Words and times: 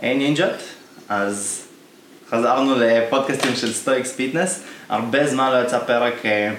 היי 0.00 0.16
נינג'ט, 0.16 0.62
אז 1.08 1.64
חזרנו 2.30 2.74
לפודקאסטים 2.78 3.54
של 3.54 3.72
Stoics 3.72 4.12
Fitness, 4.12 4.62
הרבה 4.88 5.26
זמן 5.26 5.52
לא 5.52 5.62
יצא 5.62 5.78
פרק 5.78 6.26
אה, 6.26 6.50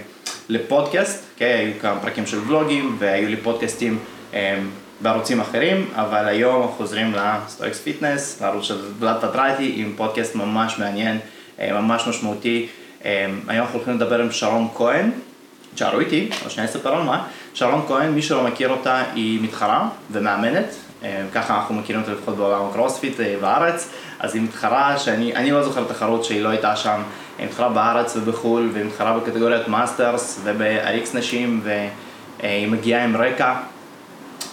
לפודקאסט, 0.50 1.24
אוקיי? 1.34 1.54
היו 1.54 1.74
כמה 1.82 2.00
פרקים 2.00 2.26
של 2.26 2.40
בלוגים 2.40 2.96
והיו 3.00 3.30
לי 3.30 3.38
פודקאסטים 3.38 4.00
אה, 4.34 4.60
בערוצים 5.02 5.40
אחרים, 5.40 5.88
אבל 5.96 6.28
היום 6.28 6.72
חוזרים 6.78 7.14
ל 7.14 7.24
Stoics 7.24 7.82
Fitness, 7.82 8.42
לערוץ 8.42 8.64
של 8.64 8.78
ולאד 9.00 9.18
פטרייטי 9.22 9.74
עם 9.76 9.94
פודקאסט 9.98 10.36
ממש 10.36 10.80
מעניין, 10.80 11.20
אה, 11.60 11.82
ממש 11.82 12.08
משמעותי. 12.08 12.68
אה, 13.06 13.26
היום 13.48 13.66
אנחנו 13.66 13.78
הולכים 13.80 13.96
לדבר 13.96 14.22
עם 14.22 14.32
שרון 14.32 14.68
כהן, 14.76 15.12
תשארו 15.76 16.00
איתי, 16.00 16.30
או 16.46 16.50
שנייה 16.50 16.70
אספר 16.70 16.96
על 16.96 17.04
מה. 17.04 17.28
שרון 17.54 17.86
כהן, 17.88 18.12
מי 18.12 18.22
שלא 18.22 18.44
מכיר 18.44 18.70
אותה, 18.70 19.04
היא 19.14 19.42
מתחרה 19.42 19.90
ומאמנת, 20.12 20.76
ככה 21.34 21.56
אנחנו 21.56 21.76
מכירים 21.76 22.02
אותה 22.02 22.14
לפחות 22.14 22.36
בעולם 22.38 22.66
הקרוספיט 22.70 23.20
אה, 23.20 23.36
בארץ, 23.42 23.90
אז 24.20 24.36
היא 24.36 24.44
מתחרה 24.44 24.98
שאני 24.98 25.52
לא 25.52 25.64
זוכר 25.64 25.84
תחרות 25.84 26.24
שהיא 26.24 26.42
לא 26.42 26.50
הייתה 26.50 26.76
שם, 26.76 27.02
היא 27.38 27.48
מתחרה 27.48 27.70
בארץ 27.70 28.16
ובחו"ל, 28.16 28.70
והיא 28.74 28.86
מתחרה 28.86 29.20
בקטגוריית 29.20 29.68
Masters 29.68 30.40
וב-RX 30.44 31.18
נשים, 31.18 31.62
והיא 31.64 32.68
מגיעה 32.68 33.04
עם 33.04 33.18
רקע 33.18 33.56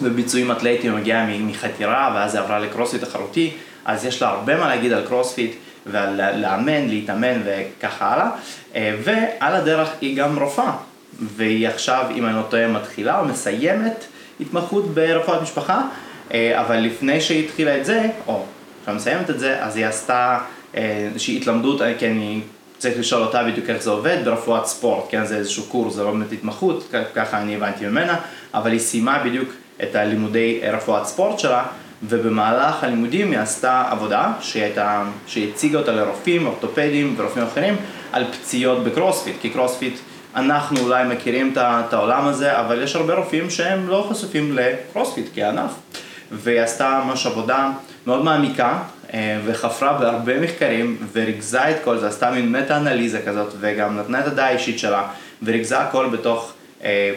וביצועים 0.01 0.51
אתלטיים, 0.51 0.93
היא 0.93 1.01
מגיעה 1.01 1.25
מחתירה, 1.39 2.11
ואז 2.15 2.35
היא 2.35 2.43
עברה 2.43 2.59
לקרוספיט 2.59 3.03
תחרותי, 3.03 3.51
אז 3.85 4.05
יש 4.05 4.21
לה 4.21 4.27
הרבה 4.27 4.57
מה 4.57 4.67
להגיד 4.67 4.93
על 4.93 5.05
קרוספיט. 5.07 5.55
ועל 5.91 6.41
לאמן, 6.41 6.87
להתאמן 6.87 7.41
וככה 7.45 8.13
הלאה, 8.13 8.29
אה, 8.75 8.95
ועל 9.03 9.55
הדרך 9.55 9.89
היא 10.01 10.17
גם 10.17 10.39
רופאה, 10.39 10.71
והיא 11.19 11.67
עכשיו, 11.67 12.05
אם 12.15 12.25
אני 12.25 12.35
לא 12.35 12.41
טועה, 12.49 12.67
מתחילה 12.67 13.19
או 13.19 13.25
מסיימת 13.25 14.05
התמחות 14.39 14.93
ברפואת 14.93 15.41
משפחה, 15.41 15.73
אה, 15.73 15.81
אבל 16.31 16.77
לפני 16.77 17.21
שהיא 17.21 17.45
התחילה 17.45 17.77
את 17.77 17.85
זה, 17.85 18.09
או 18.27 18.43
עכשיו 18.79 18.95
מסיימת 18.95 19.29
את 19.29 19.39
זה, 19.39 19.63
אז 19.63 19.77
היא 19.77 19.85
עשתה 19.85 20.39
אה, 20.75 21.07
איזושהי 21.13 21.37
התלמדות, 21.37 21.81
כי 21.97 22.07
אני 22.07 22.41
צריך 22.77 22.99
לשאול 22.99 23.21
אותה 23.21 23.43
בדיוק 23.43 23.69
איך 23.69 23.81
זה 23.81 23.89
עובד 23.89 24.17
ברפואת 24.25 24.65
ספורט, 24.65 25.05
כן, 25.09 25.25
זה 25.25 25.37
איזשהו 25.37 25.63
קורס, 25.63 25.93
זה 25.93 26.03
לא 26.03 26.11
באמת 26.11 26.31
התמחות, 26.31 26.93
ככה 27.15 27.41
אני 27.41 27.55
הבנתי 27.55 27.85
ממנה, 27.85 28.15
אבל 28.53 28.71
היא 28.71 28.79
סיימה 28.79 29.19
בדיוק 29.25 29.49
את 29.83 29.95
הלימודי 29.95 30.59
רפואת 30.71 31.05
ספורט 31.05 31.39
שלה, 31.39 31.63
ובמהלך 32.03 32.83
הלימודים 32.83 33.31
היא 33.31 33.39
עשתה 33.39 33.83
עבודה 33.91 34.33
שהייתה, 34.41 35.03
שהיא 35.27 35.51
הציגה 35.53 35.79
אותה 35.79 35.91
לרופאים, 35.91 36.47
אורתופדים 36.47 37.15
ורופאים 37.17 37.45
אחרים 37.45 37.75
על 38.11 38.25
פציעות 38.31 38.83
בקרוספיט, 38.83 39.35
כי 39.41 39.49
קרוספיט 39.49 39.99
אנחנו 40.35 40.79
אולי 40.79 41.03
מכירים 41.07 41.53
את 41.57 41.93
העולם 41.93 42.27
הזה, 42.27 42.59
אבל 42.59 42.83
יש 42.83 42.95
הרבה 42.95 43.15
רופאים 43.15 43.49
שהם 43.49 43.87
לא 43.87 44.07
חשופים 44.09 44.57
לקרוספיט 44.57 45.25
כענף. 45.35 45.71
והיא 46.31 46.61
עשתה 46.61 47.01
ממש 47.05 47.25
עבודה 47.25 47.69
מאוד 48.07 48.23
מעמיקה 48.23 48.79
אה, 49.13 49.39
וחפרה 49.45 49.93
בהרבה 49.93 50.39
מחקרים 50.39 50.97
וריכזה 51.13 51.69
את 51.69 51.75
כל 51.83 51.97
זה, 51.97 52.07
עשתה 52.07 52.31
מין 52.31 52.51
מטה-אנליזה 52.51 53.21
כזאת 53.25 53.53
וגם 53.59 53.97
נתנה 53.97 54.19
את 54.19 54.27
הדעה 54.27 54.47
האישית 54.47 54.79
שלה 54.79 55.07
וריכזה 55.43 55.79
הכל 55.79 56.09
בתוך 56.09 56.53
אה, 56.83 57.13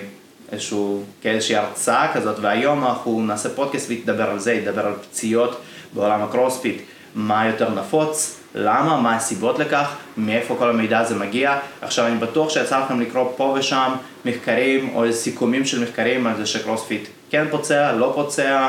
איזשהו, 0.53 1.05
כאיזושהי 1.23 1.57
הרצאה 1.57 2.13
כזאת 2.15 2.39
והיום 2.41 2.85
אנחנו 2.85 3.23
נעשה 3.27 3.49
פודקאסט 3.49 3.89
וידבר 3.89 4.31
על 4.31 4.39
זה, 4.39 4.53
ידבר 4.53 4.87
על 4.87 4.93
פציעות 5.03 5.61
בעולם 5.93 6.23
הקרוספיט, 6.23 6.83
מה 7.15 7.47
יותר 7.47 7.71
נפוץ, 7.71 8.41
למה, 8.55 9.01
מה 9.01 9.17
הסיבות 9.17 9.59
לכך, 9.59 9.95
מאיפה 10.17 10.57
כל 10.59 10.71
המידע 10.71 10.99
הזה 10.99 11.15
מגיע. 11.15 11.59
עכשיו 11.83 12.07
אני 12.07 12.19
בטוח 12.19 12.51
שיצא 12.51 12.79
לכם 12.79 13.01
לקרוא 13.01 13.33
פה 13.37 13.57
ושם 13.59 13.93
מחקרים 14.25 14.91
או 14.95 15.13
סיכומים 15.13 15.65
של 15.65 15.83
מחקרים 15.83 16.27
על 16.27 16.37
זה 16.37 16.47
שקרוספיט 16.47 17.09
כן 17.31 17.45
פוצע, 17.51 17.93
לא 17.93 18.13
פוצע, 18.15 18.69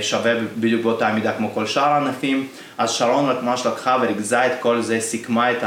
שווה 0.00 0.32
בדיוק 0.56 0.82
באותה 0.82 1.12
מידה 1.12 1.32
כמו 1.32 1.50
כל 1.54 1.66
שאר 1.66 1.82
הענפים. 1.82 2.46
אז 2.78 2.90
שרון 2.90 3.36
ממש 3.42 3.66
לקחה 3.66 3.98
וריכזה 4.02 4.46
את 4.46 4.52
כל 4.60 4.82
זה, 4.82 5.00
סיכמה 5.00 5.52
את 5.52 5.62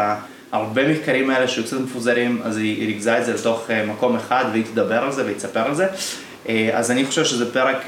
הרבה 0.52 0.91
מחקרים 0.91 1.30
האלה 1.30 1.47
שהיו 1.47 1.66
קצת 1.66 1.80
מפוזרים, 1.80 2.41
אז 2.44 2.58
היא 2.58 2.88
ריכזה 2.88 3.19
את 3.19 3.25
זה 3.25 3.33
לתוך 3.33 3.71
אה, 3.71 3.86
מקום 3.86 4.15
אחד 4.15 4.45
והיא 4.52 4.64
תדבר 4.65 5.04
על 5.04 5.11
זה 5.11 5.26
והיא 5.26 5.36
תספר 5.36 5.59
על 5.59 5.76
זה. 5.76 5.87
אה, 6.49 6.70
אז 6.73 6.92
אני 6.92 7.05
חושב 7.05 7.26
שזה 7.26 7.54
פרק 7.54 7.86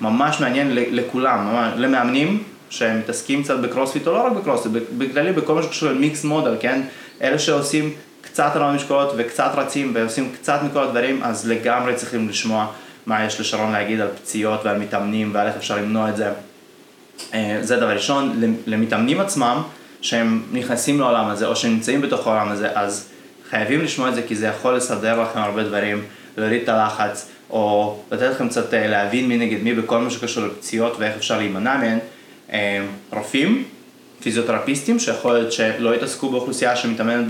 ממש 0.00 0.40
מעניין 0.40 0.68
לכולם, 0.72 1.70
למאמנים, 1.76 2.42
שהם 2.70 2.98
מתעסקים 2.98 3.42
קצת 3.42 3.58
בקרוספיט, 3.58 4.06
או 4.06 4.12
לא 4.12 4.26
רק 4.26 4.32
בקרוספיט, 4.32 4.72
בכללי 4.98 5.32
בכל 5.32 5.54
מה 5.54 5.62
שקשור 5.62 5.88
ל 5.90 5.96
mixed 5.96 6.24
modal, 6.24 6.56
כן? 6.60 6.82
אלה 7.22 7.38
שעושים 7.38 7.92
קצת 8.20 8.56
על 8.56 8.62
המשקולות 8.62 9.12
וקצת 9.16 9.50
רצים 9.54 9.90
ועושים 9.94 10.32
קצת 10.32 10.60
מכל 10.62 10.82
הדברים, 10.82 11.22
אז 11.22 11.48
לגמרי 11.48 11.94
צריכים 11.94 12.28
לשמוע 12.28 12.66
מה 13.06 13.24
יש 13.24 13.40
לשרון 13.40 13.72
להגיד 13.72 14.00
על 14.00 14.08
פציעות 14.08 14.60
ועל 14.64 14.78
מתאמנים 14.78 15.30
ועל 15.34 15.46
איך 15.46 15.56
אפשר 15.56 15.76
למנוע 15.76 16.08
את 16.08 16.16
זה. 16.16 16.28
אה, 17.34 17.58
זה 17.60 17.76
דבר 17.76 17.90
ראשון, 17.90 18.42
למתאמנים 18.66 19.20
עצמם, 19.20 19.62
שהם 20.00 20.42
נכנסים 20.52 21.00
לעולם 21.00 21.28
הזה 21.28 21.46
או 21.46 21.56
שנמצאים 21.56 22.00
בתוך 22.00 22.26
העולם 22.26 22.48
הזה, 22.48 22.68
אז 22.74 23.08
חייבים 23.50 23.84
לשמוע 23.84 24.08
את 24.08 24.14
זה 24.14 24.22
כי 24.22 24.36
זה 24.36 24.46
יכול 24.46 24.76
לסדר 24.76 25.22
לכם 25.22 25.38
הרבה 25.38 25.62
דברים, 25.62 26.04
להוריד 26.36 26.62
את 26.62 26.68
הלחץ, 26.68 27.28
או 27.50 27.96
לתת 28.10 28.22
לכם 28.22 28.48
קצת 28.48 28.74
אה, 28.74 28.86
להבין 28.86 29.28
מי 29.28 29.36
נגד 29.36 29.62
מי 29.62 29.74
בכל 29.74 29.98
מה 29.98 30.10
שקשור 30.10 30.46
לפציעות 30.46 30.96
ואיך 30.98 31.16
אפשר 31.16 31.38
להימנע 31.38 31.76
מהן. 31.76 31.98
אה, 32.52 32.84
רופאים, 33.12 33.64
פיזיותרפיסטים, 34.22 34.98
שיכול 34.98 35.32
להיות 35.32 35.52
שלא 35.52 35.94
יתעסקו 35.94 36.28
באוכלוסייה 36.28 36.76
שמתאמנת 36.76 37.26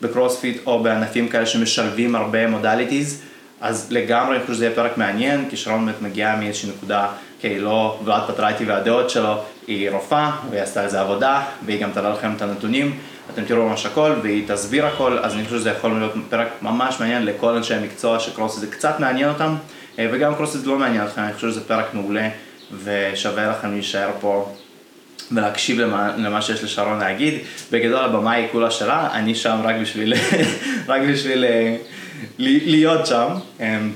בקרוספיט 0.00 0.60
או 0.66 0.82
בענפים 0.82 1.28
כאלה 1.28 1.46
שמשלבים 1.46 2.14
הרבה 2.14 2.46
modalities, 2.46 3.22
אז 3.60 3.86
לגמרי 3.90 4.36
אני 4.36 4.40
חושב 4.40 4.54
שזה 4.54 4.64
יהיה 4.64 4.76
פרק 4.76 4.98
מעניין, 4.98 5.50
כי 5.50 5.56
שרון 5.56 5.86
באמת 5.86 6.02
מגיעה 6.02 6.36
מאיזושהי 6.36 6.70
נקודה, 6.70 7.08
כי 7.40 7.58
לא 7.58 8.00
ולאד 8.04 8.22
פטרייטי 8.28 8.64
והדעות 8.64 9.10
שלו, 9.10 9.34
היא 9.66 9.90
רופאה, 9.90 10.30
והיא 10.50 10.62
עשתה 10.62 10.84
איזה 10.84 11.00
עבודה, 11.00 11.42
והיא 11.66 11.82
גם 11.82 11.90
תראה 11.94 12.10
לכם 12.10 12.32
את 12.36 12.42
הנתונים, 12.42 12.98
אתם 13.34 13.44
תראו 13.44 13.68
ממש 13.68 13.86
הכל, 13.86 14.12
והיא 14.22 14.48
תסביר 14.48 14.86
הכל, 14.86 15.18
אז 15.18 15.34
אני 15.34 15.44
חושב 15.44 15.56
שזה 15.56 15.70
יכול 15.70 15.98
להיות 15.98 16.12
פרק 16.28 16.48
ממש 16.62 17.00
מעניין 17.00 17.24
לכל 17.24 17.56
אנשי 17.56 17.74
המקצוע 17.74 18.20
שקרוספיט 18.20 18.60
זה 18.60 18.76
קצת 18.76 19.00
מעניין 19.00 19.28
אותם, 19.28 19.54
אה, 19.98 20.08
וגם 20.12 20.34
קרוספיט 20.34 20.66
לא 20.66 20.78
מעניין 20.78 21.04
אתכם, 21.04 21.22
אני 21.22 21.32
חושב 21.32 21.50
שזה 21.50 21.64
פרק 21.64 21.94
מעולה. 21.94 22.28
ושווה 22.84 23.50
לכם 23.50 23.72
להישאר 23.72 24.10
פה 24.20 24.54
ולהקשיב 25.32 25.80
למה, 25.80 26.16
למה 26.16 26.42
שיש 26.42 26.64
לשרון 26.64 26.98
להגיד. 26.98 27.34
בגדול 27.70 28.04
הבמה 28.04 28.32
היא 28.32 28.46
כולה 28.52 28.70
שלה, 28.70 29.08
אני 29.12 29.34
שם 29.34 29.58
רק 29.64 29.76
בשביל, 29.80 30.14
רק 30.88 31.02
בשביל 31.08 31.44
אה, 31.44 31.76
להיות 32.38 33.06
שם. 33.06 33.28
אמ, 33.60 33.92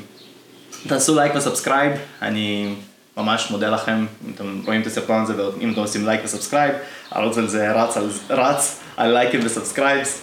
תעשו 0.88 1.14
לייק 1.14 1.32
ו 1.36 1.41
subscribe, 1.41 1.92
אני 2.22 2.74
ממש 3.16 3.50
מודה 3.50 3.70
לכם 3.70 4.06
אם 4.26 4.32
אתם 4.34 4.60
רואים 4.66 4.80
את 4.80 4.86
הסרטון 4.86 5.22
הזה 5.22 5.48
ואם 5.48 5.72
אתם 5.72 5.80
עושים 5.80 6.06
לייק 6.06 6.20
ו 6.24 6.29
subscribe, 6.29 6.74
הערוץ 7.10 7.38
הזה 7.38 7.72
רץ 7.72 7.96
על, 7.96 8.10
רץ 8.30 8.80
על 8.96 9.12
לייקים 9.12 9.40
ו 9.44 9.51
subscribes. 9.51 10.22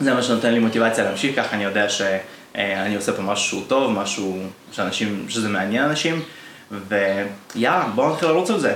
זה 0.00 0.14
מה 0.14 0.22
שנותן 0.22 0.52
לי 0.52 0.58
מוטיבציה 0.58 1.04
להמשיך, 1.04 1.36
ככה 1.36 1.56
אני 1.56 1.64
יודע 1.64 1.88
שאני 1.88 2.96
עושה 2.96 3.12
פה 3.12 3.22
משהו 3.22 3.64
טוב, 3.68 3.92
משהו 3.92 4.42
שאנשים, 4.72 5.26
שזה 5.28 5.48
מעניין 5.48 5.84
אנשים. 5.84 6.22
ויאללה, 6.88 7.86
בואו 7.94 8.12
נתחיל 8.12 8.28
לרוץ 8.28 8.50
על 8.50 8.60
זה. 8.60 8.74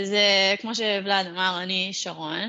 אז 0.00 0.12
אה, 0.12 0.54
כמו 0.60 0.74
שוולד 0.74 1.26
אמר, 1.26 1.58
אני 1.62 1.90
שרון. 1.92 2.48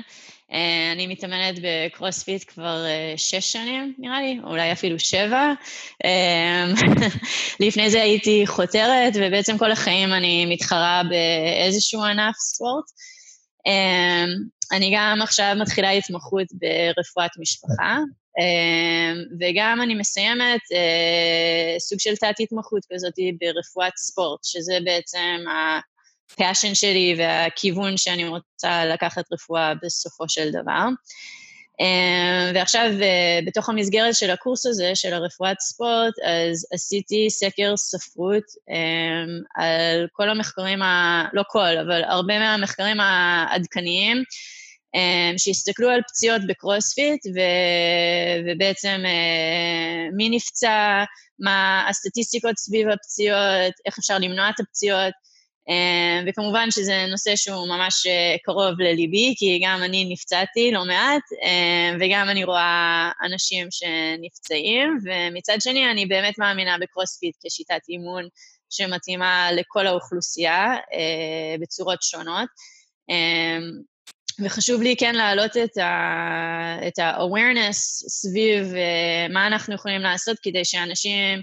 אה, 0.52 0.92
אני 0.92 1.06
מתאמנת 1.06 1.58
בקרוספיט 1.62 2.44
כבר 2.48 2.84
אה, 2.86 3.14
שש 3.16 3.52
שנים, 3.52 3.94
נראה 3.98 4.22
לי, 4.22 4.40
אולי 4.44 4.72
אפילו 4.72 4.98
שבע. 4.98 5.52
לפני 7.66 7.90
זה 7.90 8.02
הייתי 8.02 8.46
חותרת, 8.46 9.12
ובעצם 9.14 9.58
כל 9.58 9.72
החיים 9.72 10.12
אני 10.12 10.46
מתחרה 10.46 11.02
באיזשהו 11.08 12.02
ענף 12.02 12.36
ספורט. 12.36 12.84
אני 14.72 14.92
גם 14.96 15.18
עכשיו 15.22 15.56
מתחילה 15.60 15.90
התמחות 15.90 16.46
ברפואת 16.52 17.30
משפחה, 17.40 17.98
וגם 19.40 19.82
אני 19.82 19.94
מסיימת 19.94 20.60
סוג 21.78 21.98
של 22.00 22.16
תת-התמחות 22.16 22.82
כזאת 22.92 23.14
ברפואת 23.40 23.92
ספורט, 23.96 24.40
שזה 24.44 24.78
בעצם 24.84 25.44
הפאשן 26.32 26.74
שלי 26.74 27.14
והכיוון 27.18 27.96
שאני 27.96 28.28
רוצה 28.28 28.84
לקחת 28.84 29.24
רפואה 29.32 29.72
בסופו 29.82 30.24
של 30.28 30.50
דבר. 30.50 30.88
אמ, 31.80 32.54
ועכשיו, 32.54 32.90
אה, 33.02 33.38
בתוך 33.46 33.68
המסגרת 33.68 34.14
של 34.14 34.30
הקורס 34.30 34.66
הזה, 34.66 34.90
של 34.94 35.14
הרפואת 35.14 35.60
ספורט, 35.60 36.14
אז 36.24 36.66
עשיתי 36.72 37.30
סקר 37.30 37.76
ספרות 37.76 38.44
אמ, 38.70 39.42
על 39.56 40.06
כל 40.12 40.28
המחקרים, 40.28 40.82
ה... 40.82 41.24
לא 41.32 41.42
כל, 41.48 41.78
אבל 41.86 42.04
הרבה 42.04 42.38
מהמחקרים 42.38 43.00
העדכניים, 43.00 44.22
שהסתכלו 45.36 45.90
על 45.90 46.00
פציעות 46.08 46.42
בקרוספיט, 46.46 47.26
ו, 47.26 47.40
ובעצם 48.46 49.02
אה, 49.04 50.08
מי 50.16 50.28
נפצע, 50.28 51.04
מה 51.38 51.86
הסטטיסטיקות 51.88 52.58
סביב 52.58 52.88
הפציעות, 52.88 53.74
איך 53.86 53.98
אפשר 53.98 54.18
למנוע 54.18 54.50
את 54.50 54.60
הפציעות, 54.60 55.14
וכמובן 56.28 56.70
שזה 56.70 57.06
נושא 57.10 57.36
שהוא 57.36 57.68
ממש 57.68 58.06
קרוב 58.44 58.80
לליבי, 58.80 59.34
כי 59.38 59.60
גם 59.64 59.82
אני 59.82 60.04
נפצעתי 60.08 60.70
לא 60.70 60.84
מעט, 60.84 61.22
וגם 62.00 62.28
אני 62.28 62.44
רואה 62.44 63.10
אנשים 63.22 63.68
שנפצעים, 63.70 64.98
ומצד 65.04 65.56
שני 65.60 65.90
אני 65.90 66.06
באמת 66.06 66.38
מאמינה 66.38 66.76
בקרוספיט 66.80 67.34
כשיטת 67.46 67.80
אימון 67.88 68.28
שמתאימה 68.70 69.48
לכל 69.52 69.86
האוכלוסייה 69.86 70.76
בצורות 71.60 72.02
שונות. 72.02 72.48
וחשוב 74.44 74.82
לי 74.82 74.96
כן 74.96 75.14
להעלות 75.14 75.56
את 75.56 76.98
ה-awareness 76.98 77.78
סביב 78.08 78.72
מה 79.30 79.46
אנחנו 79.46 79.74
יכולים 79.74 80.00
לעשות 80.00 80.36
כדי 80.42 80.64
שאנשים 80.64 81.40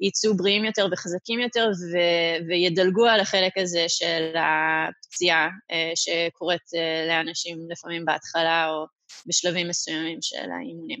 יצאו 0.00 0.36
בריאים 0.36 0.64
יותר 0.64 0.86
וחזקים 0.92 1.40
יותר 1.40 1.70
ו- 1.92 2.46
וידלגו 2.48 3.06
על 3.06 3.20
החלק 3.20 3.52
הזה 3.58 3.84
של 3.88 4.34
הפציעה 4.36 5.48
uh, 5.48 5.74
שקורית 5.94 6.60
uh, 6.74 7.08
לאנשים 7.08 7.58
לפעמים 7.70 8.04
בהתחלה 8.04 8.68
או 8.68 8.86
בשלבים 9.26 9.68
מסוימים 9.68 10.18
של 10.22 10.50
האימונים. 10.50 11.00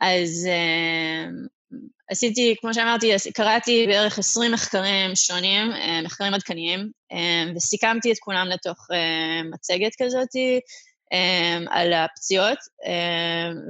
אז 0.00 0.48
uh, 0.48 1.48
עשיתי, 2.10 2.54
כמו 2.60 2.74
שאמרתי, 2.74 3.12
קראתי 3.34 3.86
בערך 3.86 4.18
20 4.18 4.52
מחקרים 4.52 5.16
שונים, 5.16 5.72
אה, 5.72 6.02
מחקרים 6.02 6.34
עדכניים, 6.34 6.90
אה, 7.12 7.52
וסיכמתי 7.56 8.12
את 8.12 8.16
כולם 8.20 8.46
לתוך 8.46 8.86
אה, 8.92 9.42
מצגת 9.50 9.92
כזאת 10.02 10.28
על 11.70 11.92
הפציעות, 11.92 12.58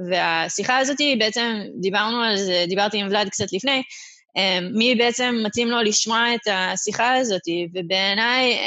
והשיחה 0.09 0.77
הזאת 0.77 0.97
בעצם, 1.19 1.61
דיברנו 1.81 2.21
על 2.21 2.37
זה, 2.37 2.65
דיברתי 2.67 2.97
עם 2.97 3.07
ולאד 3.07 3.29
קצת 3.29 3.53
לפני, 3.53 3.81
מי 4.73 4.95
בעצם 4.95 5.35
מתאים 5.45 5.67
לו 5.67 5.81
לשמוע 5.81 6.35
את 6.35 6.47
השיחה 6.51 7.13
הזאת, 7.15 7.41
ובעיניי 7.73 8.57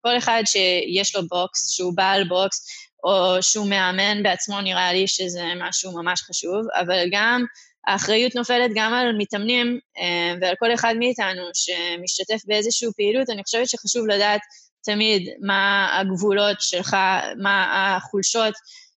כל 0.00 0.18
אחד 0.18 0.42
שיש 0.46 1.16
לו 1.16 1.22
box, 1.28 1.70
שהוא 1.70 1.92
בעל 1.96 2.28
box, 2.28 2.66
או 3.04 3.42
שהוא 3.42 3.70
מאמן 3.70 4.22
בעצמו, 4.22 4.60
נראה 4.60 4.92
לי 4.92 5.08
שזה 5.08 5.42
משהו 5.56 5.92
ממש 5.92 6.22
חשוב, 6.22 6.66
אבל 6.80 7.06
גם 7.10 7.44
האחריות 7.86 8.34
נופלת 8.34 8.70
גם 8.74 8.94
על 8.94 9.16
מתאמנים 9.18 9.78
אה, 9.98 10.34
ועל 10.40 10.54
כל 10.58 10.74
אחד 10.74 10.94
מאיתנו 10.98 11.42
שמשתתף 11.54 12.44
באיזושהי 12.46 12.88
פעילות, 12.96 13.30
אני 13.30 13.42
חושבת 13.42 13.68
שחשוב 13.68 14.06
לדעת 14.06 14.40
תמיד 14.84 15.28
מה 15.40 15.88
הגבולות 16.00 16.56
שלך, 16.60 16.96
מה 17.42 17.96
החולשות 17.96 18.54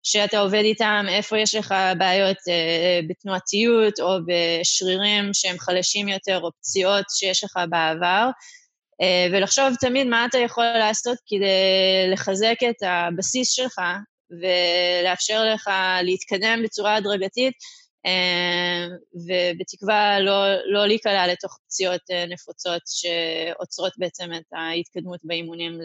שאתה 0.10 0.40
עובד 0.40 0.62
איתן, 0.64 1.06
איפה 1.10 1.38
יש 1.38 1.56
לך 1.56 1.76
בעיות 1.98 2.38
אה, 2.50 3.00
בתנועתיות 3.10 4.00
או 4.00 4.10
בשרירים 4.28 5.34
שהם 5.34 5.60
חלשים 5.60 6.08
יותר 6.08 6.40
או 6.42 6.52
פציעות 6.52 7.06
שיש 7.10 7.44
לך 7.44 7.60
בעבר, 7.70 8.30
אה, 9.02 9.28
ולחשוב 9.32 9.66
תמיד 9.80 10.08
מה 10.08 10.26
אתה 10.26 10.38
יכול 10.38 10.64
לעשות 10.64 11.18
כדי 11.28 12.12
לחזק 12.12 12.56
את 12.70 12.76
הבסיס 12.82 13.52
שלך 13.52 13.82
ולאפשר 14.32 15.46
לך 15.54 15.70
להתקדם 16.04 16.62
בצורה 16.64 16.96
הדרגתית 16.96 17.54
אה, 18.06 18.86
ובתקווה 19.14 20.20
לא, 20.20 20.46
לא 20.66 20.88
להיקלע 20.88 21.28
לתוך 21.28 21.60
פציעות 21.66 22.02
אה, 22.12 22.26
נפוצות 22.26 22.82
שעוצרות 22.86 23.94
בעצם 23.98 24.34
את 24.34 24.54
ההתקדמות 24.54 25.20
באימונים 25.24 25.80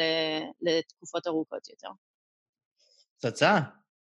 לתקופות 0.63 1.27
ארוכות 1.27 1.69
יותר. 1.69 1.89
פצצה. 3.19 3.59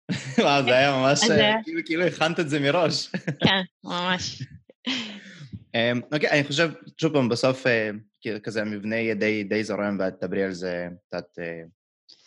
וואו, 0.39 0.65
זה 0.65 0.77
היה 0.77 0.97
ממש, 0.97 1.31
אה, 1.31 1.55
כאילו, 1.65 1.81
כאילו 1.85 2.05
הכנת 2.05 2.41
את 2.41 2.49
זה 2.49 2.61
מראש. 2.61 3.09
כן, 3.45 3.63
ממש. 3.85 4.43
אוקיי, 6.13 6.31
אני 6.31 6.45
חושב, 6.45 6.71
שוב 7.01 7.13
פעם, 7.13 7.29
בסוף, 7.29 7.67
כזה 8.43 8.63
המבנה 8.63 8.97
יהיה 8.97 9.15
די, 9.15 9.45
די 9.45 9.65
זורם, 9.65 9.97
ואת 10.01 10.15
תדברי 10.21 10.45
על 10.45 10.53
זה 10.53 10.89
קצת, 11.07 11.25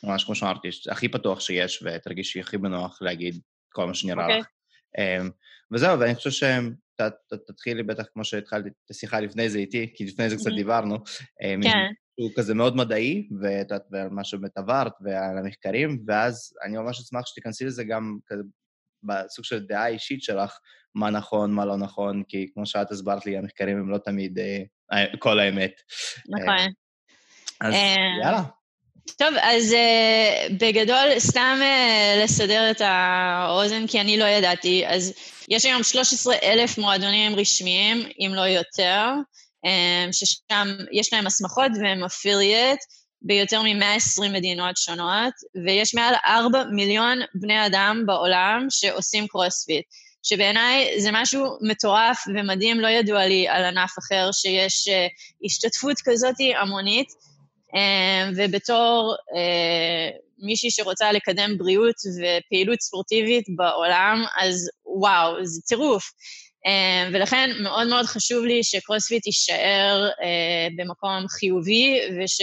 ממש 0.04 0.24
כמו 0.24 0.36
שאמרתי, 0.36 0.70
הכי 0.90 1.10
פתוח 1.10 1.40
שיש, 1.40 1.84
ותרגישי 1.86 2.40
הכי 2.40 2.58
בנוח 2.58 3.02
להגיד 3.02 3.40
כל 3.72 3.86
מה 3.86 3.94
שנראה 3.94 4.26
okay. 4.26 4.30
אוקיי. 4.30 4.40
לך. 4.40 5.28
וזהו, 5.72 6.00
ואני 6.00 6.16
חושב 6.16 6.30
שתתחילי 6.32 7.84
בטח 7.84 8.04
כמו 8.14 8.26
שהתחלתי 8.26 8.70
את 8.70 8.92
השיחה 8.92 9.20
לפני 9.20 9.50
זה 9.50 9.60
איתי, 9.60 9.94
כי 9.96 10.06
לפני 10.06 10.30
זה 10.30 10.36
קצת 10.36 10.52
דיברנו. 10.56 10.98
כן. 11.64 11.92
הוא 12.22 12.32
כזה 12.36 12.54
מאוד 12.54 12.76
מדעי, 12.76 13.28
ועל 13.92 14.10
מה 14.10 14.24
שבאמת 14.24 14.58
עברת 14.58 14.94
ועל 15.02 15.38
המחקרים, 15.38 16.04
ואז 16.08 16.54
אני 16.64 16.78
ממש 16.78 17.00
אשמח 17.00 17.26
שתיכנסי 17.26 17.66
לזה 17.66 17.84
גם 17.84 18.18
כזה 18.28 18.44
בסוג 19.04 19.46
של 19.46 19.60
דעה 19.60 19.88
אישית 19.88 20.24
שלך, 20.24 20.58
מה 20.96 21.10
נכון, 21.10 21.52
מה 21.52 21.66
לא 21.66 21.78
נכון, 21.78 22.24
כי 22.28 22.48
כמו 22.54 22.66
שאת 22.66 22.92
הסברת 22.92 23.26
לי, 23.26 23.38
המחקרים 23.38 23.78
הם 23.78 23.90
לא 23.90 23.98
תמיד 23.98 24.40
אה, 24.92 25.06
כל 25.20 25.40
האמת. 25.40 25.82
נכון. 26.30 26.68
אז 27.62 27.74
יאללה. 28.24 28.44
טוב, 29.18 29.30
אז 29.42 29.72
uh, 29.72 30.54
בגדול, 30.54 31.20
סתם 31.20 31.60
uh, 31.62 32.24
לסדר 32.24 32.72
את 32.72 32.82
האוזן, 32.82 33.88
כי 33.88 34.02
אני 34.02 34.18
לא 34.18 34.26
ידעתי, 34.26 34.88
אז 34.88 35.14
יש 35.50 35.66
היום 35.66 35.84
13 35.84 36.36
אלף 36.44 36.78
מועדונים 36.78 37.36
רשמיים, 37.36 37.98
אם 38.20 38.32
לא 38.36 38.42
יותר, 38.42 39.06
ששם 40.12 40.68
יש 40.92 41.14
להם 41.14 41.28
הסמכות 41.28 41.72
והם 41.82 42.04
affiliate 42.04 42.80
ביותר 43.22 43.62
מ-120 43.62 44.30
מדינות 44.30 44.78
שונות, 44.78 45.34
ויש 45.66 45.96
מעל 45.96 46.14
4 46.26 46.64
מיליון 46.72 47.20
בני 47.36 47.66
אדם 47.66 48.04
בעולם 48.06 48.68
שעושים 48.70 49.28
קרוספיט. 49.28 49.86
שבעיניי 50.24 51.02
זה 51.02 51.10
משהו 51.14 51.46
מטורף 51.62 52.24
ומדהים, 52.28 52.80
לא 52.80 52.88
ידוע 52.88 53.26
לי 53.26 53.48
על 53.48 53.64
ענף 53.64 53.92
אחר 54.00 54.30
שיש 54.32 54.88
אה, 54.88 54.92
השתתפות 55.46 55.98
כזאת 56.06 56.36
המונית. 56.62 57.08
אמ, 57.76 58.32
ובתור 58.36 59.16
אה, 59.36 60.18
מישהי 60.40 60.72
שרוצה 60.72 61.12
לקדם 61.12 61.58
בריאות 61.58 61.96
ופעילות 62.18 62.82
ספורטיבית 62.82 63.46
בעולם, 63.56 64.24
אז 64.42 64.70
וואו, 64.86 65.46
זה 65.46 65.62
טירוף. 65.68 66.12
אמ, 66.66 67.12
ולכן 67.14 67.50
מאוד 67.64 67.88
מאוד 67.88 68.06
חשוב 68.06 68.46
לי 68.46 68.64
שקרוספיט 68.64 69.26
יישאר 69.26 70.10
אה, 70.24 70.68
במקום 70.78 71.28
חיובי, 71.30 72.00
וש... 72.20 72.42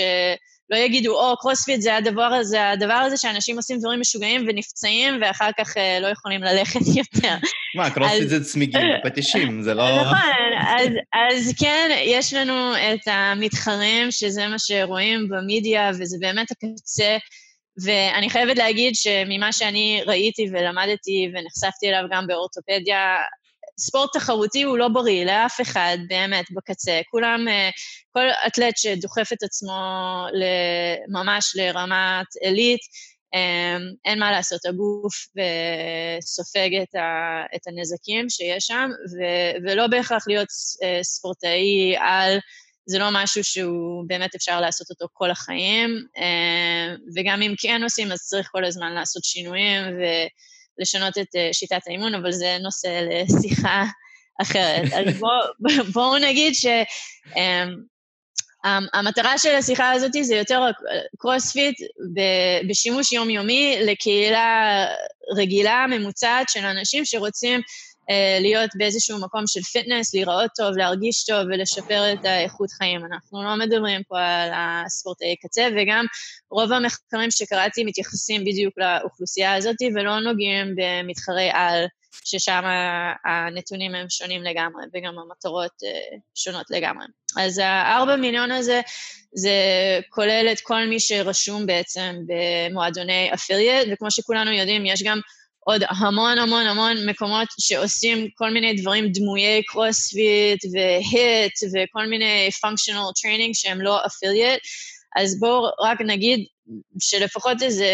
לא 0.71 0.77
יגידו, 0.77 1.21
או, 1.21 1.37
קרוספיט 1.37 1.81
זה 1.81 1.97
הדבר 1.97 2.23
הזה, 2.23 2.71
הדבר 2.71 2.95
הזה 2.95 3.17
שאנשים 3.17 3.57
עושים 3.57 3.79
דברים 3.79 4.01
משוגעים 4.01 4.45
ונפצעים, 4.49 5.19
ואחר 5.21 5.51
כך 5.59 5.77
אה, 5.77 6.01
לא 6.01 6.07
יכולים 6.07 6.43
ללכת 6.43 6.81
יותר. 7.01 7.35
מה, 7.77 7.91
קרוספיט 7.91 8.29
זה 8.29 8.45
צמיגים 8.45 8.81
פטישים, 9.05 9.63
זה 9.63 9.75
לא... 9.75 10.01
נכון, 10.01 10.19
אז, 10.69 10.89
אז 11.13 11.55
כן, 11.61 11.91
יש 12.05 12.35
לנו 12.35 12.75
את 12.77 13.01
המתחרים, 13.07 14.11
שזה 14.11 14.47
מה 14.47 14.59
שרואים 14.59 15.29
במדיה, 15.29 15.91
וזה 15.91 16.17
באמת 16.21 16.51
הקצה. 16.51 17.17
ואני 17.85 18.31
חייבת 18.31 18.59
להגיד 18.59 18.95
שממה 18.95 19.53
שאני 19.53 20.03
ראיתי 20.07 20.47
ולמדתי 20.53 21.31
ונחשפתי 21.35 21.89
אליו 21.89 22.03
גם 22.11 22.27
באורתופדיה, 22.27 23.17
ספורט 23.79 24.17
תחרותי 24.17 24.63
הוא 24.63 24.79
לא 24.79 24.89
בריא 24.89 25.25
לאף 25.25 25.61
אחד, 25.61 25.99
באמת, 26.09 26.45
בקצה. 26.51 27.01
כולם, 27.11 27.49
אה, 27.49 27.71
כל 28.13 28.27
אתלט 28.47 28.77
שדוחף 28.77 29.33
את 29.33 29.43
עצמו 29.43 29.73
ממש 31.09 31.53
לרמת 31.57 32.27
עילית, 32.41 32.81
אה, 33.35 33.77
אין 34.05 34.19
מה 34.19 34.31
לעשות, 34.31 34.65
הגוף 34.67 35.15
אה, 35.39 36.21
סופג 36.21 36.71
את, 37.55 37.67
הנזקים 37.67 38.31
שיש 38.31 38.65
שם, 38.67 38.91
ולא 39.67 39.87
בהכרח 39.87 40.29
להיות 40.29 40.49
ספורטאי 41.03 41.97
על, 41.99 42.39
זה 42.87 42.99
לא 42.99 43.09
משהו 43.13 43.45
שהוא 43.45 44.05
באמת 44.07 44.35
אפשר 44.35 44.61
לעשות 44.61 44.91
אותו 44.91 45.07
כל 45.13 45.31
החיים, 45.31 45.91
וגם 47.17 47.43
אם 47.43 47.55
כן 47.59 47.83
עושים, 47.83 48.13
אז 48.13 48.19
צריך 48.19 48.49
כל 48.53 48.65
הזמן 48.65 48.93
לעשות 48.93 49.25
שינויים, 49.25 49.83
ו... 49.83 50.03
לשנות 50.79 51.19
את 51.19 51.35
אה, 51.35 51.39
שיטת 51.53 51.81
האימון, 51.87 52.15
אבל 52.15 52.33
זה 52.33 52.59
נושא 52.61 53.07
לשיחה 53.11 53.85
אחרת. 54.43 54.93
אז 54.93 55.15
בואו 55.21 55.33
בוא 55.93 56.19
נגיד 56.19 56.55
שהמטרה 56.55 57.75
אמ, 59.35 59.39
של 59.39 59.55
השיחה 59.55 59.91
הזאת 59.91 60.13
זה 60.23 60.37
יותר 60.37 60.61
קרוספיט 61.19 61.81
בשימוש 62.69 63.13
יומיומי 63.13 63.77
לקהילה 63.81 64.87
רגילה, 65.37 65.87
ממוצעת 65.91 66.49
של 66.49 66.65
אנשים 66.65 67.05
שרוצים 67.05 67.61
אה, 67.61 67.65
להיות 68.41 68.71
באיזשהו 68.75 69.21
מקום 69.21 69.47
של 69.47 69.63
fitness, 69.63 70.15
להיראות 70.15 70.51
טוב, 70.57 70.77
להרגיש 70.77 71.25
טוב 71.25 71.47
ולשפר 71.49 72.13
את 72.13 72.25
האיכות 72.25 72.71
חיים. 72.71 73.01
אנחנו 73.05 73.45
לא 73.45 73.57
מדברים 73.57 74.03
פה 74.09 74.21
על 74.21 74.51
הספורטאי 74.55 75.37
קצה, 75.37 75.69
וגם 75.77 76.07
רוב 76.51 76.73
המחקרים 76.73 77.31
שקראתי 77.31 77.85
מתייחסים 77.85 78.41
בדיוק 78.41 78.75
לאוכלוסייה 78.77 79.55
הזאת 79.55 79.77
ולא 79.95 80.21
נוגעים 80.21 80.75
במתחרי 80.77 81.51
על, 81.53 81.87
ששם 82.25 82.63
הנתונים 83.25 83.95
הם 83.95 84.11
שונים 84.11 84.43
לגמרי, 84.43 84.85
וגם 84.95 85.19
המטרות 85.19 85.73
אה, 85.85 86.19
שונות 86.35 86.67
לגמרי. 86.71 87.07
אז 87.37 87.59
הארבע 87.59 88.17
מיליון 88.17 88.51
הזה, 88.51 88.81
זה 89.33 89.51
כולל 90.09 90.49
את 90.53 90.61
כל 90.61 90.85
מי 90.85 91.01
שרשום 91.01 91.67
בעצם 91.67 92.17
במועדוני 92.27 93.35
affiliate, 93.35 93.89
וכמו 93.93 94.11
שכולנו 94.11 94.53
יודעים, 94.53 94.87
יש 94.87 95.03
גם 95.03 95.21
עוד 95.71 95.83
המון 95.89 96.39
המון 96.39 96.67
המון 96.67 97.09
מקומות 97.09 97.49
שעושים 97.61 98.29
כל 98.35 98.51
מיני 98.51 98.75
דברים 98.75 99.13
דמויי 99.13 99.63
קרוספיט 99.63 100.65
ו 100.73 100.89
HIIT 100.89 101.53
וכל 101.75 102.07
מיני 102.07 102.49
functional 102.65 103.11
training 103.21 103.51
שהם 103.53 103.81
לא 103.81 104.07
affiliate, 104.07 104.61
אז 105.17 105.41
בואו 105.41 105.71
רק 105.81 106.01
נגיד 106.01 106.47
שלפחות 107.01 107.63
איזה, 107.63 107.87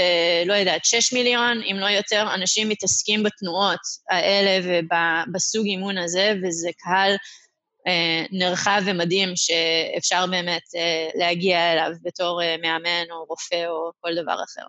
לא 0.46 0.54
יודעת, 0.54 0.84
6 0.84 1.12
מיליון, 1.12 1.62
אם 1.70 1.76
לא 1.78 1.86
יותר, 1.86 2.26
אנשים 2.34 2.68
מתעסקים 2.68 3.22
בתנועות 3.22 3.80
האלה 4.10 4.66
ובסוג 4.66 5.66
אימון 5.66 5.98
הזה, 5.98 6.34
וזה 6.42 6.70
קהל 6.78 7.16
אה, 7.86 8.24
נרחב 8.30 8.82
ומדהים 8.86 9.28
שאפשר 9.36 10.26
באמת 10.26 10.62
אה, 10.76 11.08
להגיע 11.14 11.72
אליו 11.72 11.90
בתור 12.02 12.42
אה, 12.42 12.56
מאמן 12.62 13.04
או 13.10 13.24
רופא 13.24 13.66
או 13.66 13.90
כל 14.00 14.14
דבר 14.22 14.34
אחר. 14.44 14.66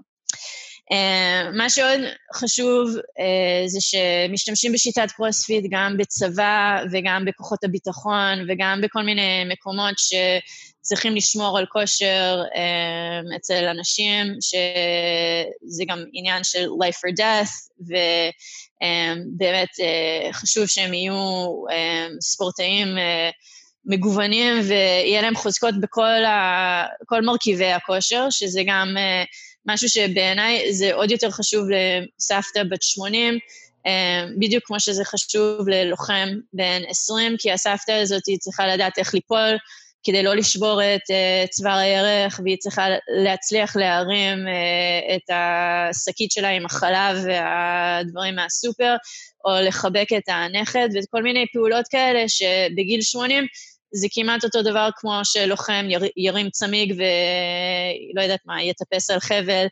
מה 1.53 1.69
שעוד 1.69 1.99
חשוב 2.35 2.89
זה 3.67 3.79
שמשתמשים 3.81 4.73
בשיטת 4.73 5.11
קרוספיט 5.11 5.65
גם 5.69 5.97
בצבא 5.97 6.77
וגם 6.91 7.25
בכוחות 7.25 7.63
הביטחון 7.63 8.45
וגם 8.49 8.79
בכל 8.83 9.03
מיני 9.03 9.43
מקומות 9.45 9.93
שצריכים 9.97 11.15
לשמור 11.15 11.57
על 11.57 11.65
כושר 11.65 12.41
אצל 13.35 13.65
אנשים, 13.67 14.27
שזה 14.41 15.83
גם 15.87 16.03
עניין 16.13 16.43
של 16.43 16.65
life 16.65 16.97
or 16.97 17.13
death, 17.19 17.69
ובאמת 18.81 19.69
חשוב 20.31 20.67
שהם 20.67 20.93
יהיו 20.93 21.13
ספורטאים 22.21 22.87
מגוונים 23.85 24.53
ויהיה 24.67 25.21
להם 25.21 25.35
חוזקות 25.35 25.75
בכל 25.81 27.21
מרכיבי 27.21 27.71
הכושר, 27.71 28.27
שזה 28.29 28.61
גם 28.67 28.95
משהו 29.65 29.89
שבעיניי 29.89 30.73
זה 30.73 30.93
עוד 30.93 31.11
יותר 31.11 31.31
חשוב 31.31 31.67
לסבתא 31.69 32.63
בת 32.69 32.81
80, 32.81 33.39
אה, 33.85 34.25
בדיוק 34.39 34.63
כמו 34.67 34.79
שזה 34.79 35.05
חשוב 35.05 35.69
ללוחם 35.69 36.27
בן 36.53 36.81
20, 36.89 37.35
כי 37.39 37.51
הסבתא 37.51 37.91
הזאת 37.91 38.23
צריכה 38.39 38.67
לדעת 38.67 38.97
איך 38.97 39.13
ליפול 39.13 39.57
כדי 40.05 40.23
לא 40.23 40.35
לשבור 40.35 40.81
את 40.83 41.01
uh, 41.01 41.49
צוואר 41.49 41.77
הירך, 41.77 42.39
והיא 42.43 42.57
צריכה 42.57 42.85
להצליח 43.23 43.75
להרים 43.75 44.37
uh, 44.47 45.15
את 45.15 45.29
השקית 45.29 46.31
שלה 46.31 46.49
עם 46.49 46.65
החלב 46.65 47.17
והדברים 47.25 48.35
מהסופר, 48.35 48.95
או 49.45 49.51
לחבק 49.67 50.07
את 50.17 50.23
הנכד, 50.27 50.89
וכל 50.95 51.23
מיני 51.23 51.45
פעולות 51.53 51.87
כאלה 51.87 52.29
שבגיל 52.29 53.01
80 53.01 53.45
זה 53.95 54.07
כמעט 54.11 54.43
אותו 54.43 54.61
דבר 54.61 54.89
כמו 54.95 55.19
שלוחם 55.23 55.85
יר, 55.89 56.01
ירים 56.17 56.49
צמיג 56.49 56.93
ולא 56.93 58.21
יודעת 58.21 58.39
מה, 58.45 58.63
יטפס 58.63 59.09
על 59.09 59.19
חבל 59.19 59.65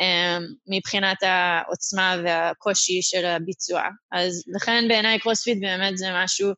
um, 0.00 0.42
מבחינת 0.66 1.22
העוצמה 1.22 2.16
והקושי 2.24 3.02
של 3.02 3.26
הביצוע. 3.26 3.82
אז 4.12 4.44
לכן 4.54 4.84
בעיניי 4.88 5.18
קרוספיט 5.18 5.58
באמת 5.60 5.98
זה 5.98 6.06
משהו 6.14 6.52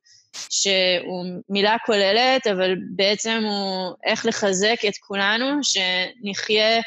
שהוא 0.50 1.24
מילה 1.48 1.76
כוללת, 1.86 2.46
אבל 2.46 2.74
בעצם 2.96 3.42
הוא 3.44 3.94
איך 4.04 4.26
לחזק 4.26 4.76
את 4.88 4.96
כולנו, 5.00 5.46
שנחיה 5.62 6.80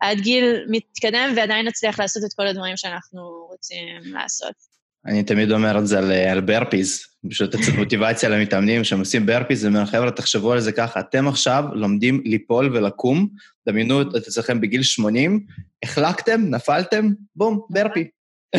עד 0.00 0.20
גיל 0.20 0.64
מתקדם 0.68 1.32
ועדיין 1.36 1.68
נצליח 1.68 2.00
לעשות 2.00 2.22
את 2.24 2.34
כל 2.36 2.46
הדברים 2.46 2.76
שאנחנו 2.76 3.46
רוצים 3.50 4.14
לעשות. 4.14 4.73
אני 5.06 5.22
תמיד 5.22 5.52
אומר 5.52 5.78
את 5.78 5.86
זה 5.86 5.98
על, 5.98 6.12
על 6.12 6.40
ברפיז, 6.40 7.06
פשוט 7.30 7.54
לתת 7.54 7.72
מוטיבציה 7.78 8.28
למתאמנים 8.28 8.84
שהם 8.84 8.98
עושים 8.98 9.26
ברפיז, 9.26 9.64
ואומר, 9.64 9.86
חבר'ה, 9.86 10.10
תחשבו 10.10 10.52
על 10.52 10.60
זה 10.60 10.72
ככה, 10.72 11.00
אתם 11.00 11.28
עכשיו 11.28 11.64
לומדים 11.72 12.22
ליפול 12.24 12.76
ולקום, 12.76 13.28
דמיינו 13.68 14.02
את 14.02 14.26
עצמכם 14.26 14.60
בגיל 14.60 14.82
80, 14.82 15.46
החלקתם, 15.82 16.40
נפלתם, 16.50 17.10
בום, 17.36 17.60
ברפי. 17.70 18.08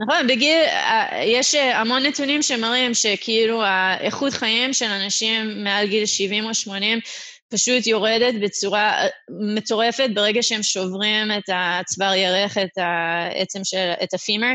נכון, 0.00 0.26
בגיל, 0.28 0.62
יש 1.24 1.54
המון 1.54 2.02
נתונים 2.02 2.42
שמראים 2.42 2.94
שכאילו 2.94 3.62
האיכות 3.62 4.32
חיים 4.32 4.72
של 4.72 4.86
אנשים 4.86 5.64
מעל 5.64 5.86
גיל 5.86 6.06
70 6.06 6.44
או 6.44 6.54
80 6.54 6.98
פשוט 7.48 7.86
יורדת 7.86 8.34
בצורה 8.42 9.02
אה, 9.02 9.08
מטורפת 9.54 10.08
ברגע 10.14 10.42
שהם 10.42 10.62
שוברים 10.62 11.30
את 11.38 11.50
הצוואר 11.54 12.14
ירך, 12.14 12.58
את 12.58 12.78
העצם 12.78 13.60
של, 13.64 13.92
את 14.02 14.14
הפימר, 14.14 14.54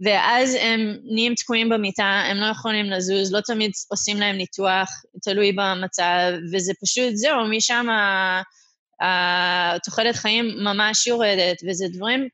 ואז 0.00 0.56
הם 0.60 0.96
נהיים 1.04 1.34
תקועים 1.34 1.68
במיטה, 1.68 2.22
הם 2.30 2.36
לא 2.36 2.46
יכולים 2.46 2.86
לזוז, 2.86 3.32
לא 3.32 3.40
תמיד 3.40 3.70
עושים 3.88 4.16
להם 4.16 4.36
ניתוח, 4.36 4.88
תלוי 5.22 5.52
במצב, 5.52 6.32
וזה 6.52 6.72
פשוט, 6.82 7.14
זהו, 7.14 7.48
משם 7.50 7.86
התוחלת 9.00 10.16
חיים 10.16 10.46
ממש 10.64 11.06
יורדת, 11.06 11.56
וזה 11.68 11.86
דברים, 11.92 12.28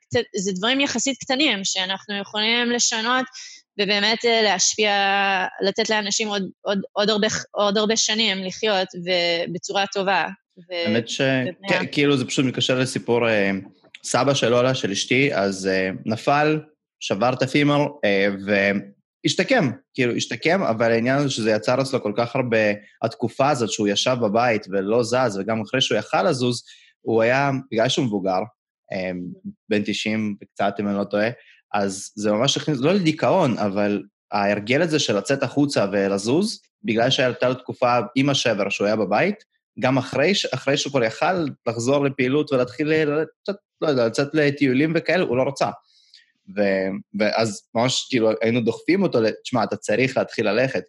דברים 0.55 0.81
יחסית 0.81 1.19
קטנים 1.19 1.65
שאנחנו 1.65 2.19
יכולים 2.21 2.71
לשנות 2.71 3.27
ובאמת 3.81 4.25
אה, 4.25 4.43
להשפיע, 4.43 4.93
לתת 5.63 5.91
לאנשים 5.91 6.29
עוד, 6.29 6.43
עוד, 6.61 6.81
עוד, 6.93 7.11
הרבה, 7.11 7.27
עוד 7.51 7.79
הרבה 7.79 7.97
שנים 7.97 8.45
לחיות 8.45 8.89
ובצורה 9.05 9.85
טובה. 9.93 10.29
האמת 10.71 11.09
שכאילו 11.09 12.17
זה 12.17 12.25
פשוט 12.25 12.45
מתקשר 12.45 12.79
לסיפור 12.79 13.29
אה, 13.29 13.51
סבא 14.05 14.35
של 14.35 14.55
אולה, 14.55 14.75
של 14.75 14.91
אשתי, 14.91 15.35
אז 15.35 15.67
אה, 15.67 15.91
נפל, 16.07 16.61
שבר 17.01 17.33
את 17.33 17.43
הפימר 17.43 17.87
והשתקם, 18.47 19.71
כאילו 19.95 20.15
השתקם, 20.17 20.63
אבל 20.63 20.93
העניין 20.93 21.17
הזה 21.17 21.31
שזה 21.31 21.51
יצר 21.51 21.81
אצלו 21.81 22.03
כל 22.03 22.13
כך 22.17 22.37
הרבה, 22.37 22.73
התקופה 23.03 23.51
הזאת 23.51 23.71
שהוא 23.71 23.89
ישב 23.89 24.17
בבית 24.23 24.67
ולא 24.71 25.03
זז, 25.03 25.39
וגם 25.39 25.61
אחרי 25.61 25.81
שהוא 25.81 25.99
יכל 25.99 26.23
לזוז, 26.23 26.63
הוא 27.01 27.23
היה, 27.23 27.51
בגלל 27.73 27.89
שהוא 27.89 28.07
מבוגר, 28.07 28.41
בן 29.69 29.83
90 29.85 30.37
וקצת, 30.43 30.75
אם 30.81 30.89
אני 30.89 30.97
לא 30.97 31.05
טועה, 31.05 31.29
אז 31.75 32.13
זה 32.15 32.33
ממש 32.33 32.57
הכניס, 32.57 32.79
לא 32.81 32.93
לדיכאון, 32.93 33.59
אבל 33.59 34.03
ההרגל 34.33 34.83
הזה 34.83 34.99
של 34.99 35.17
לצאת 35.17 35.43
החוצה 35.43 35.87
ולזוז, 35.93 36.61
בגלל 36.85 37.11
שהייתה 37.11 37.49
לו 37.49 37.55
תקופה 37.55 37.99
עם 38.15 38.29
השבר 38.29 38.69
שהוא 38.69 38.87
היה 38.87 38.97
בבית, 38.97 39.45
גם 39.81 39.99
אחרי, 39.99 40.33
אחרי 40.55 40.77
שהוא 40.77 40.91
כבר 40.91 41.05
יכל 41.05 41.47
לחזור 41.67 42.05
לפעילות 42.05 42.53
ולהתחיל, 42.53 42.93
קצת, 43.43 43.57
לא 43.81 43.89
יודע, 43.89 44.07
לצאת 44.07 44.35
לטיולים 44.35 44.93
וכאלה, 44.97 45.25
הוא 45.25 45.37
לא 45.37 45.43
רצה. 45.43 45.71
ו, 46.57 46.61
ואז 47.19 47.63
ממש 47.75 48.07
כאילו 48.11 48.31
היינו 48.41 48.61
דוחפים 48.61 49.03
אותו, 49.03 49.19
תשמע, 49.43 49.65
אתה 49.65 49.77
צריך 49.77 50.17
להתחיל 50.17 50.51
ללכת. 50.51 50.83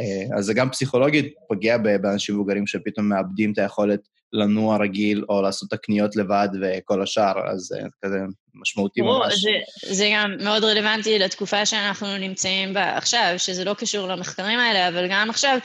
אה, 0.00 0.38
אז 0.38 0.44
זה 0.44 0.54
גם 0.54 0.70
פסיכולוגית 0.70 1.34
פוגע 1.48 1.78
באנשים 1.78 2.34
מבוגרים 2.34 2.66
שפתאום 2.66 3.08
מאבדים 3.08 3.52
את 3.52 3.58
היכולת 3.58 4.00
לנוע 4.32 4.76
רגיל, 4.76 5.24
או 5.28 5.42
לעשות 5.42 5.68
את 5.68 5.72
הקניות 5.72 6.16
לבד 6.16 6.48
וכל 6.62 7.02
השאר, 7.02 7.50
אז 7.50 7.60
זה 7.60 7.78
כזה 8.04 8.18
משמעותי 8.54 9.02
ברור, 9.02 9.24
ממש. 9.24 9.34
זה, 9.34 9.50
זה 9.94 10.10
גם 10.14 10.34
מאוד 10.40 10.64
רלוונטי 10.64 11.18
לתקופה 11.18 11.66
שאנחנו 11.66 12.18
נמצאים 12.18 12.74
בה 12.74 12.96
עכשיו, 12.96 13.34
שזה 13.36 13.64
לא 13.64 13.74
קשור 13.74 14.08
למחקרים 14.08 14.58
האלה, 14.58 14.88
אבל 14.88 15.06
גם 15.10 15.30
עכשיו 15.30 15.58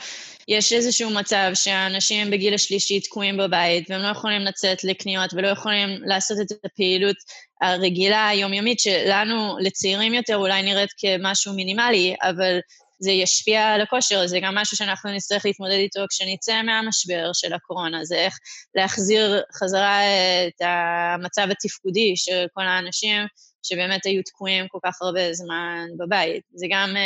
יש 0.48 0.72
איזשהו 0.72 1.10
מצב 1.10 1.50
שהאנשים 1.54 2.30
בגיל 2.30 2.54
השלישי 2.54 3.00
תקועים 3.00 3.36
בבית, 3.36 3.90
והם 3.90 4.02
לא 4.02 4.08
יכולים 4.08 4.42
לצאת 4.42 4.84
לקניות 4.84 5.34
ולא 5.34 5.48
יכולים 5.48 5.88
לעשות 6.06 6.38
את 6.40 6.64
הפעילות 6.64 7.16
הרגילה, 7.62 8.28
היומיומית, 8.28 8.80
שלנו, 8.80 9.56
לצעירים 9.60 10.14
יותר, 10.14 10.36
אולי 10.36 10.62
נראית 10.62 10.90
כמשהו 10.98 11.52
מינימלי, 11.52 12.14
אבל 12.22 12.58
זה 12.98 13.10
ישפיע 13.10 13.66
על 13.66 13.80
הכושר, 13.80 14.26
זה 14.26 14.38
גם 14.42 14.54
משהו 14.54 14.76
שאנחנו 14.76 15.12
נצטרך 15.12 15.46
להתמודד 15.46 15.72
איתו 15.72 16.00
כשנצא 16.10 16.62
מהמשבר 16.62 17.30
של 17.32 17.52
הקורונה, 17.52 18.04
זה 18.04 18.16
איך 18.16 18.38
להחזיר 18.74 19.42
חזרה 19.54 20.00
את 20.48 20.60
המצב 20.60 21.46
התפקודי 21.50 22.16
של 22.16 22.46
כל 22.54 22.62
האנשים 22.62 23.26
שבאמת 23.62 24.06
היו 24.06 24.22
תקועים 24.22 24.68
כל 24.68 24.78
כך 24.84 25.02
הרבה 25.02 25.32
זמן 25.32 25.86
בבית. 25.98 26.42
זה 26.54 26.66
גם, 26.70 26.96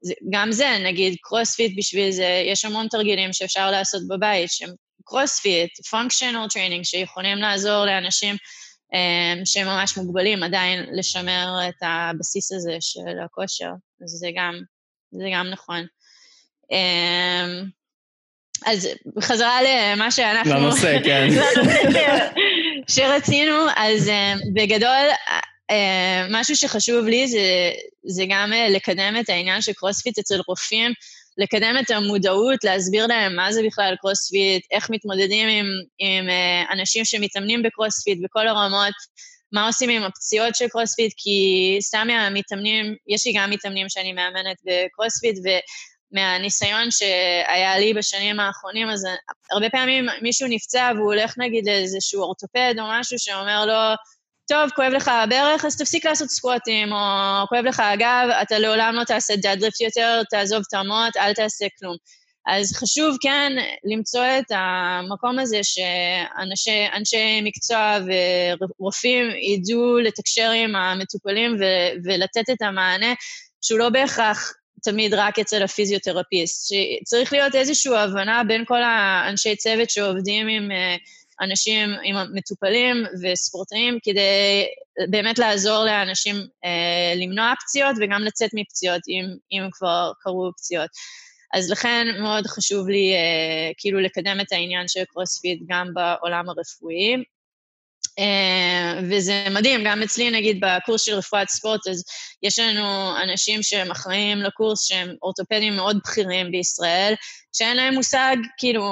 זה, 0.00 0.14
גם 0.30 0.52
זה, 0.52 0.68
נגיד 0.84 1.16
קרוספיט 1.22 1.78
בשביל 1.78 2.10
זה, 2.10 2.42
יש 2.46 2.64
המון 2.64 2.86
תרגילים 2.90 3.32
שאפשר 3.32 3.70
לעשות 3.70 4.02
בבית, 4.08 4.50
שהם 4.52 4.70
קרוספיט, 5.04 5.86
functional 5.90 6.46
training, 6.50 6.84
שיכולים 6.84 7.38
לעזור 7.38 7.84
לאנשים 7.84 8.36
שהם 9.44 9.66
ממש 9.66 9.96
מוגבלים 9.96 10.42
עדיין 10.42 10.86
לשמר 10.92 11.68
את 11.68 11.82
הבסיס 11.82 12.52
הזה 12.52 12.76
של 12.80 13.18
הכושר. 13.24 13.70
אז 14.04 14.10
זה 14.10 14.28
גם 14.34 14.60
זה 15.18 15.24
גם 15.32 15.46
נכון. 15.50 15.86
אמ, 16.70 17.64
אז 18.66 18.88
בחזרה 19.16 19.58
למה 19.62 20.10
שאנחנו... 20.10 20.54
לנושא, 20.54 20.98
כן. 21.04 21.28
לנושא 21.56 22.28
שרצינו, 22.88 23.54
אז 23.76 24.08
אמ, 24.08 24.38
בגדול, 24.54 25.06
אמ, 25.70 26.26
משהו 26.30 26.56
שחשוב 26.56 27.06
לי 27.06 27.28
זה, 27.28 27.70
זה 28.04 28.24
גם 28.28 28.52
אה, 28.52 28.68
לקדם 28.68 29.14
את 29.20 29.28
העניין 29.28 29.62
של 29.62 29.72
קרוספיט 29.72 30.18
אצל 30.18 30.40
רופאים, 30.48 30.92
לקדם 31.38 31.76
את 31.80 31.90
המודעות, 31.90 32.64
להסביר 32.64 33.06
להם 33.06 33.36
מה 33.36 33.52
זה 33.52 33.62
בכלל 33.66 33.94
קרוספיט, 34.00 34.66
איך 34.70 34.90
מתמודדים 34.90 35.48
עם, 35.48 35.66
עם 35.98 36.28
אה, 36.28 36.72
אנשים 36.72 37.04
שמתאמנים 37.04 37.62
בקרוספיט 37.62 38.18
בכל 38.24 38.48
הרמות, 38.48 38.94
מה 39.52 39.66
עושים 39.66 39.90
עם 39.90 40.02
הפציעות 40.02 40.54
של 40.54 40.68
קרוספיט, 40.68 41.12
כי 41.16 41.78
סתם 41.80 42.06
מהמתאמנים, 42.06 42.96
יש 43.06 43.26
לי 43.26 43.32
גם 43.36 43.50
מתאמנים 43.50 43.88
שאני 43.88 44.12
מאמנת 44.12 44.56
בקרוספיט, 44.64 45.38
ומהניסיון 46.12 46.90
שהיה 46.90 47.78
לי 47.78 47.94
בשנים 47.94 48.40
האחרונים, 48.40 48.90
אז 48.90 49.06
הרבה 49.50 49.70
פעמים 49.70 50.06
מישהו 50.22 50.48
נפצע 50.48 50.92
והוא 50.96 51.14
הולך 51.14 51.38
נגיד 51.38 51.66
לאיזשהו 51.66 52.22
אורתופד 52.22 52.74
או 52.78 52.84
משהו 52.90 53.18
שאומר 53.18 53.66
לו, 53.66 53.94
טוב, 54.48 54.70
כואב 54.76 54.92
לך 54.92 55.08
הברך, 55.08 55.64
אז 55.64 55.76
תפסיק 55.76 56.06
לעשות 56.06 56.28
סקווטים, 56.28 56.92
או 56.92 56.98
כואב 57.48 57.64
לך 57.64 57.80
הגב, 57.80 58.28
אתה 58.42 58.58
לעולם 58.58 58.94
לא 58.94 59.04
תעשה 59.04 59.36
deadlift 59.36 59.80
יותר, 59.80 60.22
תעזוב 60.30 60.62
את 60.68 60.74
המוט, 60.74 61.16
אל 61.16 61.34
תעשה 61.34 61.66
כלום. 61.78 61.96
אז 62.46 62.72
חשוב 62.72 63.16
כן 63.20 63.52
למצוא 63.84 64.24
את 64.38 64.44
המקום 64.50 65.38
הזה 65.38 65.60
שאנשי 65.62 67.40
מקצוע 67.42 67.98
ורופאים 68.60 69.24
ידעו 69.42 69.98
לתקשר 69.98 70.50
עם 70.50 70.76
המטופלים 70.76 71.56
ו- 71.60 71.98
ולתת 72.04 72.50
את 72.50 72.62
המענה, 72.62 73.14
שהוא 73.62 73.78
לא 73.78 73.88
בהכרח 73.88 74.52
תמיד 74.82 75.14
רק 75.14 75.38
אצל 75.38 75.62
הפיזיותרפיסט. 75.62 76.74
שצריך 76.74 77.32
להיות 77.32 77.54
איזושהי 77.54 77.96
הבנה 77.96 78.44
בין 78.44 78.64
כל 78.66 78.82
האנשי 78.82 79.56
צוות 79.56 79.90
שעובדים 79.90 80.48
עם 80.48 80.70
אה, 80.70 80.96
אנשים, 81.40 81.90
עם 82.04 82.16
מטופלים 82.34 83.04
וספורטאים, 83.22 83.98
כדי 84.02 84.66
באמת 85.10 85.38
לעזור 85.38 85.84
לאנשים 85.84 86.36
אה, 86.64 87.14
למנוע 87.16 87.52
פציעות 87.60 87.96
וגם 88.00 88.22
לצאת 88.22 88.50
מפציעות, 88.54 89.02
אם, 89.08 89.24
אם 89.52 89.68
כבר 89.72 90.12
קרו 90.20 90.50
פציעות. 90.56 90.90
אז 91.54 91.70
לכן 91.70 92.06
מאוד 92.20 92.46
חשוב 92.46 92.88
לי 92.88 93.12
אה, 93.14 93.72
כאילו 93.78 94.00
לקדם 94.00 94.40
את 94.40 94.52
העניין 94.52 94.88
של 94.88 95.04
קרוספיט 95.04 95.62
גם 95.68 95.88
בעולם 95.94 96.48
הרפואי. 96.48 97.16
אה, 98.18 99.00
וזה 99.10 99.46
מדהים, 99.50 99.80
גם 99.84 100.02
אצלי 100.02 100.30
נגיד 100.30 100.64
בקורס 100.64 101.02
של 101.02 101.14
רפואת 101.14 101.48
ספורט, 101.48 101.86
אז 101.86 102.04
יש 102.42 102.58
לנו 102.58 103.14
אנשים 103.22 103.62
שהם 103.62 103.90
אחראים 103.90 104.38
לקורס 104.38 104.88
שהם 104.88 105.14
אורתופדים 105.22 105.76
מאוד 105.76 105.98
בכירים 106.04 106.50
בישראל, 106.50 107.14
שאין 107.52 107.76
להם 107.76 107.94
מושג 107.94 108.36
כאילו 108.58 108.82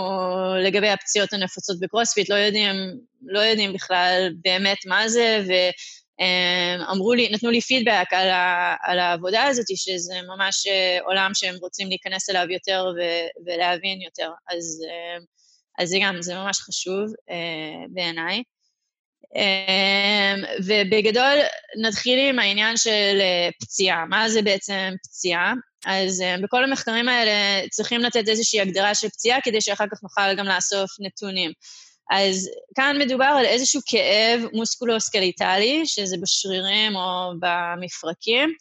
לגבי 0.64 0.88
הפציעות 0.88 1.32
הנפוצות 1.32 1.80
בקרוספיט, 1.80 2.30
לא 2.30 2.34
יודעים, 2.34 2.74
לא 3.22 3.40
יודעים 3.40 3.72
בכלל 3.72 4.32
באמת 4.44 4.78
מה 4.86 5.08
זה, 5.08 5.44
ו... 5.48 5.52
אמרו 6.90 7.14
לי, 7.14 7.28
נתנו 7.28 7.50
לי 7.50 7.60
פידבק 7.60 8.12
על, 8.12 8.30
ה, 8.30 8.74
על 8.82 8.98
העבודה 8.98 9.42
הזאת, 9.44 9.66
שזה 9.76 10.14
ממש 10.36 10.66
אה, 10.66 10.98
עולם 11.04 11.30
שהם 11.34 11.54
רוצים 11.60 11.88
להיכנס 11.88 12.30
אליו 12.30 12.46
יותר 12.50 12.86
ו, 12.96 13.00
ולהבין 13.46 14.00
יותר. 14.00 14.30
אז, 14.50 14.84
אה, 14.90 15.18
אז 15.78 15.88
זה 15.88 15.98
גם, 16.02 16.22
זה 16.22 16.34
ממש 16.34 16.60
חשוב 16.60 17.12
אה, 17.30 17.86
בעיניי. 17.88 18.42
ובגדול, 20.66 21.38
נתחיל 21.82 22.18
עם 22.28 22.38
העניין 22.38 22.76
של 22.76 23.20
פציעה. 23.60 24.04
מה 24.06 24.28
זה 24.28 24.42
בעצם 24.42 24.90
פציעה? 25.02 25.52
אז 25.86 26.22
בכל 26.42 26.64
המחקרים 26.64 27.08
האלה 27.08 27.32
צריכים 27.70 28.00
לתת 28.00 28.28
איזושהי 28.28 28.60
הגדרה 28.60 28.94
של 28.94 29.08
פציעה, 29.08 29.40
כדי 29.40 29.60
שאחר 29.60 29.84
כך 29.92 30.02
נוכל 30.02 30.34
גם 30.34 30.46
לאסוף 30.46 30.90
נתונים. 31.00 31.52
אז 32.10 32.50
כאן 32.74 32.96
מדובר 33.00 33.34
על 33.38 33.46
איזשהו 33.46 33.80
כאב 33.86 34.40
מוסקולו-סקליטלי, 34.52 35.82
שזה 35.86 36.16
בשרירים 36.22 36.96
או 36.96 37.32
במפרקים, 37.40 38.54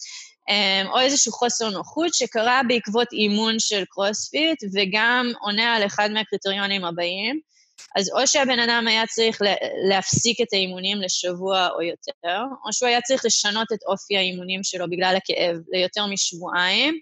אמ, 0.50 0.88
או 0.92 1.00
איזשהו 1.00 1.32
חוסר 1.32 1.70
נוחות 1.70 2.14
שקרה 2.14 2.62
בעקבות 2.68 3.08
אימון 3.14 3.60
של 3.60 3.84
קרוספיט, 3.90 4.64
וגם 4.74 5.32
עונה 5.42 5.76
על 5.76 5.86
אחד 5.86 6.12
מהקריטריונים 6.12 6.86
הבאים. 6.86 7.40
אז 7.96 8.12
או 8.14 8.28
שהבן 8.28 8.60
אדם 8.60 8.88
היה 8.88 9.08
צריך 9.08 9.42
להפסיק 9.90 10.42
את 10.42 10.54
האימונים 10.54 11.02
לשבוע 11.02 11.70
או 11.76 11.82
יותר, 11.82 12.42
או 12.66 12.74
שהוא 12.74 12.88
היה 12.88 13.02
צריך 13.02 13.26
לשנות 13.26 13.68
את 13.74 13.80
אופי 13.88 14.18
האימונים 14.18 14.64
שלו 14.64 14.90
בגלל 14.90 15.16
הכאב 15.18 15.56
ליותר 15.72 16.06
משבועיים, 16.06 17.00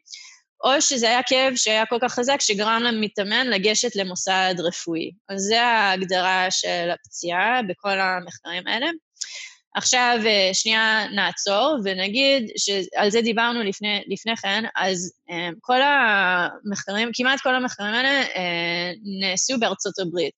או 0.63 0.81
שזה 0.81 1.09
היה 1.09 1.23
כאב 1.23 1.55
שהיה 1.55 1.85
כל 1.85 1.97
כך 2.01 2.13
חזק 2.13 2.41
שגרם 2.41 2.81
למתאמן 2.83 3.47
לגשת 3.47 3.95
למוסד 3.95 4.55
רפואי. 4.59 5.11
אז 5.29 5.41
זו 5.41 5.55
ההגדרה 5.55 6.47
של 6.49 6.89
הפציעה 6.91 7.61
בכל 7.67 7.99
המחקרים 7.99 8.67
האלה. 8.67 8.87
עכשיו, 9.75 10.19
אה, 10.25 10.49
שנייה 10.53 11.07
נעצור 11.15 11.77
ונגיד 11.83 12.51
שעל 12.57 13.11
זה 13.11 13.21
דיברנו 13.21 13.63
לפני, 13.63 14.03
לפני 14.07 14.37
כן, 14.37 14.63
אז 14.75 15.13
אה, 15.31 15.49
כל 15.61 15.79
המחקרים, 15.81 17.09
כמעט 17.13 17.39
כל 17.41 17.55
המחקרים 17.55 17.93
האלה 17.93 18.21
אה, 18.21 18.91
נעשו 19.21 19.59
בארצות 19.59 19.99
הברית. 19.99 20.33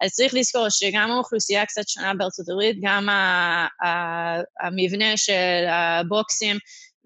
אז 0.00 0.10
צריך 0.10 0.34
לזכור 0.34 0.66
שגם 0.70 1.10
האוכלוסייה 1.10 1.66
קצת 1.66 1.88
שונה 1.88 2.14
בארצות 2.14 2.48
הברית, 2.48 2.76
גם 2.82 3.08
המבנה 4.60 5.16
של 5.16 5.64
הבוקסים 5.68 6.56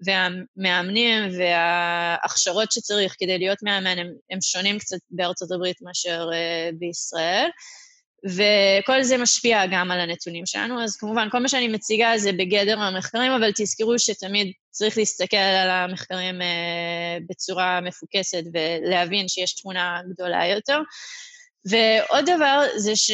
והמאמנים 0.05 1.29
וההכשרות 1.39 2.71
שצריך 2.71 3.15
כדי 3.19 3.37
להיות 3.37 3.63
מאמן 3.63 3.97
הם, 3.99 4.07
הם 4.31 4.41
שונים 4.41 4.79
קצת 4.79 4.97
בארצות 5.09 5.51
הברית 5.51 5.81
מאשר 5.81 6.29
uh, 6.29 6.75
בישראל. 6.79 7.49
וכל 8.25 9.03
זה 9.03 9.17
משפיע 9.17 9.65
גם 9.71 9.91
על 9.91 9.99
הנתונים 9.99 10.45
שלנו, 10.45 10.83
אז 10.83 10.97
כמובן, 10.97 11.27
כל 11.31 11.39
מה 11.39 11.47
שאני 11.47 11.67
מציגה 11.67 12.17
זה 12.17 12.31
בגדר 12.31 12.79
המחקרים, 12.79 13.31
אבל 13.31 13.51
תזכרו 13.55 13.99
שתמיד 13.99 14.51
צריך 14.71 14.97
להסתכל 14.97 15.37
על 15.37 15.69
המחקרים 15.69 16.41
uh, 16.41 17.23
בצורה 17.29 17.81
מפוקסת 17.81 18.43
ולהבין 18.53 19.27
שיש 19.27 19.55
תמונה 19.55 20.01
גדולה 20.13 20.47
יותר. 20.47 20.79
ועוד 21.65 22.25
דבר 22.25 22.65
זה 22.77 22.95
ש... 22.95 23.11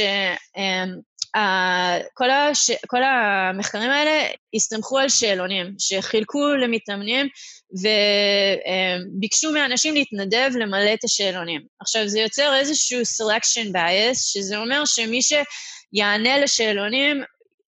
Um, 0.57 1.16
כל, 2.13 2.29
הש... 2.29 2.71
כל 2.87 3.03
המחקרים 3.03 3.89
האלה 3.89 4.27
הסתמכו 4.53 4.97
על 4.97 5.09
שאלונים 5.09 5.73
שחילקו 5.79 6.47
למתאמנים 6.47 7.27
וביקשו 9.17 9.51
מאנשים 9.51 9.93
להתנדב 9.93 10.49
למלא 10.55 10.93
את 10.93 11.03
השאלונים. 11.03 11.61
עכשיו, 11.79 12.07
זה 12.07 12.19
יוצר 12.19 12.55
איזשהו 12.59 13.01
selection 13.01 13.73
bias, 13.73 14.15
שזה 14.15 14.57
אומר 14.57 14.85
שמי 14.85 15.19
שיענה 15.21 16.39
לשאלונים, 16.39 17.23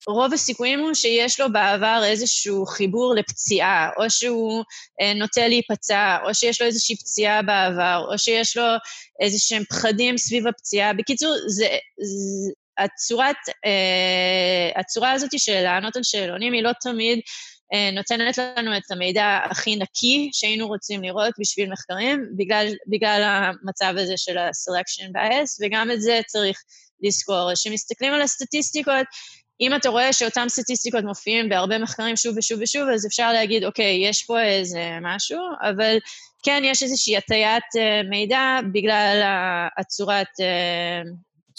רוב 0.08 0.34
הסיכויים 0.34 0.79
הוא 0.79 0.93
שיש 0.93 1.39
לו 1.39 1.51
בעבר 1.51 2.01
איזשהו 2.05 2.65
חיבור 2.65 3.15
לפציעה, 3.15 3.89
או 3.97 4.10
שהוא 4.10 4.63
אה, 5.01 5.13
נוטה 5.13 5.47
להיפצע, 5.47 6.17
או 6.23 6.34
שיש 6.34 6.62
לו 6.62 6.67
איזושהי 6.67 6.95
פציעה 6.95 7.41
בעבר, 7.41 8.05
או 8.12 8.17
שיש 8.17 8.58
לו 8.58 8.63
איזה 9.21 9.39
שהם 9.39 9.63
פחדים 9.63 10.17
סביב 10.17 10.47
הפציעה. 10.47 10.93
בקיצור, 10.93 11.36
זה, 11.47 11.67
הצורת, 12.80 13.36
אה, 13.65 14.80
הצורה 14.80 15.12
הזאת 15.12 15.39
של 15.39 15.62
לענות 15.63 15.96
על 15.96 16.04
שאלונים 16.04 16.54
היא 16.54 16.63
לא 16.63 16.72
תמיד 16.82 17.20
אה, 17.74 17.92
נותנת 17.92 18.38
לנו 18.38 18.78
את 18.78 18.92
המידע 18.92 19.39
הכי 19.52 19.76
נקי 19.76 20.30
שהיינו 20.34 20.68
רוצים 20.68 21.04
לראות 21.04 21.34
בשביל 21.39 21.72
מחקרים, 21.72 22.26
בגלל, 22.38 22.68
בגלל 22.88 23.22
המצב 23.24 23.94
הזה 23.98 24.13
של 24.18 24.38
ה-selection 24.38 25.12
bias, 25.15 25.58
וגם 25.62 25.92
את 25.92 26.02
זה 26.02 26.20
צריך 26.28 26.62
לזכור. 27.02 27.52
כשמסתכלים 27.54 28.13
על 28.13 28.22
הסטטיסטיקות, 28.22 29.08
אם 29.62 29.76
אתה 29.76 29.89
רואה 29.89 30.13
שאותן 30.13 30.50
סטטיסטיקות 30.50 31.04
מופיעים 31.04 31.50
בהרבה 31.50 31.78
מחקרים 31.78 32.15
שוב 32.15 32.38
ושוב 32.38 32.60
ושוב, 32.62 32.89
אז 32.94 33.06
אפשר 33.06 33.34
להגיד, 33.34 33.63
אוקיי, 33.63 34.10
יש 34.10 34.24
פה 34.24 34.42
איזה 34.42 34.98
משהו, 35.02 35.39
אבל 35.62 35.98
כן, 36.44 36.62
יש 36.65 36.84
איזושהי 36.84 37.18
הטיית 37.18 37.63
אה, 37.78 38.02
מידע 38.10 38.60
בגלל 38.74 39.22
הצורת 39.78 40.28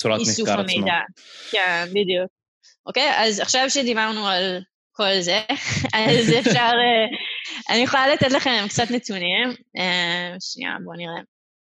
צורת 0.00 0.20
מחקר 0.20 0.60
עצמו. 0.60 0.62
המידע. 0.62 0.98
כן, 1.50 1.86
בדיוק. 1.90 2.30
אוקיי, 2.86 3.12
אז 3.16 3.40
עכשיו 3.40 3.70
שדיברנו 3.70 4.26
על 4.26 4.60
כל 4.92 5.20
זה, 5.20 5.40
אז 5.92 6.28
אפשר, 6.38 6.70
אה, 6.82 7.06
אני 7.70 7.78
יכולה 7.78 8.08
לתת 8.08 8.32
לכם 8.32 8.66
קצת 8.68 8.90
נתונים. 8.90 9.48
אה, 9.78 10.34
שנייה, 10.40 10.76
בואו 10.84 10.96
נראה. 10.96 11.22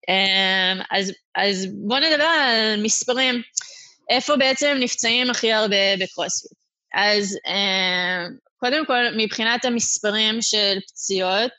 אה, 0.08 0.98
אז, 0.98 1.12
אז 1.34 1.66
בואו 1.86 2.00
נדבר 2.00 2.24
על 2.24 2.82
מספרים. 2.82 3.42
איפה 4.10 4.36
בעצם 4.36 4.76
נפצעים 4.80 5.30
הכי 5.30 5.52
הרבה 5.52 5.96
בקרוספיט? 5.98 6.58
אז 6.94 7.38
קודם 8.60 8.86
כל, 8.86 9.04
מבחינת 9.16 9.64
המספרים 9.64 10.42
של 10.42 10.78
פציעות, 10.88 11.50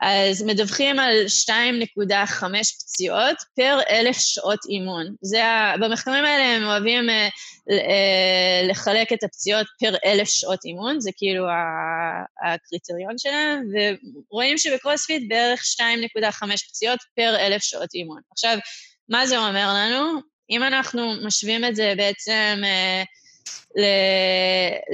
אז 0.00 0.42
מדווחים 0.42 0.98
על 0.98 1.24
2.5 1.46 2.44
פציעות 2.80 3.36
פר 3.56 3.78
אלף 3.90 4.16
שעות 4.18 4.58
אימון. 4.68 5.14
זה 5.22 5.44
ה... 5.44 5.74
במחקרים 5.80 6.24
האלה 6.24 6.56
הם 6.56 6.64
אוהבים 6.64 7.10
אה, 7.10 7.28
אה, 7.70 8.68
לחלק 8.68 9.12
את 9.12 9.24
הפציעות 9.24 9.66
פר 9.80 9.94
אלף 10.04 10.28
שעות 10.28 10.64
אימון, 10.64 11.00
זה 11.00 11.10
כאילו 11.16 11.46
הקריטריון 12.46 13.18
שלהם, 13.18 13.62
ורואים 14.30 14.58
שבקרוספיט 14.58 15.22
בערך 15.28 15.62
2.5 15.62 16.46
פציעות 16.68 16.98
פר 17.16 17.36
אלף 17.38 17.62
שעות 17.62 17.94
אימון. 17.94 18.20
עכשיו, 18.32 18.58
מה 19.08 19.26
זה 19.26 19.38
אומר 19.38 19.68
לנו? 19.74 20.20
אם 20.50 20.62
אנחנו 20.62 21.12
משווים 21.26 21.64
את 21.64 21.76
זה 21.76 21.94
בעצם 21.96 22.62
אה, 22.64 23.02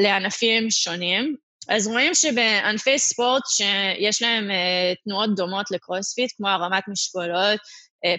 לענפים 0.03 0.71
שונים, 0.71 1.37
אז 1.71 1.87
רואים 1.87 2.15
שבענפי 2.15 2.99
ספורט 2.99 3.43
שיש 3.47 4.23
להם 4.23 4.51
אה, 4.51 4.55
תנועות 5.05 5.35
דומות 5.37 5.71
לקרוספיט, 5.71 6.33
כמו 6.37 6.49
הרמת 6.49 6.83
משקולות, 6.89 7.61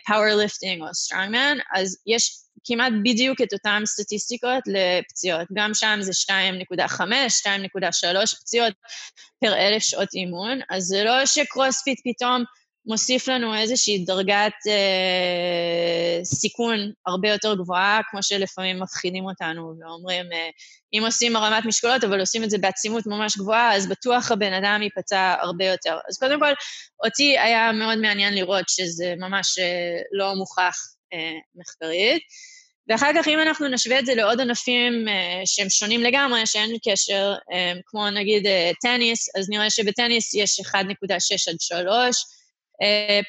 powerlifting 0.07 0.81
אה, 0.81 0.87
או 0.87 0.93
strongman, 0.93 1.57
אז 1.75 1.97
יש 2.07 2.41
כמעט 2.63 2.93
בדיוק 3.03 3.41
את 3.41 3.53
אותן 3.53 3.81
סטטיסטיקות 3.85 4.63
לפציעות. 4.67 5.47
גם 5.53 5.73
שם 5.73 5.97
זה 6.01 6.11
2.5, 6.11 7.01
2.3 7.01 8.39
פציעות 8.41 8.73
פר 9.41 9.53
אלף 9.53 9.83
שעות 9.83 10.13
אימון, 10.13 10.59
אז 10.69 10.83
זה 10.83 11.03
לא 11.03 11.25
שקרוספיט 11.25 11.99
פתאום 12.03 12.43
מוסיף 12.85 13.27
לנו 13.27 13.55
איזושהי 13.55 14.05
דרגת 14.05 14.53
אה, 14.67 16.19
סיכון 16.23 16.91
הרבה 17.05 17.29
יותר 17.29 17.55
גבוהה, 17.55 17.99
כמו 18.11 18.23
שלפעמים 18.23 18.79
מפחידים 18.79 19.25
אותנו 19.25 19.73
ואומרים, 19.79 20.25
אה, 20.33 20.49
אם 20.93 21.03
עושים 21.05 21.35
הרמת 21.35 21.65
משקולות, 21.65 22.03
אבל 22.03 22.19
עושים 22.19 22.43
את 22.43 22.49
זה 22.49 22.57
בעצימות 22.57 23.07
ממש 23.07 23.37
גבוהה, 23.37 23.75
אז 23.75 23.87
בטוח 23.87 24.31
הבן 24.31 24.53
אדם 24.53 24.81
ייפצע 24.81 25.35
הרבה 25.41 25.65
יותר. 25.65 25.97
אז 26.09 26.17
קודם 26.17 26.39
כל, 26.39 26.53
אותי 27.05 27.39
היה 27.39 27.71
מאוד 27.71 27.97
מעניין 27.97 28.33
לראות 28.33 28.65
שזה 28.69 29.13
ממש 29.17 29.59
אה, 29.59 30.01
לא 30.11 30.35
מוכח 30.35 30.75
אה, 31.13 31.37
מחקרית. 31.55 32.21
ואחר 32.87 33.11
כך, 33.15 33.27
אם 33.27 33.39
אנחנו 33.39 33.67
נשווה 33.67 33.99
את 33.99 34.05
זה 34.05 34.15
לעוד 34.15 34.41
ענפים 34.41 35.07
אה, 35.07 35.41
שהם 35.45 35.69
שונים 35.69 36.01
לגמרי, 36.01 36.45
שאין 36.45 36.77
קשר, 36.89 37.33
אה, 37.53 37.73
כמו 37.85 38.09
נגיד 38.09 38.47
אה, 38.47 38.71
טניס, 38.81 39.35
אז 39.37 39.49
נראה 39.49 39.69
שבטניס 39.69 40.33
יש 40.33 40.59
1.6 40.59 40.75
עד 41.49 41.55
3, 41.59 41.89
אה, 41.89 42.11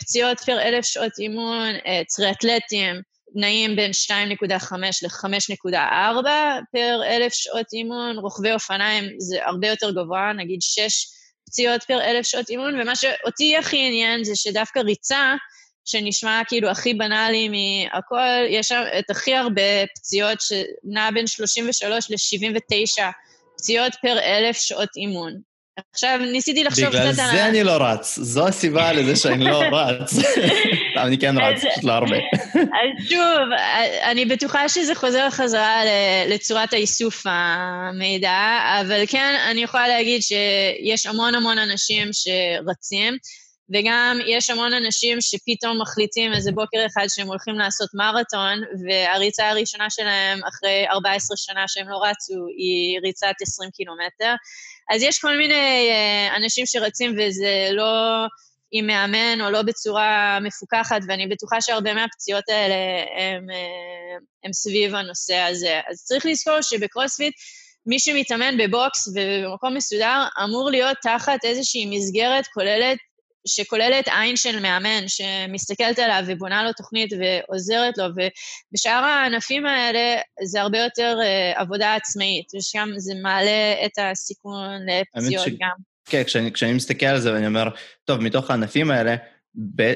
פציעות 0.01 0.41
פר 0.41 0.61
אלף 0.63 0.85
שעות 0.85 1.13
אימון, 1.19 1.75
אה, 1.87 2.03
טריאטלטים 2.17 3.03
נעים 3.35 3.77
בין 3.77 3.91
2.5 3.93 5.03
ל-5.4 5.03 6.27
פר 6.73 7.01
אלף 7.07 7.33
שעות 7.33 7.67
אימון, 7.73 8.19
רוכבי 8.19 8.53
אופניים 8.53 9.05
זה 9.19 9.47
הרבה 9.47 9.69
יותר 9.69 9.91
גבוה, 9.91 10.33
נגיד 10.33 10.63
6 10.63 11.07
פציעות 11.47 11.83
פר 11.83 12.01
אלף 12.01 12.27
שעות 12.27 12.51
אימון, 12.51 12.81
ומה 12.81 12.97
שאותי 12.97 13.57
הכי 13.57 13.87
עניין 13.87 14.25
זה 14.25 14.33
שדווקא 14.37 14.79
ריצה, 14.79 15.35
שנשמע 15.85 16.43
כאילו 16.49 16.69
הכי 16.69 16.95
בנאלי 16.95 17.49
מהכל, 17.49 18.45
יש 18.49 18.69
שם 18.69 18.83
את 18.99 19.11
הכי 19.11 19.35
הרבה 19.35 19.87
פציעות 19.95 20.39
שנע 20.41 21.11
בין 21.11 21.27
33 21.27 22.11
ל-79 22.11 23.03
פציעות 23.57 23.93
פר 24.03 24.19
אלף 24.19 24.57
שעות 24.57 24.89
אימון. 24.97 25.52
עכשיו, 25.93 26.19
ניסיתי 26.33 26.65
לחשוב 26.65 26.89
קצת 26.89 26.95
על... 26.95 27.13
בגלל 27.13 27.13
זה 27.13 27.47
אני 27.47 27.65
לא 27.65 27.73
רץ, 27.73 28.19
זו 28.19 28.49
הסיבה 28.49 28.93
לזה 28.93 29.17
שאני 29.17 29.45
לא 29.45 29.61
רץ. 29.73 30.13
אני 30.97 31.19
כן 31.19 31.39
רץ, 31.39 31.59
פשוט 31.59 31.85
לא 31.85 31.93
הרבה. 31.93 32.17
אז 32.79 33.09
שוב, 33.09 33.49
אני 34.03 34.25
בטוחה 34.25 34.69
שזה 34.69 34.95
חוזר 34.95 35.31
חזרה 35.31 35.81
לצורת 36.29 36.73
האיסוף 36.73 37.23
המידע, 37.27 38.59
אבל 38.81 39.03
כן, 39.07 39.35
אני 39.51 39.63
יכולה 39.63 39.89
להגיד 39.89 40.23
שיש 40.23 41.07
המון 41.07 41.35
המון 41.35 41.59
אנשים 41.59 42.09
שרצים. 42.13 43.17
וגם 43.75 44.19
יש 44.27 44.51
המון 44.51 44.73
אנשים 44.73 45.19
שפתאום 45.21 45.81
מחליטים 45.81 46.33
איזה 46.33 46.53
בוקר 46.53 46.87
אחד 46.87 47.07
שהם 47.09 47.27
הולכים 47.27 47.55
לעשות 47.55 47.89
מרתון, 47.95 48.61
והריצה 48.87 49.51
הראשונה 49.51 49.91
שלהם 49.91 50.41
אחרי 50.49 50.85
14 50.89 51.37
שנה 51.37 51.65
שהם 51.69 51.89
לא 51.89 51.97
רצו 51.97 52.35
היא 52.59 53.01
ריצת 53.05 53.35
20 53.43 53.71
קילומטר. 53.71 54.35
אז 54.91 55.03
יש 55.03 55.19
כל 55.19 55.37
מיני 55.37 55.89
אה, 55.91 56.37
אנשים 56.37 56.67
שרצים 56.67 57.17
וזה 57.19 57.69
לא 57.73 58.25
עם 58.73 58.87
מאמן 58.87 59.41
או 59.41 59.51
לא 59.51 59.63
בצורה 59.63 60.39
מפוקחת, 60.43 61.01
ואני 61.09 61.27
בטוחה 61.27 61.61
שהרבה 61.61 61.95
מהפציעות 61.95 62.49
האלה 62.49 62.75
הם, 63.17 63.51
אה, 63.51 64.19
הם 64.45 64.53
סביב 64.53 64.95
הנושא 64.95 65.37
הזה. 65.37 65.81
אז 65.91 66.05
צריך 66.05 66.27
לזכור 66.27 66.61
שבקרוספיט, 66.63 67.35
מי 67.87 67.99
שמתאמן 67.99 68.59
בבוקס 68.59 69.09
ובמקום 69.09 69.75
מסודר 69.75 70.25
אמור 70.45 70.71
להיות 70.71 70.97
תחת 71.03 71.45
איזושהי 71.45 71.97
מסגרת 71.97 72.47
כוללת 72.55 72.99
שכוללת 73.47 74.09
עין 74.09 74.37
של 74.37 74.61
מאמן 74.61 75.09
שמסתכלת 75.09 75.99
עליו 75.99 76.25
ובונה 76.27 76.65
לו 76.65 76.73
תוכנית 76.73 77.13
ועוזרת 77.13 77.99
לו, 77.99 78.05
ובשאר 78.05 79.05
הענפים 79.05 79.67
האלה 79.67 80.21
זה 80.45 80.61
הרבה 80.61 80.79
יותר 80.79 81.19
uh, 81.21 81.61
עבודה 81.61 81.95
עצמאית, 81.95 82.47
ושם 82.55 82.89
זה 82.97 83.15
מעלה 83.23 83.75
את 83.87 83.93
הסיכון 83.99 84.79
לפציעות 84.87 85.47
ש... 85.47 85.49
גם. 85.49 85.93
כן, 86.05 86.23
כשאני, 86.25 86.53
כשאני 86.53 86.73
מסתכל 86.73 87.07
על 87.07 87.21
זה 87.21 87.33
ואני 87.33 87.47
אומר, 87.47 87.69
טוב, 88.05 88.21
מתוך 88.21 88.51
הענפים 88.51 88.91
האלה, 88.91 89.17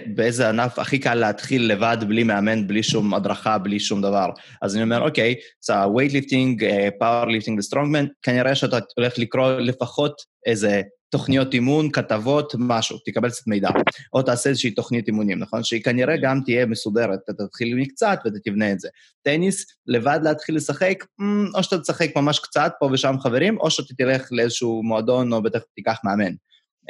באיזה 0.06 0.48
ענף 0.48 0.78
הכי 0.78 0.98
קל 0.98 1.14
להתחיל 1.14 1.72
לבד, 1.72 1.96
בלי 2.08 2.22
מאמן, 2.22 2.66
בלי 2.66 2.82
שום 2.82 3.14
הדרכה, 3.14 3.58
בלי 3.58 3.80
שום 3.80 4.02
דבר. 4.02 4.28
אז 4.62 4.74
אני 4.74 4.82
אומר, 4.82 5.00
אוקיי, 5.00 5.34
זה 5.60 5.72
weightlifting, 5.86 6.64
powerlifting 6.98 7.58
ו 7.58 7.62
strongman, 7.62 8.06
כנראה 8.22 8.54
שאתה 8.54 8.78
הולך 8.96 9.18
לקרוא 9.18 9.50
לפחות 9.52 10.22
איזה 10.46 10.82
תוכניות 11.16 11.54
אימון, 11.54 11.90
כתבות, 11.90 12.54
משהו, 12.58 12.98
תקבל 13.04 13.30
קצת 13.30 13.46
מידע. 13.46 13.68
או 14.12 14.22
תעשה 14.22 14.50
איזושהי 14.50 14.70
תוכנית 14.70 15.08
אימונים, 15.08 15.38
נכון? 15.38 15.64
שהיא 15.64 15.82
כנראה 15.82 16.16
גם 16.16 16.40
תהיה 16.44 16.66
מסודרת, 16.66 17.18
אתה 17.24 17.46
תתחיל 17.46 17.74
מקצת 17.74 18.18
ואתה 18.24 18.38
תבנה 18.44 18.72
את 18.72 18.80
זה. 18.80 18.88
טניס, 19.22 19.66
לבד 19.86 20.20
להתחיל 20.22 20.56
לשחק, 20.56 21.04
אמ, 21.20 21.46
או 21.54 21.62
שאתה 21.62 21.78
תשחק 21.78 22.16
ממש 22.16 22.38
קצת 22.38 22.72
פה 22.80 22.88
ושם 22.92 23.14
חברים, 23.20 23.58
או 23.60 23.70
שאתה 23.70 23.94
תלך 23.94 24.28
לאיזשהו 24.30 24.82
מועדון, 24.82 25.32
או 25.32 25.42
בטח 25.42 25.60
תיקח 25.74 25.98
מאמן. 26.04 26.32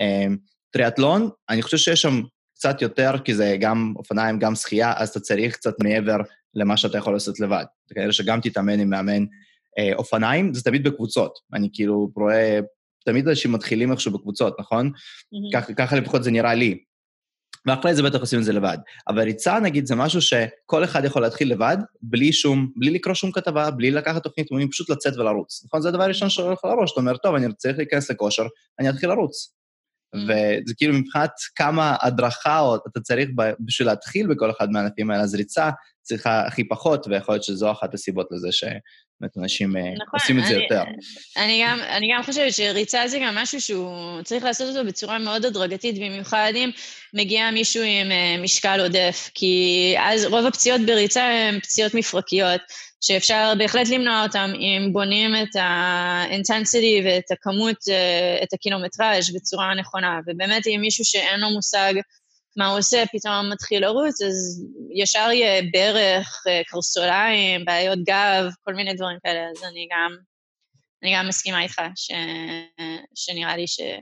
אמ, 0.00 0.36
טריאטלון, 0.70 1.28
אני 1.48 1.62
חושב 1.62 1.76
שיש 1.76 2.02
שם 2.02 2.20
קצת 2.54 2.82
יותר, 2.82 3.14
כי 3.24 3.34
זה 3.34 3.56
גם 3.60 3.94
אופניים, 3.96 4.38
גם 4.38 4.54
שחייה, 4.54 4.92
אז 4.96 5.08
אתה 5.08 5.20
צריך 5.20 5.54
קצת 5.54 5.74
מעבר 5.82 6.16
למה 6.54 6.76
שאתה 6.76 6.98
יכול 6.98 7.12
לעשות 7.12 7.40
לבד. 7.40 7.64
כנראה 7.94 8.12
שגם 8.12 8.40
תתאמן 8.40 8.80
עם 8.80 8.90
מאמן 8.90 9.24
אה, 9.78 9.94
אופניים, 9.94 10.54
זה 10.54 10.62
תמיד 10.62 10.84
בקבוצות. 10.84 11.38
אני 11.54 11.68
כאילו 11.72 12.10
רואה 12.16 12.60
תמיד 13.06 13.28
אנשים 13.28 13.52
מתחילים 13.52 13.92
איכשהו 13.92 14.12
בקבוצות, 14.12 14.60
נכון? 14.60 14.90
Mm-hmm. 14.94 15.74
ככה 15.74 15.96
לפחות 15.96 16.24
זה 16.24 16.30
נראה 16.30 16.54
לי. 16.54 16.78
ואחרי 17.66 17.94
זה 17.94 18.02
בטח 18.02 18.20
עושים 18.20 18.38
את 18.38 18.44
זה 18.44 18.52
לבד. 18.52 18.78
אבל 19.08 19.22
ריצה, 19.22 19.60
נגיד, 19.60 19.86
זה 19.86 19.94
משהו 19.94 20.20
שכל 20.22 20.84
אחד 20.84 21.04
יכול 21.04 21.22
להתחיל 21.22 21.52
לבד, 21.52 21.76
בלי 22.02 22.32
שום, 22.32 22.72
בלי 22.76 22.90
לקרוא 22.90 23.14
שום 23.14 23.32
כתבה, 23.32 23.70
בלי 23.70 23.90
לקחת 23.90 24.22
תוכנית 24.22 24.50
אימונים, 24.50 24.70
פשוט 24.70 24.90
לצאת 24.90 25.16
ולרוץ. 25.16 25.64
נכון? 25.64 25.82
זה 25.82 25.88
הדבר 25.88 26.02
הראשון 26.02 26.30
שעולה 26.30 26.52
לך 26.52 26.64
לראש, 26.64 26.92
אתה 26.92 27.00
אומר, 27.00 27.16
טוב, 27.16 27.34
אני 27.34 27.46
צריך 27.58 27.78
להיכנס 27.78 28.10
לכושר, 28.10 28.46
אני 28.78 28.90
אתחיל 28.90 29.08
לרוץ. 29.08 29.52
Mm-hmm. 30.16 30.18
וזה 30.18 30.74
כאילו 30.76 30.94
מבחינת 30.94 31.30
כמה 31.54 31.96
הדרכה 32.02 32.74
אתה 32.86 33.00
צריך 33.00 33.28
בשביל 33.60 33.88
להתחיל 33.88 34.26
בכל 34.26 34.50
אחד 34.50 34.70
מהענפים 34.70 35.10
האלה, 35.10 35.22
אז 35.22 35.34
ריצה 35.34 35.70
צריכה 36.06 36.46
הכי 36.46 36.68
פחות, 36.68 37.06
ויכול 37.06 37.34
להיות 37.34 37.44
שזו 37.44 37.70
אחת 37.70 37.94
הסיבות 37.94 38.26
לזה 38.30 38.52
ש... 38.52 38.64
באמת 39.20 39.38
אנשים 39.38 39.76
אה, 39.76 39.82
נכון, 39.82 40.20
עושים 40.20 40.38
את 40.38 40.44
זה 40.46 40.54
אני, 40.54 40.62
יותר. 40.62 40.82
אני 41.36 41.62
גם, 41.64 41.78
אני 41.88 42.08
גם 42.12 42.22
חושבת 42.22 42.52
שריצה 42.52 43.08
זה 43.08 43.18
גם 43.18 43.34
משהו 43.34 43.60
שהוא 43.60 44.22
צריך 44.22 44.44
לעשות 44.44 44.68
אותו 44.68 44.88
בצורה 44.88 45.18
מאוד 45.18 45.44
הדרגתית, 45.44 45.96
במיוחד 45.96 46.52
אם 46.54 46.70
מגיע 47.14 47.50
מישהו 47.50 47.82
עם 47.82 48.12
אה, 48.12 48.36
משקל 48.42 48.80
עודף, 48.80 49.30
כי 49.34 49.94
אז 49.98 50.24
רוב 50.24 50.46
הפציעות 50.46 50.80
בריצה 50.86 51.22
הן 51.22 51.60
פציעות 51.60 51.94
מפרקיות, 51.94 52.60
שאפשר 53.00 53.52
בהחלט 53.58 53.88
למנוע 53.88 54.22
אותן 54.22 54.52
אם 54.54 54.92
בונים 54.92 55.36
את 55.36 55.56
האינטנסיטי 55.60 57.02
ואת 57.04 57.30
הכמות, 57.30 57.76
אה, 57.88 58.42
את 58.42 58.52
הקילומטראז' 58.52 59.34
בצורה 59.34 59.74
נכונה, 59.74 60.20
ובאמת 60.26 60.66
אם 60.66 60.78
מישהו 60.80 61.04
שאין 61.04 61.40
לו 61.40 61.50
מושג 61.50 61.94
מה 62.56 62.66
הוא 62.66 62.78
עושה, 62.78 63.04
פתאום 63.12 63.52
מתחיל 63.52 63.82
לרוץ, 63.82 64.22
אז 64.22 64.64
ישר 64.94 65.28
יהיה 65.32 65.62
ברך, 65.72 66.44
אה, 66.48 66.62
קרסוליים, 66.66 67.64
בעיות 67.64 67.98
גב, 67.98 68.50
כל 68.64 68.74
מיני 68.74 68.94
דברים 68.94 69.18
כאלה, 69.24 69.40
אז 69.50 69.64
אני 69.64 69.88
גם, 69.92 70.16
אני 71.02 71.14
גם 71.14 71.28
מסכימה 71.28 71.62
איתך 71.62 71.82
ש, 71.96 72.10
שנראה 73.14 73.56
לי 73.56 73.66
שזה 73.66 73.98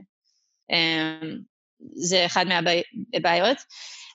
אמ, 2.17 2.27
אחד 2.27 2.45
מהבעיות. 2.47 3.59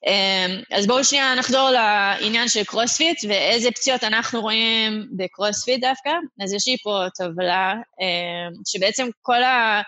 אמ, 0.08 0.62
אז 0.72 0.88
בואו 0.88 1.04
שנייה 1.04 1.36
נחזור 1.36 1.70
לעניין 1.70 2.48
של 2.48 2.64
קרוספיט 2.64 3.18
ואיזה 3.30 3.72
פציעות 3.72 4.04
אנחנו 4.04 4.42
רואים 4.42 5.08
בקרוספיט 5.18 5.82
דווקא. 5.82 6.10
אז 6.44 6.54
יש 6.54 6.68
לי 6.68 6.78
פה 6.84 7.04
טבלה 7.16 7.74
אמ, 7.74 8.54
שבעצם 8.68 9.08
כל 9.22 9.44
ה... 9.44 9.82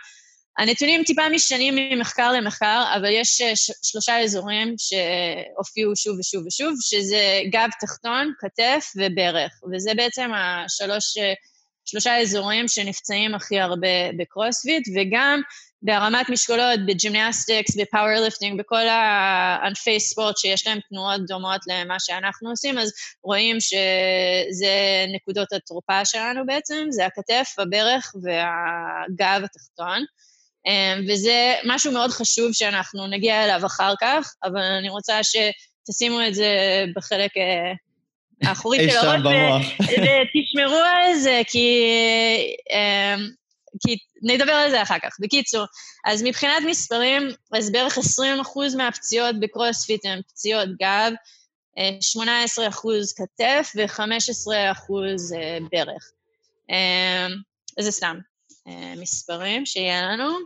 הנתונים 0.57 1.03
טיפה 1.03 1.29
משתנים 1.29 1.75
ממחקר 1.75 2.31
למחקר, 2.31 2.83
אבל 2.95 3.09
יש 3.11 3.41
אה, 3.41 3.51
שלושה 3.83 4.19
אזורים 4.19 4.75
שהופיעו 4.77 5.95
שוב 5.95 6.19
ושוב 6.19 6.47
ושוב, 6.47 6.73
שזה 6.81 7.39
גב 7.51 7.69
תחתון, 7.81 8.33
כתף 8.39 8.85
וברך, 8.95 9.51
וזה 9.73 9.91
בעצם 9.95 10.31
השלוש, 10.35 11.17
אה, 11.17 11.33
שלושה 11.85 12.17
אזורים 12.17 12.67
שנפצעים 12.67 13.35
הכי 13.35 13.59
הרבה 13.59 13.87
בקרוספיט, 14.17 14.83
וגם 14.95 15.41
בהרמת 15.81 16.29
משקולות, 16.29 16.79
ב 16.87 16.95
gymnastics, 16.95 17.75
ב 17.75 17.81
powerlifting, 17.81 18.59
בכל 18.59 18.87
הענפי 18.87 19.99
ספורט 19.99 20.37
שיש 20.37 20.67
להם 20.67 20.79
תנועות 20.89 21.21
דומות 21.27 21.61
למה 21.67 21.95
שאנחנו 21.99 22.49
עושים, 22.49 22.77
אז 22.77 22.91
רואים 23.23 23.59
שזה 23.59 25.05
נקודות 25.15 25.53
התורפה 25.53 26.05
שלנו 26.05 26.45
בעצם, 26.45 26.87
זה 26.89 27.05
הכתף, 27.05 27.55
הברך 27.57 28.15
והגב 28.23 29.43
התחתון. 29.43 30.05
אמ, 30.65 31.05
וזה 31.07 31.53
משהו 31.65 31.91
מאוד 31.91 32.09
חשוב 32.09 32.53
שאנחנו 32.53 33.07
נגיע 33.07 33.43
אליו 33.43 33.65
אחר 33.65 33.93
כך, 34.01 34.33
אבל 34.43 34.61
אני 34.61 34.89
רוצה 34.89 35.19
שתשימו 35.23 36.27
את 36.27 36.35
זה 36.35 36.85
בחלק 36.95 37.37
אה, 37.37 37.73
האחורי 38.49 38.91
של 38.91 38.97
הראש, 38.97 39.65
ותשמרו 39.79 40.79
על 40.79 41.15
זה, 41.15 41.41
כי, 41.47 41.83
אמ, 42.71 43.19
כי 43.87 43.97
נדבר 44.23 44.51
על 44.51 44.69
זה 44.69 44.81
אחר 44.81 44.99
כך. 45.03 45.09
בקיצור, 45.19 45.65
אז 46.05 46.23
מבחינת 46.23 46.63
מספרים, 46.67 47.29
אז 47.53 47.71
בערך 47.71 47.97
20% 47.97 48.01
מהפציעות 48.77 49.39
בקרוספיט 49.39 50.05
הן 50.05 50.21
פציעות 50.27 50.69
גב, 50.81 51.11
18% 51.77 51.79
אה, 51.79 52.69
כתף 53.17 53.71
ו-15% 53.75 54.91
אה, 55.35 55.57
ברך. 55.71 56.11
אמ, 56.69 57.31
זה 57.79 57.91
סתם. 57.91 58.17
מספרים 58.97 59.65
שיהיה 59.65 60.01
לנו. 60.01 60.37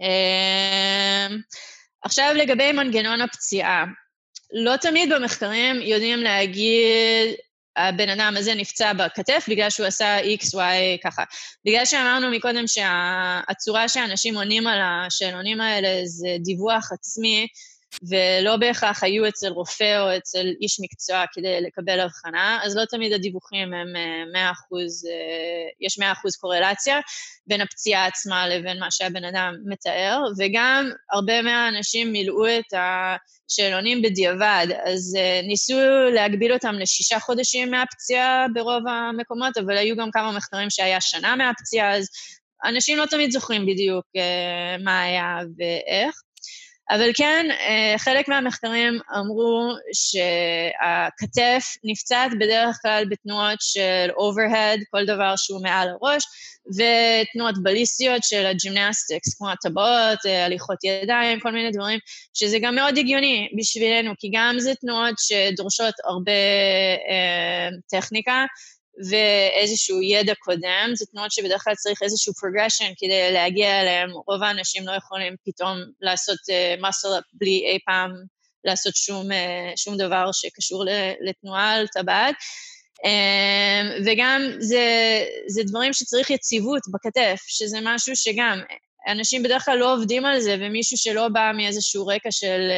אמ, 0.00 1.38
עכשיו 2.02 2.32
לגבי 2.34 2.72
מנגנון 2.72 3.20
הפציעה. 3.20 3.84
לא 4.52 4.76
תמיד 4.76 5.12
במחקרים 5.12 5.82
יודעים 5.82 6.18
להגיד 6.18 7.34
הבן 7.76 8.08
אדם 8.08 8.34
הזה 8.38 8.54
נפצע 8.54 8.92
בכתף 8.92 9.46
בגלל 9.48 9.70
שהוא 9.70 9.86
עשה 9.86 10.18
X, 10.20 10.54
Y, 10.54 11.02
ככה. 11.04 11.22
בגלל 11.64 11.84
שאמרנו 11.84 12.30
מקודם 12.30 12.64
שהצורה 12.66 13.88
שאנשים 13.88 14.36
עונים 14.36 14.66
על 14.66 14.78
השאלונים 14.82 15.60
האלה 15.60 15.88
זה 16.04 16.28
דיווח 16.44 16.92
עצמי, 16.92 17.46
ולא 18.08 18.56
בהכרח 18.56 19.02
היו 19.02 19.28
אצל 19.28 19.48
רופא 19.48 20.00
או 20.00 20.16
אצל 20.16 20.46
איש 20.60 20.80
מקצוע 20.80 21.24
כדי 21.32 21.60
לקבל 21.60 22.00
הבחנה, 22.00 22.60
אז 22.64 22.76
לא 22.76 22.84
תמיד 22.84 23.12
הדיווחים 23.12 23.74
הם 23.74 23.92
100 24.32 24.42
אה, 24.42 24.50
אחוז, 24.50 25.06
אה, 25.06 25.68
יש 25.80 25.98
100 25.98 26.12
אחוז 26.12 26.36
קורלציה 26.36 27.00
בין 27.46 27.60
הפציעה 27.60 28.06
עצמה 28.06 28.48
לבין 28.48 28.78
מה 28.78 28.90
שהבן 28.90 29.24
אדם 29.24 29.54
מתאר, 29.64 30.22
וגם 30.38 30.90
הרבה 31.12 31.42
מהאנשים 31.42 32.12
מילאו 32.12 32.46
את 32.46 32.74
השאלונים 32.76 34.02
בדיעבד, 34.02 34.66
אז 34.84 35.16
אה, 35.18 35.40
ניסו 35.42 35.78
להגביל 36.14 36.52
אותם 36.52 36.74
לשישה 36.74 37.20
חודשים 37.20 37.70
מהפציעה 37.70 38.46
ברוב 38.54 38.82
המקומות, 38.88 39.56
אבל 39.56 39.76
היו 39.76 39.96
גם 39.96 40.10
כמה 40.12 40.32
מחקרים 40.32 40.70
שהיה 40.70 41.00
שנה 41.00 41.36
מהפציעה, 41.36 41.96
אז 41.96 42.08
אנשים 42.64 42.98
לא 42.98 43.06
תמיד 43.06 43.30
זוכרים 43.30 43.66
בדיוק 43.66 44.04
מה 44.84 45.02
היה 45.02 45.38
ואיך. 45.58 46.22
אבל 46.90 47.10
כן, 47.14 47.46
אה, 47.50 47.94
חלק 47.98 48.28
מהמחקרים 48.28 48.98
אמרו 49.18 49.72
שהכתף 49.92 51.64
נפצעת 51.84 52.32
בדרך 52.40 52.78
כלל 52.82 53.04
בתנועות 53.10 53.58
של 53.60 54.10
overhead, 54.10 54.80
כל 54.90 55.04
דבר 55.04 55.34
שהוא 55.36 55.62
מעל 55.62 55.88
הראש, 55.88 56.24
ותנועות 56.76 57.62
בליסטיות 57.62 58.22
של 58.24 58.46
ה 58.46 58.53
gymnastics, 58.53 59.34
כמו 59.38 59.50
הטבעות, 59.50 60.18
אה, 60.26 60.44
הליכות 60.44 60.84
ידיים, 60.84 61.40
כל 61.40 61.52
מיני 61.52 61.70
דברים, 61.70 61.98
שזה 62.34 62.58
גם 62.62 62.74
מאוד 62.74 62.98
הגיוני 62.98 63.48
בשבילנו, 63.58 64.12
כי 64.18 64.30
גם 64.34 64.54
זה 64.58 64.74
תנועות 64.74 65.14
שדורשות 65.18 65.94
הרבה 66.04 66.32
אה, 67.10 67.68
טכניקה, 67.90 68.44
ואיזשהו 69.10 70.02
ידע 70.02 70.34
קודם, 70.38 70.90
זה 70.94 71.06
תנועות 71.06 71.32
שבדרך 71.32 71.64
כלל 71.64 71.74
צריך 71.74 72.02
איזשהו 72.02 72.32
progression 72.32 72.94
כדי 72.98 73.32
להגיע 73.32 73.80
אליהם, 73.80 74.10
רוב 74.26 74.42
האנשים 74.42 74.86
לא 74.86 74.92
יכולים 74.92 75.36
פתאום 75.44 75.78
לעשות 76.00 76.38
אה, 76.38 76.80
muscle 76.80 77.18
up 77.18 77.24
בלי 77.32 77.64
אי 77.66 77.78
פעם 77.86 78.10
לעשות 78.64 78.96
שום, 78.96 79.30
אה, 79.30 79.34
שום 79.76 79.96
דבר 79.96 80.32
שקשור 80.32 80.84
לתנועה 81.20 81.74
על 81.74 81.86
טבעת. 81.86 82.34
אמ, 83.06 84.02
וגם 84.06 84.42
זה, 84.58 84.86
זה 85.46 85.62
דברים 85.62 85.92
שצריך 85.92 86.30
יציבות 86.30 86.82
בכתף, 86.92 87.40
שזה 87.46 87.78
משהו 87.82 88.16
שגם, 88.16 88.60
אנשים 89.08 89.42
בדרך 89.42 89.64
כלל 89.64 89.78
לא 89.78 89.94
עובדים 89.94 90.24
על 90.24 90.40
זה, 90.40 90.56
ומישהו 90.60 90.98
שלא 90.98 91.28
בא 91.28 91.52
מאיזשהו 91.56 92.06
רקע 92.06 92.30
של... 92.30 92.70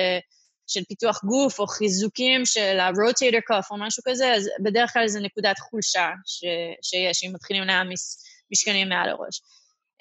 של 0.66 0.84
פיתוח 0.88 1.24
גוף 1.24 1.58
או 1.58 1.66
חיזוקים 1.66 2.46
של 2.46 2.80
ה 2.80 2.89
rotator 2.89 3.52
cuff 3.52 3.66
או 3.70 3.76
משהו 3.78 4.02
כזה, 4.06 4.34
אז 4.34 4.48
בדרך 4.64 4.92
כלל 4.92 5.08
זה 5.08 5.20
נקודת 5.20 5.58
חולשה 5.58 6.08
ש, 6.26 6.44
שיש 6.82 7.24
אם 7.24 7.32
מתחילים 7.34 7.62
להעמיס 7.62 8.24
משקלים 8.52 8.88
מעל 8.88 9.08
הראש. 9.08 9.40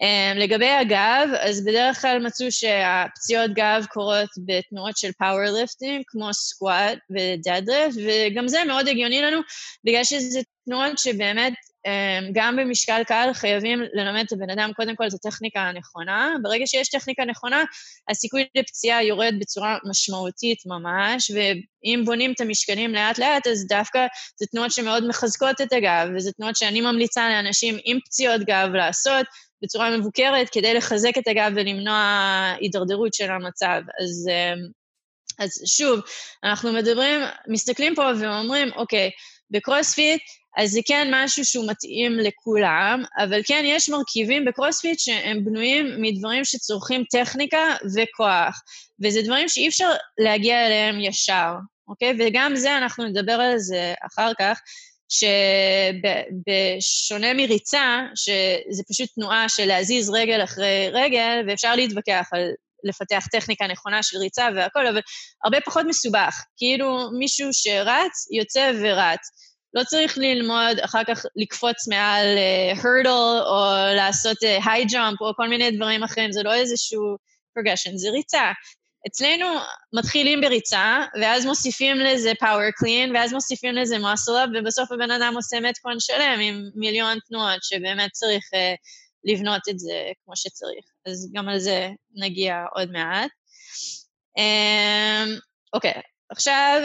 אמ, 0.01 0.39
לגבי 0.39 0.69
הגב, 0.69 1.27
אז 1.39 1.65
בדרך 1.65 2.01
כלל 2.01 2.25
מצאו 2.25 2.51
שהפציעות 2.51 3.51
גב 3.53 3.85
קורות 3.89 4.29
בתנועות 4.45 4.97
של 4.97 5.11
powerlifting, 5.11 6.03
כמו 6.07 6.33
squat 6.33 6.97
ו 7.09 7.18
deadlift, 7.18 7.97
וגם 8.05 8.47
זה 8.47 8.63
מאוד 8.67 8.87
הגיוני 8.87 9.21
לנו, 9.21 9.39
בגלל 9.83 10.03
שזה 10.03 10.39
תנועות 10.65 10.97
שבאמת 10.97 11.53
אמ, 11.85 12.31
גם 12.33 12.55
במשקל 12.55 13.03
קל 13.03 13.29
חייבים 13.33 13.79
ללמד 13.93 14.23
את 14.27 14.31
הבן 14.31 14.49
אדם 14.49 14.71
קודם 14.75 14.95
כל 14.95 15.07
את 15.07 15.13
הטכניקה 15.13 15.59
הנכונה. 15.59 16.35
ברגע 16.43 16.67
שיש 16.67 16.89
טכניקה 16.89 17.25
נכונה, 17.25 17.63
הסיכוי 18.09 18.45
לפציעה 18.55 19.03
יורד 19.03 19.33
בצורה 19.39 19.77
משמעותית 19.89 20.57
ממש, 20.65 21.31
ואם 21.31 22.01
בונים 22.05 22.31
את 22.31 22.41
המשקלים 22.41 22.93
לאט-לאט, 22.93 23.47
אז 23.47 23.67
דווקא 23.67 24.07
זה 24.39 24.45
תנועות 24.45 24.71
שמאוד 24.71 25.07
מחזקות 25.07 25.61
את 25.61 25.73
הגב, 25.73 26.07
וזה 26.15 26.31
תנועות 26.31 26.55
שאני 26.55 26.81
ממליצה 26.81 27.29
לאנשים 27.29 27.77
עם 27.85 27.99
פציעות 28.05 28.41
גב 28.41 28.69
לעשות 28.73 29.25
בצורה 29.63 29.97
מבוקרת 29.97 30.49
כדי 30.49 30.73
לחזק 30.73 31.17
את 31.17 31.27
הגב 31.27 31.51
ולמנוע 31.55 32.55
הידרדרות 32.59 33.13
של 33.13 33.31
המצב. 33.31 33.81
אז... 34.03 34.29
אמ, 34.29 34.83
אז 35.39 35.61
שוב, 35.65 35.99
אנחנו 36.43 36.73
מדברים, 36.73 37.21
מסתכלים 37.47 37.95
פה 37.95 38.09
ואומרים, 38.19 38.69
אוקיי, 38.75 39.11
בקרוספיט 39.51 40.21
אז 40.57 40.71
זה 40.71 40.79
כן 40.85 41.07
משהו 41.11 41.45
שהוא 41.45 41.71
מתאים 41.71 42.17
לכולם, 42.17 43.03
אבל 43.17 43.41
כן, 43.45 43.63
יש 43.65 43.89
מרכיבים 43.89 44.45
בקרוספיט 44.45 44.99
שהם 44.99 45.45
בנויים 45.45 46.01
מדברים 46.01 46.45
שצורכים 46.45 47.03
טכניקה 47.11 47.75
וכוח, 47.95 48.61
וזה 49.03 49.21
דברים 49.21 49.49
שאי 49.49 49.67
אפשר 49.67 49.89
להגיע 50.17 50.65
אליהם 50.65 50.99
ישר, 50.99 51.53
אוקיי? 51.87 52.13
וגם 52.19 52.55
זה, 52.55 52.77
אנחנו 52.77 53.05
נדבר 53.05 53.33
על 53.33 53.57
זה 53.57 53.93
אחר 54.05 54.31
כך, 54.39 54.59
שבשונה 56.79 57.33
מריצה, 57.33 57.99
שזה 58.15 58.83
פשוט 58.89 59.09
תנועה 59.15 59.49
של 59.49 59.65
להזיז 59.65 60.09
רגל 60.09 60.43
אחרי 60.43 60.89
רגל, 60.93 61.45
ואפשר 61.47 61.75
להתווכח 61.75 62.29
על 62.31 62.51
לפתח 62.83 63.27
טכניקה 63.31 63.67
נכונה 63.67 64.03
של 64.03 64.17
ריצה 64.17 64.47
והכל, 64.55 64.87
אבל 64.87 65.01
הרבה 65.45 65.61
פחות 65.61 65.85
מסובך. 65.89 66.43
כאילו 66.57 66.97
מישהו 67.19 67.49
שרץ, 67.51 68.27
יוצא 68.31 68.71
ורץ. 68.81 69.19
לא 69.73 69.83
צריך 69.83 70.17
ללמוד 70.17 70.79
אחר 70.79 71.03
כך 71.07 71.25
לקפוץ 71.35 71.87
מעל 71.87 72.25
הרדל 72.75 73.09
uh, 73.09 73.45
או 73.45 73.95
לעשות 73.95 74.37
היי 74.41 74.83
uh, 74.83 74.91
ג'אמפ 74.91 75.21
או 75.21 75.35
כל 75.35 75.47
מיני 75.47 75.71
דברים 75.71 76.03
אחרים, 76.03 76.31
זה 76.31 76.43
לא 76.43 76.53
איזשהו 76.53 77.17
פרגשן, 77.55 77.97
זה 77.97 78.09
ריצה. 78.09 78.51
אצלנו 79.07 79.45
מתחילים 79.93 80.41
בריצה, 80.41 81.01
ואז 81.21 81.45
מוסיפים 81.45 81.97
לזה 81.97 82.31
power 82.31 82.83
clean, 82.83 83.11
ואז 83.13 83.33
מוסיפים 83.33 83.75
לזה 83.75 83.97
muscle 83.97 84.45
up, 84.45 84.49
ובסוף 84.59 84.91
הבן 84.91 85.11
אדם 85.11 85.33
עושה 85.35 85.59
מתכון 85.59 85.99
שלם 85.99 86.39
עם 86.41 86.69
מיליון 86.75 87.17
תנועות, 87.27 87.63
שבאמת 87.63 88.11
צריך 88.11 88.43
uh, 88.53 88.77
לבנות 89.23 89.61
את 89.69 89.79
זה 89.79 90.03
כמו 90.25 90.35
שצריך. 90.35 90.85
אז 91.05 91.31
גם 91.33 91.49
על 91.49 91.59
זה 91.59 91.89
נגיע 92.15 92.55
עוד 92.75 92.91
מעט. 92.91 93.29
Um, 94.39 95.39
אוקיי, 95.73 95.91
um, 95.91 95.95
okay, 95.95 96.01
עכשיו, 96.29 96.81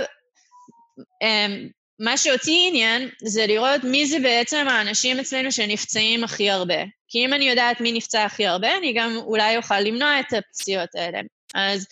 um, 1.24 1.72
מה 1.98 2.16
שאותי 2.16 2.66
עניין 2.68 3.08
זה 3.22 3.46
לראות 3.46 3.84
מי 3.84 4.06
זה 4.06 4.18
בעצם 4.22 4.66
האנשים 4.68 5.20
אצלנו 5.20 5.52
שנפצעים 5.52 6.24
הכי 6.24 6.50
הרבה. 6.50 6.84
כי 7.08 7.24
אם 7.24 7.34
אני 7.34 7.48
יודעת 7.48 7.80
מי 7.80 7.92
נפצע 7.92 8.24
הכי 8.24 8.46
הרבה, 8.46 8.76
אני 8.76 8.92
גם 8.92 9.16
אולי 9.16 9.56
אוכל 9.56 9.80
למנוע 9.80 10.20
את 10.20 10.32
הפציעות 10.32 10.94
האלה. 10.94 11.20
אז 11.54 11.86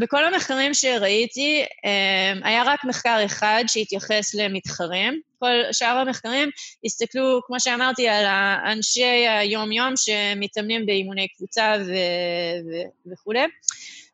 בכל 0.00 0.24
המחקרים 0.24 0.74
שראיתי, 0.74 1.64
אמ, 1.84 2.40
היה 2.44 2.62
רק 2.66 2.84
מחקר 2.84 3.22
אחד 3.26 3.64
שהתייחס 3.66 4.34
למתחרים. 4.34 5.20
כל 5.38 5.72
שאר 5.72 5.96
המחקרים 5.96 6.50
הסתכלו, 6.84 7.40
כמו 7.46 7.60
שאמרתי, 7.60 8.08
על 8.08 8.24
אנשי 8.72 9.04
היום-יום 9.40 9.94
שמתאמנים 9.96 10.86
באימוני 10.86 11.28
קבוצה 11.28 11.76
וכולי. 13.12 13.44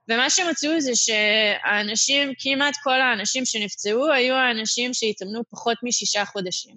ומה 0.09 0.31
שמצאו 0.31 0.81
זה 0.81 0.93
שהאנשים, 0.95 2.33
כמעט 2.39 2.75
כל 2.83 3.01
האנשים 3.01 3.45
שנפצעו, 3.45 4.13
היו 4.13 4.35
האנשים 4.35 4.95
שהתאמנו 4.95 5.43
פחות 5.51 5.79
משישה 5.83 6.25
חודשים. 6.25 6.75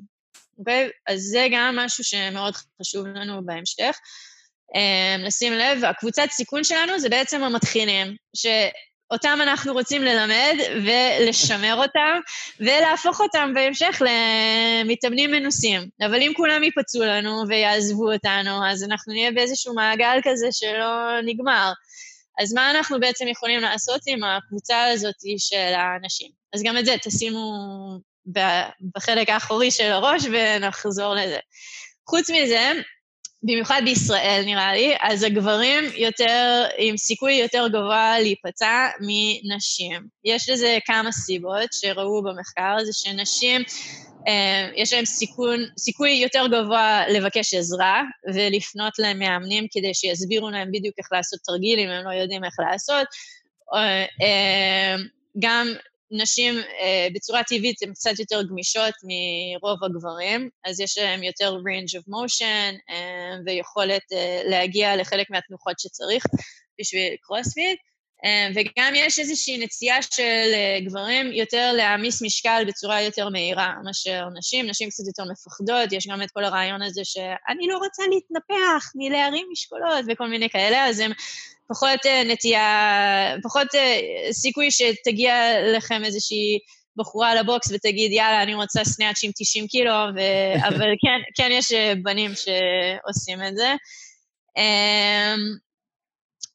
אוקיי? 0.59 0.89
אז 1.07 1.21
זה 1.21 1.47
גם 1.51 1.75
משהו 1.75 2.03
שמאוד 2.03 2.53
חשוב 2.81 3.07
לנו 3.07 3.45
בהמשך. 3.45 3.97
אמ, 4.75 5.23
לשים 5.23 5.53
לב, 5.53 5.83
הקבוצת 5.85 6.27
סיכון 6.31 6.63
שלנו 6.63 6.99
זה 6.99 7.09
בעצם 7.09 7.43
המתחילים, 7.43 8.15
שאותם 8.35 9.39
אנחנו 9.41 9.73
רוצים 9.73 10.03
ללמד 10.03 10.55
ולשמר 10.85 11.75
אותם, 11.75 12.19
ולהפוך 12.59 13.21
אותם 13.21 13.51
בהמשך 13.55 14.01
למתאמנים 14.01 15.31
מנוסים. 15.31 15.89
אבל 16.05 16.21
אם 16.21 16.31
כולם 16.35 16.63
ייפצעו 16.63 17.03
לנו 17.03 17.43
ויעזבו 17.47 18.13
אותנו, 18.13 18.69
אז 18.71 18.83
אנחנו 18.83 19.13
נהיה 19.13 19.31
באיזשהו 19.31 19.73
מעגל 19.73 20.19
כזה 20.23 20.47
שלא 20.51 21.21
נגמר. 21.25 21.71
אז 22.39 22.53
מה 22.53 22.71
אנחנו 22.71 22.99
בעצם 22.99 23.27
יכולים 23.27 23.61
לעשות 23.61 24.01
עם 24.05 24.23
הקבוצה 24.23 24.85
הזאת 24.85 25.15
של 25.37 25.73
האנשים? 25.73 26.31
אז 26.53 26.63
גם 26.63 26.77
את 26.77 26.85
זה 26.85 26.95
תשימו 27.03 27.53
בחלק 28.95 29.29
האחורי 29.29 29.71
של 29.71 29.91
הראש 29.91 30.23
ונחזור 30.31 31.15
לזה. 31.15 31.39
חוץ 32.09 32.29
מזה, 32.29 32.71
במיוחד 33.43 33.81
בישראל 33.85 34.41
נראה 34.45 34.73
לי, 34.73 34.95
אז 35.01 35.23
הגברים 35.23 35.83
יותר, 35.95 36.65
עם 36.77 36.97
סיכוי 36.97 37.33
יותר 37.33 37.67
גבוה 37.67 38.19
להיפצע 38.19 38.87
מנשים. 38.99 40.07
יש 40.25 40.49
לזה 40.49 40.77
כמה 40.85 41.11
סיבות 41.11 41.69
שראו 41.73 42.23
במחקר, 42.23 42.75
זה 42.85 42.91
שנשים 42.93 43.63
אה, 44.27 44.69
יש 44.75 44.93
להם 44.93 45.05
סיכון, 45.05 45.59
סיכוי 45.77 46.11
יותר 46.11 46.47
גבוה 46.47 47.07
לבקש 47.07 47.53
עזרה 47.53 48.03
ולפנות 48.33 48.93
למאמנים 48.99 49.67
כדי 49.71 49.93
שיסבירו 49.93 50.49
להם 50.49 50.71
בדיוק 50.71 50.95
איך 50.97 51.07
לעשות 51.11 51.39
תרגיל 51.45 51.79
אם 51.79 51.89
הם 51.89 52.05
לא 52.05 52.09
יודעים 52.09 52.43
איך 52.43 52.53
לעשות. 52.59 53.07
אה, 53.73 54.05
אה, 54.21 54.95
גם 55.39 55.67
נשים 56.11 56.55
בצורה 57.13 57.43
טבעית 57.43 57.83
הן 57.83 57.93
קצת 57.93 58.19
יותר 58.19 58.43
גמישות 58.43 58.93
מרוב 59.03 59.83
הגברים, 59.83 60.49
אז 60.65 60.79
יש 60.79 60.97
להם 60.97 61.23
יותר 61.23 61.55
range 61.55 61.99
of 61.99 62.03
motion 62.09 62.93
ויכולת 63.45 64.03
להגיע 64.45 64.95
לחלק 64.95 65.29
מהתנוחות 65.29 65.79
שצריך 65.79 66.23
בשביל 66.79 67.15
קרוספיט. 67.21 67.79
אה, 68.25 68.47
וגם 68.55 68.93
יש 68.95 69.19
איזושהי 69.19 69.57
נטייה 69.57 70.01
של 70.01 70.51
אה, 70.53 70.79
גברים 70.85 71.31
יותר 71.31 71.71
להעמיס 71.73 72.21
משקל 72.21 72.63
בצורה 72.67 73.01
יותר 73.01 73.29
מהירה 73.29 73.73
מאשר 73.83 74.27
נשים. 74.37 74.69
נשים 74.69 74.89
קצת 74.89 75.03
יותר 75.07 75.23
מפחדות, 75.31 75.91
יש 75.91 76.07
גם 76.07 76.21
את 76.21 76.31
כל 76.31 76.43
הרעיון 76.43 76.81
הזה 76.81 77.01
שאני 77.03 77.67
לא 77.67 77.77
רוצה 77.77 78.03
להתנפח 78.09 78.91
מלהרים 78.95 79.47
משקולות 79.51 80.05
וכל 80.07 80.27
מיני 80.27 80.49
כאלה, 80.49 80.85
אז 80.85 80.99
הם 80.99 81.11
פחות 81.69 82.05
אה, 82.05 82.23
נטייה, 82.23 83.35
פחות 83.43 83.67
סיכוי 84.31 84.71
שתגיע 84.71 85.33
לכם 85.77 86.05
איזושהי 86.05 86.59
בחורה 86.97 87.35
לבוקס 87.35 87.71
ותגיד, 87.71 88.11
יאללה, 88.11 88.43
אני 88.43 88.53
רוצה 88.53 88.83
סנאצ' 88.83 89.23
עם 89.23 89.31
90 89.39 89.67
קילו, 89.67 89.91
ו... 89.91 90.19
אבל 90.67 90.89
כן, 91.01 91.19
כן 91.35 91.49
יש 91.51 91.71
בנים 92.03 92.31
שעושים 92.35 93.43
את 93.47 93.55
זה. 93.55 93.73
אמ, 94.57 95.67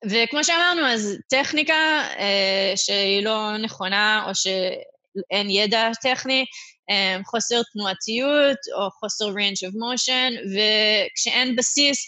וכמו 0.04 0.44
שאמרנו, 0.44 0.86
אז 0.86 1.16
טכניקה 1.28 1.74
אה, 2.18 2.72
שהיא 2.76 3.24
לא 3.24 3.56
נכונה 3.56 4.24
או 4.28 4.34
שאין 4.34 5.50
ידע 5.50 5.90
טכני, 6.02 6.44
אה, 6.90 7.18
חוסר 7.24 7.60
תנועתיות 7.72 8.58
או 8.76 8.90
חוסר 8.90 9.28
range 9.28 9.68
of 9.68 9.72
motion, 9.72 10.32
וכשאין 10.52 11.56
בסיס 11.56 11.98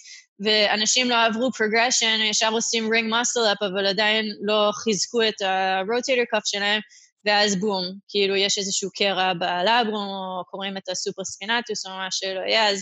ואנשים 0.41 1.11
לא 1.11 1.25
עברו 1.25 1.49
progression, 1.49 2.23
ישר 2.31 2.49
עושים 2.49 2.91
ring 2.93 3.13
muscle 3.13 3.53
up, 3.53 3.67
אבל 3.67 3.87
עדיין 3.87 4.27
לא 4.41 4.71
חיזקו 4.73 5.23
את 5.29 5.43
ה-rotator 5.43 6.37
cuff 6.37 6.43
שלהם, 6.45 6.81
ואז 7.25 7.57
בום, 7.57 7.85
כאילו 8.09 8.37
יש 8.37 8.59
איזשהו 8.59 8.91
קרע 8.91 9.33
בלברום, 9.33 10.09
או 10.09 10.45
קוראים 10.51 10.77
את 10.77 10.89
הסופר 10.89 11.25
ספינטוס 11.25 11.87
או 11.87 11.91
מה 11.91 12.09
שלא 12.11 12.41
יהיה, 12.41 12.69
אז, 12.69 12.81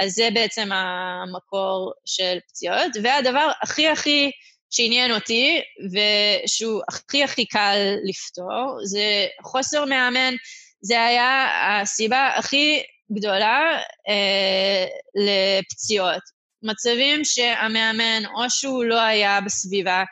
אז 0.00 0.12
זה 0.12 0.28
בעצם 0.34 0.68
המקור 0.72 1.92
של 2.04 2.38
פציעות. 2.48 2.92
והדבר 3.02 3.50
הכי 3.62 3.88
הכי 3.88 4.30
שעניין 4.70 5.14
אותי, 5.14 5.60
ושהוא 5.92 6.82
הכי 6.88 7.24
הכי 7.24 7.46
קל 7.46 7.76
לפתור, 8.04 8.78
זה 8.84 9.26
חוסר 9.42 9.84
מאמן. 9.84 10.34
זה 10.82 11.04
היה 11.04 11.46
הסיבה 11.82 12.30
הכי 12.36 12.82
גדולה 13.12 13.78
אה, 14.08 14.86
לפציעות. 15.14 16.37
מצבים 16.62 17.24
שהמאמן, 17.24 18.22
או 18.34 18.50
שהוא 18.50 18.84
לא 18.84 19.00
היה 19.00 19.40
בסביבה, 19.40 20.04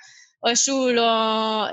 או 0.46 0.56
שהוא 0.56 0.90
לא 0.90 1.10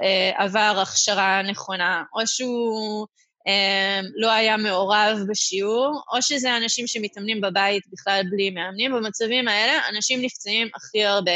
אה, 0.03 0.31
עבר 0.35 0.79
הכשרה 0.81 1.41
נכונה, 1.41 2.03
או 2.13 2.27
שהוא 2.27 3.07
אה, 3.47 4.01
לא 4.15 4.31
היה 4.31 4.57
מעורב 4.57 5.17
בשיעור, 5.29 6.01
או 6.13 6.21
שזה 6.21 6.57
אנשים 6.57 6.87
שמתאמנים 6.87 7.41
בבית 7.41 7.83
בכלל 7.91 8.21
בלי 8.31 8.49
מאמנים. 8.49 8.91
במצבים 8.91 9.47
האלה 9.47 9.79
אנשים 9.89 10.21
נפצעים 10.21 10.67
הכי 10.75 11.03
הרבה. 11.03 11.31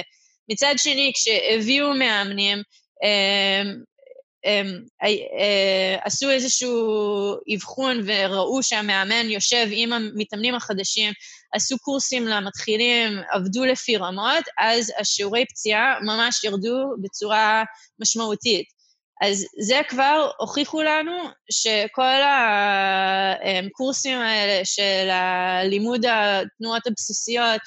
מצד 0.49 0.73
שני, 0.77 1.11
כשהביאו 1.15 1.93
מאמנים, 1.93 2.57
הם, 3.03 3.83
עשו 6.03 6.29
איזשהו 6.29 6.75
אבחון 7.55 8.01
וראו 8.05 8.63
שהמאמן 8.63 9.29
יושב 9.29 9.67
עם 9.71 9.93
המתאמנים 9.93 10.55
החדשים, 10.55 11.13
עשו 11.53 11.77
קורסים 11.79 12.27
למתחילים, 12.27 13.19
עבדו 13.31 13.65
לפי 13.65 13.97
רמות, 13.97 14.43
אז 14.57 14.93
השיעורי 14.99 15.45
פציעה 15.45 15.99
ממש 16.01 16.43
ירדו 16.43 16.95
בצורה 17.01 17.63
משמעותית. 17.99 18.77
אז 19.21 19.45
זה 19.59 19.81
כבר 19.89 20.29
הוכיחו 20.39 20.81
לנו 20.81 21.17
שכל 21.51 22.21
הקורסים 23.47 24.17
האלה 24.17 24.65
של 24.65 25.09
הלימוד 25.11 26.05
התנועות 26.05 26.87
הבסיסיות, 26.87 27.61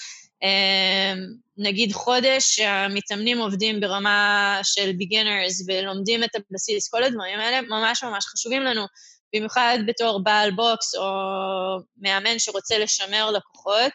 נגיד 1.57 1.93
חודש 1.93 2.57
שהמתאמנים 2.57 3.39
עובדים 3.39 3.81
ברמה 3.81 4.59
של 4.63 4.93
ביגינרס 4.93 5.65
ולומדים 5.69 6.25
את 6.25 6.31
הבסיס, 6.35 6.89
כל 6.89 7.03
הדברים 7.03 7.41
האלה 7.41 7.61
ממש 7.61 8.05
ממש 8.05 8.27
חשובים 8.27 8.63
לנו, 8.63 8.87
במיוחד 9.35 9.79
בתור 9.87 10.25
בעל 10.25 10.51
בוקס 10.51 10.95
או 10.95 11.03
מאמן 12.01 12.39
שרוצה 12.39 12.79
לשמר 12.79 13.31
לקוחות, 13.31 13.93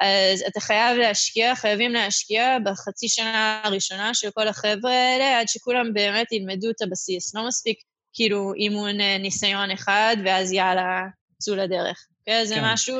אז 0.00 0.44
אתה 0.46 0.60
חייב 0.60 0.96
להשקיע, 0.96 1.54
חייבים 1.54 1.92
להשקיע 1.92 2.58
בחצי 2.64 3.08
שנה 3.08 3.60
הראשונה 3.64 4.14
של 4.14 4.30
כל 4.30 4.48
החבר'ה 4.48 4.92
האלה, 4.92 5.40
עד 5.40 5.48
שכולם 5.48 5.94
באמת 5.94 6.32
ילמדו 6.32 6.70
את 6.70 6.82
הבסיס. 6.82 7.34
לא 7.34 7.46
מספיק 7.46 7.78
כאילו 8.12 8.52
אימון 8.54 9.00
אה, 9.00 9.18
ניסיון 9.18 9.70
אחד, 9.70 10.16
ואז 10.24 10.52
יאללה, 10.52 11.02
צאו 11.38 11.54
לדרך. 11.54 12.06
כן, 12.26 12.44
זה 12.44 12.54
כן. 12.54 12.60
משהו 12.64 12.96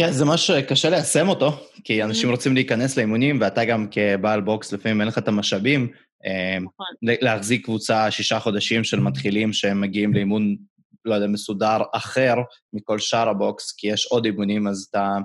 כן, 0.00 0.12
זה 0.12 0.24
ממש 0.24 0.50
קשה 0.50 0.90
ליישם 0.90 1.28
אותו, 1.28 1.66
כי 1.84 2.02
אנשים 2.02 2.28
mm-hmm. 2.28 2.32
רוצים 2.32 2.54
להיכנס 2.54 2.96
לאימונים, 2.96 3.38
ואתה 3.40 3.64
גם 3.64 3.86
כבעל 3.90 4.40
בוקס, 4.40 4.72
לפעמים 4.72 5.00
אין 5.00 5.08
לך 5.08 5.18
את 5.18 5.28
המשאבים 5.28 5.88
אה, 6.26 6.58
נכון. 6.58 6.86
להחזיק 7.00 7.64
קבוצה 7.64 8.10
שישה 8.10 8.40
חודשים 8.40 8.84
של 8.84 9.00
מתחילים 9.00 9.52
שהם 9.52 9.80
מגיעים 9.80 10.14
לאימון, 10.14 10.56
לא 11.04 11.14
יודע, 11.14 11.26
מסודר 11.26 11.78
אחר 11.92 12.34
מכל 12.72 12.98
שאר 12.98 13.28
הבוקס, 13.28 13.72
כי 13.72 13.88
יש 13.88 14.06
עוד 14.06 14.24
אימונים, 14.24 14.68
אז 14.68 14.86
אתה 14.90 15.16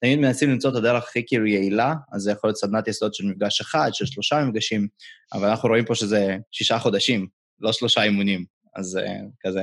תמיד 0.00 0.18
מנסים 0.18 0.50
למצוא 0.50 0.70
את 0.70 0.76
הדרך 0.76 1.04
הכי 1.04 1.22
כאילו 1.26 1.46
יעילה, 1.46 1.94
אז 2.12 2.22
זה 2.22 2.32
יכול 2.32 2.48
להיות 2.48 2.56
סדנת 2.56 2.88
יסוד 2.88 3.14
של 3.14 3.26
מפגש 3.26 3.60
אחד, 3.60 3.90
של 3.92 4.06
שלושה 4.06 4.44
מפגשים, 4.44 4.88
אבל 5.32 5.48
אנחנו 5.48 5.68
רואים 5.68 5.84
פה 5.84 5.94
שזה 5.94 6.36
שישה 6.52 6.78
חודשים, 6.78 7.26
לא 7.60 7.72
שלושה 7.72 8.02
אימונים, 8.02 8.44
אז 8.76 8.96
אה, 8.96 9.20
כזה 9.40 9.62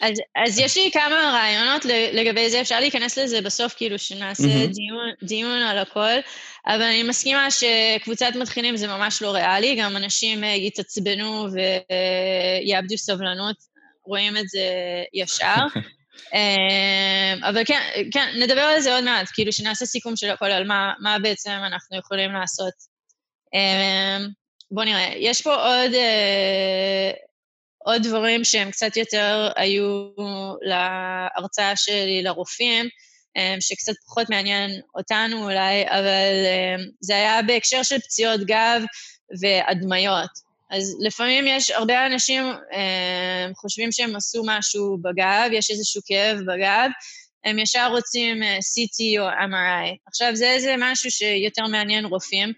אז, 0.00 0.12
אז 0.36 0.58
יש 0.58 0.76
לי 0.76 0.90
כמה 0.92 1.30
רעיונות 1.34 1.84
לגבי 2.12 2.50
זה, 2.50 2.60
אפשר 2.60 2.80
להיכנס 2.80 3.18
לזה 3.18 3.40
בסוף, 3.40 3.74
כאילו, 3.74 3.98
שנעשה 3.98 4.42
mm-hmm. 4.42 4.74
דיון, 4.74 5.10
דיון 5.22 5.62
על 5.62 5.78
הכל, 5.78 6.12
אבל 6.66 6.82
אני 6.82 7.02
מסכימה 7.02 7.48
שקבוצת 7.50 8.32
מתחילים 8.34 8.76
זה 8.76 8.86
ממש 8.86 9.22
לא 9.22 9.30
ריאלי, 9.34 9.74
גם 9.74 9.96
אנשים 9.96 10.44
אה, 10.44 10.48
יתעצבנו 10.48 11.46
ויאבדו 12.62 12.98
סבלנות, 12.98 13.56
רואים 14.04 14.36
את 14.36 14.48
זה 14.48 14.68
ישר. 15.14 15.56
אה, 16.34 17.48
אבל 17.48 17.64
כן, 17.64 17.80
כן, 18.12 18.28
נדבר 18.42 18.60
על 18.60 18.80
זה 18.80 18.94
עוד 18.94 19.04
מעט, 19.04 19.28
כאילו 19.34 19.52
שנעשה 19.52 19.86
סיכום 19.86 20.16
של 20.16 20.30
הכל 20.30 20.50
על 20.50 20.66
מה, 20.66 20.92
מה 21.00 21.18
בעצם 21.18 21.50
אנחנו 21.50 21.98
יכולים 21.98 22.32
לעשות. 22.32 22.74
אה, 23.54 24.18
בואו 24.70 24.86
נראה, 24.86 25.14
יש 25.16 25.42
פה 25.42 25.54
עוד 25.54 25.92
עוד 27.84 28.02
דברים 28.02 28.44
שהם 28.44 28.70
קצת 28.70 28.96
יותר 28.96 29.48
היו 29.56 30.10
להרצאה 30.62 31.76
שלי 31.76 32.22
לרופאים, 32.22 32.88
אה, 33.36 33.56
שקצת 33.60 33.92
פחות 34.06 34.30
מעניין 34.30 34.80
אותנו 34.94 35.44
אולי, 35.44 35.84
אבל 35.88 36.44
אה, 36.46 36.76
זה 37.00 37.14
היה 37.14 37.42
בהקשר 37.42 37.82
של 37.82 37.98
פציעות 37.98 38.40
גב 38.40 38.82
והדמיות. 39.40 40.50
אז 40.70 40.96
לפעמים 41.00 41.44
יש 41.46 41.70
הרבה 41.70 42.06
אנשים 42.06 42.44
אה, 42.72 43.46
חושבים 43.56 43.92
שהם 43.92 44.16
עשו 44.16 44.42
משהו 44.46 44.98
בגב, 45.02 45.50
יש 45.52 45.70
איזשהו 45.70 46.02
כאב 46.06 46.38
בגב, 46.38 46.90
הם 47.44 47.58
ישר 47.58 47.88
רוצים 47.90 48.42
CT 48.42 49.20
או 49.20 49.28
MRI. 49.28 49.96
עכשיו, 50.06 50.36
זה 50.36 50.50
איזה 50.50 50.74
משהו 50.78 51.10
שיותר 51.10 51.66
מעניין 51.66 52.04
רופאים. 52.04 52.52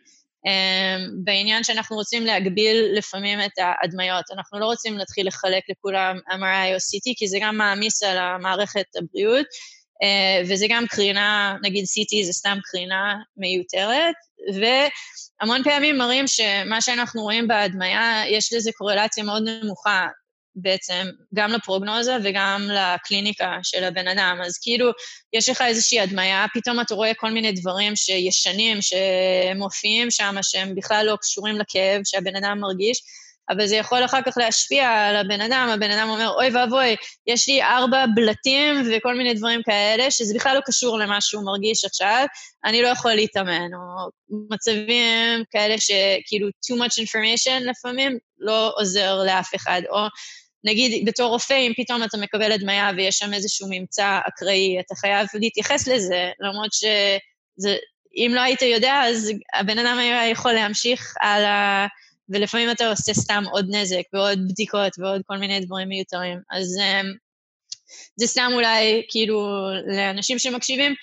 אמ, 0.47 1.25
בעניין 1.25 1.65
שאנחנו 1.65 1.97
רוצים 1.97 2.27
להגביל 2.27 2.77
לפעמים 2.95 3.41
את 3.41 3.59
ההדמיות. 3.59 4.25
אנחנו 4.35 4.61
לא 4.61 4.65
רוצים 4.65 4.99
להתחיל 4.99 5.27
לחלק 5.27 5.63
לכולם 5.71 6.17
MRI 6.31 6.69
או 6.73 6.77
CT, 6.77 7.13
כי 7.17 7.29
זה 7.29 7.39
גם 7.41 7.57
מעמיס 7.57 8.03
על 8.03 8.19
המערכת 8.19 8.87
הבריאות, 8.97 9.47
אה, 10.03 10.43
וזה 10.49 10.67
גם 10.69 10.85
קרינה, 10.89 11.57
נגיד 11.63 11.85
CT 11.85 12.27
זה 12.27 12.33
סתם 12.33 12.59
קרינה 12.63 13.15
מיותרת, 13.37 14.15
והמון 14.55 15.63
פעמים 15.65 15.99
מראים 15.99 16.27
שמה 16.27 16.81
שאנחנו 16.81 17.23
רואים 17.23 17.49
בהדמיה, 17.49 18.23
יש 18.29 18.53
לזה 18.53 18.71
קורלציה 18.77 19.25
מאוד 19.25 19.43
נמוכה 19.43 20.07
בעצם 20.55 21.07
גם 21.35 21.51
לפרוגנוזה 21.53 22.17
וגם 22.25 22.69
לקליניקה 22.71 23.59
של 23.63 23.85
הבן 23.85 24.09
אדם. 24.09 24.41
אז 24.45 24.59
כאילו, 24.63 24.91
יש 25.33 25.49
לך 25.49 25.63
איזושהי 25.63 26.01
הדמיה, 26.01 26.47
פתאום 26.55 26.81
אתה 26.81 26.95
רואה 26.95 27.15
כל 27.15 27.31
מיני 27.31 27.53
דברים 27.53 27.97
שישנים, 27.97 28.79
שמופיעים 28.83 30.11
שם, 30.11 30.37
שהם 30.43 30.75
בכלל 30.75 31.07
לא 31.07 31.17
קשורים 31.21 31.59
לכאב 31.59 32.01
שהבן 32.05 32.37
אדם 32.37 32.59
מרגיש, 32.61 33.03
אבל 33.51 33.67
זה 33.67 33.77
יכול 33.77 34.05
אחר 34.05 34.23
כך 34.27 34.37
להשפיע 34.37 34.89
על 34.89 35.17
הבן 35.17 35.41
אדם, 35.41 35.69
הבן 35.75 35.91
אדם 35.91 36.09
אומר, 36.09 36.29
אוי 36.29 36.49
ואבוי, 36.55 36.97
יש 37.27 37.49
לי 37.49 37.63
ארבע 37.63 38.05
בלטים 38.15 38.83
וכל 38.93 39.15
מיני 39.15 39.35
דברים 39.35 39.63
כאלה, 39.63 40.11
שזה 40.11 40.35
בכלל 40.35 40.57
לא 40.57 40.61
קשור 40.67 40.99
למה 40.99 41.21
שהוא 41.21 41.45
מרגיש 41.45 41.85
עכשיו, 41.85 42.27
אני 42.65 42.83
לא 42.83 42.89
יכול 42.89 43.15
להתאמן, 43.15 43.75
או 43.75 44.11
מצבים 44.51 45.45
כאלה 45.51 45.75
שכאילו 45.79 46.49
too 46.49 46.77
much 46.77 47.05
information 47.05 47.71
לפעמים 47.71 48.19
לא 48.39 48.73
עוזר 48.77 49.23
לאף 49.27 49.55
אחד, 49.55 49.83
או 49.91 49.99
נגיד, 50.65 51.07
בתור 51.07 51.29
רופא, 51.29 51.55
אם 51.55 51.73
פתאום 51.77 52.03
אתה 52.03 52.19
מקבל 52.19 52.53
הדמיה 52.53 52.91
ויש 52.97 53.19
שם 53.19 53.35
איזשהו 53.35 53.69
ממצא 53.71 54.19
אקראי, 54.29 54.81
אתה 54.81 54.95
חייב 54.95 55.27
להתייחס 55.35 55.89
לזה, 55.89 56.31
למרות 56.41 56.73
שאם 56.73 58.33
לא 58.35 58.41
היית 58.41 58.63
יודע, 58.63 59.03
אז 59.09 59.31
הבן 59.55 59.79
אדם 59.79 59.99
היה 59.99 60.29
יכול 60.29 60.53
להמשיך 60.53 61.15
הלאה, 61.21 61.87
ולפעמים 62.29 62.71
אתה 62.71 62.91
עושה 62.91 63.15
סתם 63.15 63.45
עוד 63.53 63.67
נזק 63.71 64.03
ועוד 64.13 64.39
בדיקות 64.49 64.93
ועוד 64.99 65.23
כל 65.27 65.39
מיני 65.39 65.61
דברים 65.61 65.89
מיותרים. 65.89 66.39
אז 66.51 66.79
אמ, 66.81 67.13
זה 68.17 68.27
סתם 68.27 68.51
אולי, 68.55 69.03
כאילו, 69.09 69.47
לאנשים 69.97 70.39
שמקשיבים, 70.39 70.95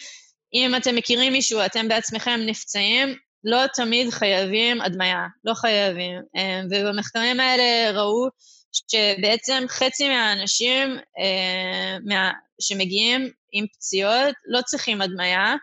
אם 0.53 0.75
אתם 0.75 0.95
מכירים 0.95 1.33
מישהו, 1.33 1.65
אתם 1.65 1.87
בעצמכם 1.87 2.39
נפצעים, 2.45 3.15
לא 3.43 3.67
תמיד 3.73 4.09
חייבים 4.09 4.81
הדמיה, 4.81 5.27
לא 5.43 5.53
חייבים. 5.53 6.21
אה, 6.35 6.61
ובמחקרים 6.71 7.39
האלה 7.39 7.91
ראו 7.91 8.27
שבעצם 8.71 9.63
חצי 9.67 10.09
מהאנשים 10.09 10.97
אה, 11.19 11.97
מה, 12.05 12.31
שמגיעים 12.61 13.31
עם 13.51 13.65
פציעות 13.67 14.35
לא 14.45 14.61
צריכים 14.61 15.01
הדמיה, 15.01 15.55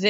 ו... 0.00 0.06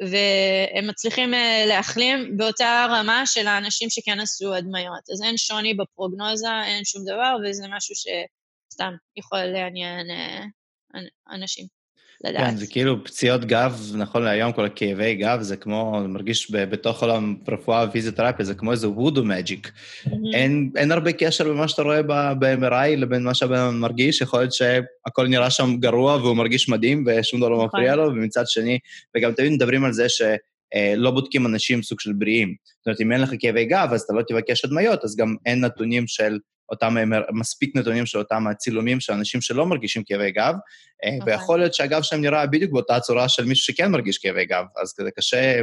והם 0.00 0.86
מצליחים 0.86 1.34
אה, 1.34 1.64
להחלים 1.66 2.36
באותה 2.36 2.86
רמה 2.90 3.22
של 3.26 3.46
האנשים 3.46 3.90
שכן 3.90 4.20
עשו 4.20 4.54
הדמיות. 4.54 5.10
אז 5.12 5.22
אין 5.22 5.36
שוני 5.36 5.74
בפרוגנוזה, 5.74 6.62
אין 6.64 6.84
שום 6.84 7.02
דבר, 7.04 7.36
וזה 7.44 7.66
משהו 7.68 7.94
שסתם 7.94 8.94
יכול 9.16 9.38
לעניין 9.38 10.06
אנשים. 11.30 11.77
לדעת. 12.24 12.50
כן, 12.50 12.56
זה 12.56 12.66
כאילו 12.66 13.04
פציעות 13.04 13.44
גב, 13.44 13.92
נכון 13.94 14.22
להיום, 14.22 14.52
כל 14.52 14.64
הכאבי 14.64 15.14
גב, 15.14 15.38
זה 15.40 15.56
כמו, 15.56 15.98
זה 16.02 16.08
מרגיש 16.08 16.50
ב, 16.50 16.64
בתוך 16.70 17.02
עולם 17.02 17.36
רפואה 17.48 17.86
ופיזיותרפיה, 17.88 18.44
זה 18.44 18.54
כמו 18.54 18.72
איזה 18.72 18.88
וודו 18.88 19.24
מג'יק. 19.24 19.66
Mm-hmm. 19.66 20.10
אין, 20.34 20.70
אין 20.76 20.92
הרבה 20.92 21.12
קשר 21.12 21.44
בין 21.44 21.56
מה 21.56 21.68
שאתה 21.68 21.82
רואה 21.82 22.02
ב-MRI 22.34 22.96
לבין 22.96 23.22
מה 23.22 23.34
שהבן 23.34 23.54
אדם 23.54 23.80
מרגיש, 23.80 24.20
יכול 24.20 24.40
להיות 24.40 24.52
שהכל 24.52 25.26
נראה 25.28 25.50
שם 25.50 25.76
גרוע 25.76 26.16
והוא 26.16 26.36
מרגיש 26.36 26.68
מדהים 26.68 27.04
ושום 27.06 27.40
דבר 27.40 27.48
לא 27.48 27.56
נכון. 27.56 27.66
מפריע 27.66 27.96
לו, 27.96 28.04
ומצד 28.04 28.44
שני, 28.46 28.78
וגם 29.16 29.32
תמיד 29.32 29.52
מדברים 29.52 29.84
על 29.84 29.92
זה 29.92 30.08
ש... 30.08 30.22
אה, 30.74 30.94
לא 30.96 31.10
בודקים 31.10 31.46
אנשים 31.46 31.82
סוג 31.82 32.00
של 32.00 32.12
בריאים. 32.12 32.54
זאת 32.78 32.86
אומרת, 32.86 33.00
אם 33.00 33.12
אין 33.12 33.20
לך 33.20 33.30
כאבי 33.38 33.64
גב, 33.64 33.88
אז 33.92 34.00
אתה 34.00 34.12
לא 34.12 34.22
תבקש 34.28 34.64
הדמיות, 34.64 35.04
אז 35.04 35.16
גם 35.16 35.36
אין 35.46 35.64
נתונים 35.64 36.06
של 36.06 36.38
אותם, 36.70 36.94
מספיק 37.32 37.76
נתונים 37.76 38.06
של 38.06 38.18
אותם 38.18 38.46
הצילומים 38.46 39.00
של 39.00 39.12
אנשים 39.12 39.40
שלא 39.40 39.66
מרגישים 39.66 40.02
כאבי 40.06 40.30
גב, 40.30 40.54
okay. 40.54 41.06
אה, 41.08 41.16
אוקיי. 41.20 41.34
ויכול 41.34 41.58
להיות 41.58 41.74
שהגב 41.74 42.02
שלהם 42.02 42.22
נראה 42.22 42.46
בדיוק 42.46 42.72
באותה 42.72 43.00
צורה 43.00 43.28
של 43.28 43.44
מישהו 43.44 43.64
שכן 43.64 43.90
מרגיש 43.90 44.18
כאבי 44.18 44.44
גב, 44.44 44.64
אז 44.82 44.94
זה 44.96 45.10
קשה 45.10 45.62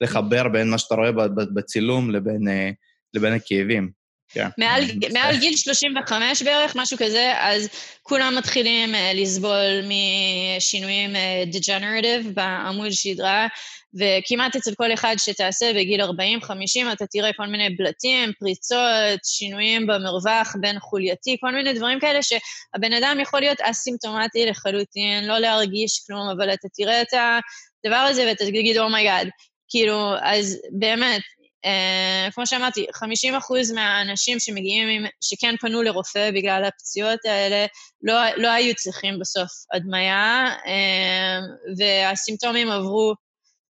לחבר 0.00 0.48
בין 0.48 0.70
מה 0.70 0.78
שאתה 0.78 0.94
רואה 0.94 1.10
בצילום 1.54 2.10
לבין, 2.10 2.48
אה, 2.48 2.70
לבין 3.14 3.32
הכאבים. 3.32 4.03
כן. 4.34 4.48
מעל, 4.58 4.84
מעל 5.12 5.36
גיל 5.36 5.56
35 5.56 6.42
בערך, 6.42 6.76
משהו 6.76 6.98
כזה, 6.98 7.32
אז 7.38 7.68
כולם 8.02 8.34
מתחילים 8.38 8.94
uh, 8.94 8.98
לסבול 9.14 9.84
משינויים 10.56 11.10
uh, 11.16 11.54
degenerative 11.56 12.28
בעמוד 12.34 12.90
שדרה, 12.90 13.46
וכמעט 13.94 14.56
אצל 14.56 14.74
כל 14.74 14.92
אחד 14.94 15.14
שתעשה 15.18 15.72
בגיל 15.74 16.02
40-50, 16.02 16.06
אתה 16.92 17.06
תראה 17.06 17.32
כל 17.36 17.46
מיני 17.46 17.70
בלטים, 17.70 18.32
פריצות, 18.38 19.24
שינויים 19.24 19.86
במרווח 19.86 20.56
בין 20.60 20.80
חולייתי, 20.80 21.36
כל 21.40 21.50
מיני 21.50 21.72
דברים 21.72 22.00
כאלה 22.00 22.18
שהבן 22.22 22.92
אדם 22.92 23.18
יכול 23.22 23.40
להיות 23.40 23.60
אסימפטומטי 23.60 24.46
לחלוטין, 24.46 25.24
לא 25.24 25.38
להרגיש 25.38 26.04
כלום, 26.06 26.28
אבל 26.36 26.52
אתה 26.52 26.68
תראה 26.74 27.02
את 27.02 27.12
הדבר 27.12 27.96
הזה 27.96 28.26
ואתה 28.28 28.44
תגיד, 28.44 28.78
oh 28.78 28.90
my 28.90 29.02
God. 29.02 29.26
Oh 29.26 29.54
כאילו, 29.68 30.14
אז 30.22 30.60
באמת, 30.70 31.20
אה, 31.20 31.43
כמו 32.34 32.46
שאמרתי, 32.46 32.86
50 32.94 33.34
אחוז 33.34 33.72
מהאנשים 33.72 34.40
שמגיעים, 34.40 34.88
עם, 34.88 35.10
שכן 35.20 35.54
פנו 35.60 35.82
לרופא 35.82 36.30
בגלל 36.30 36.64
הפציעות 36.64 37.20
האלה, 37.24 37.66
לא, 38.02 38.14
לא 38.36 38.48
היו 38.48 38.74
צריכים 38.74 39.18
בסוף 39.18 39.50
הדמיה, 39.74 40.46
אה, 40.66 41.38
והסימפטומים 41.78 42.70
עברו 42.70 43.14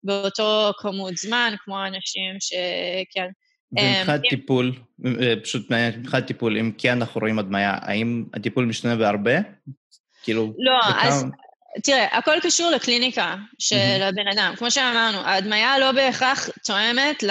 באותו 0.04 0.72
כמות 0.78 1.16
זמן, 1.16 1.54
כמו 1.64 1.86
אנשים 1.86 2.36
שכן. 2.40 3.28
ומבחינת 3.72 4.20
um, 4.24 4.28
טיפול, 4.30 4.72
אה, 5.06 5.34
פשוט 5.42 5.70
מבחינת 5.70 6.26
טיפול, 6.26 6.58
אם 6.58 6.72
כן 6.78 6.98
אנחנו 6.98 7.20
רואים 7.20 7.38
הדמיה, 7.38 7.78
האם 7.80 8.24
הטיפול 8.34 8.64
משתנה 8.64 8.96
בהרבה? 8.96 9.32
כאילו... 10.22 10.52
לא. 10.58 10.78
אז 11.02 11.24
תראה, 11.82 12.18
הכל 12.18 12.38
קשור 12.42 12.70
לקליניקה 12.70 13.34
של 13.58 13.76
mm-hmm. 13.76 14.04
הבן 14.04 14.28
אדם. 14.32 14.54
כמו 14.56 14.70
שאמרנו, 14.70 15.18
ההדמיה 15.18 15.78
לא 15.78 15.92
בהכרח 15.92 16.48
תואמת 16.66 17.22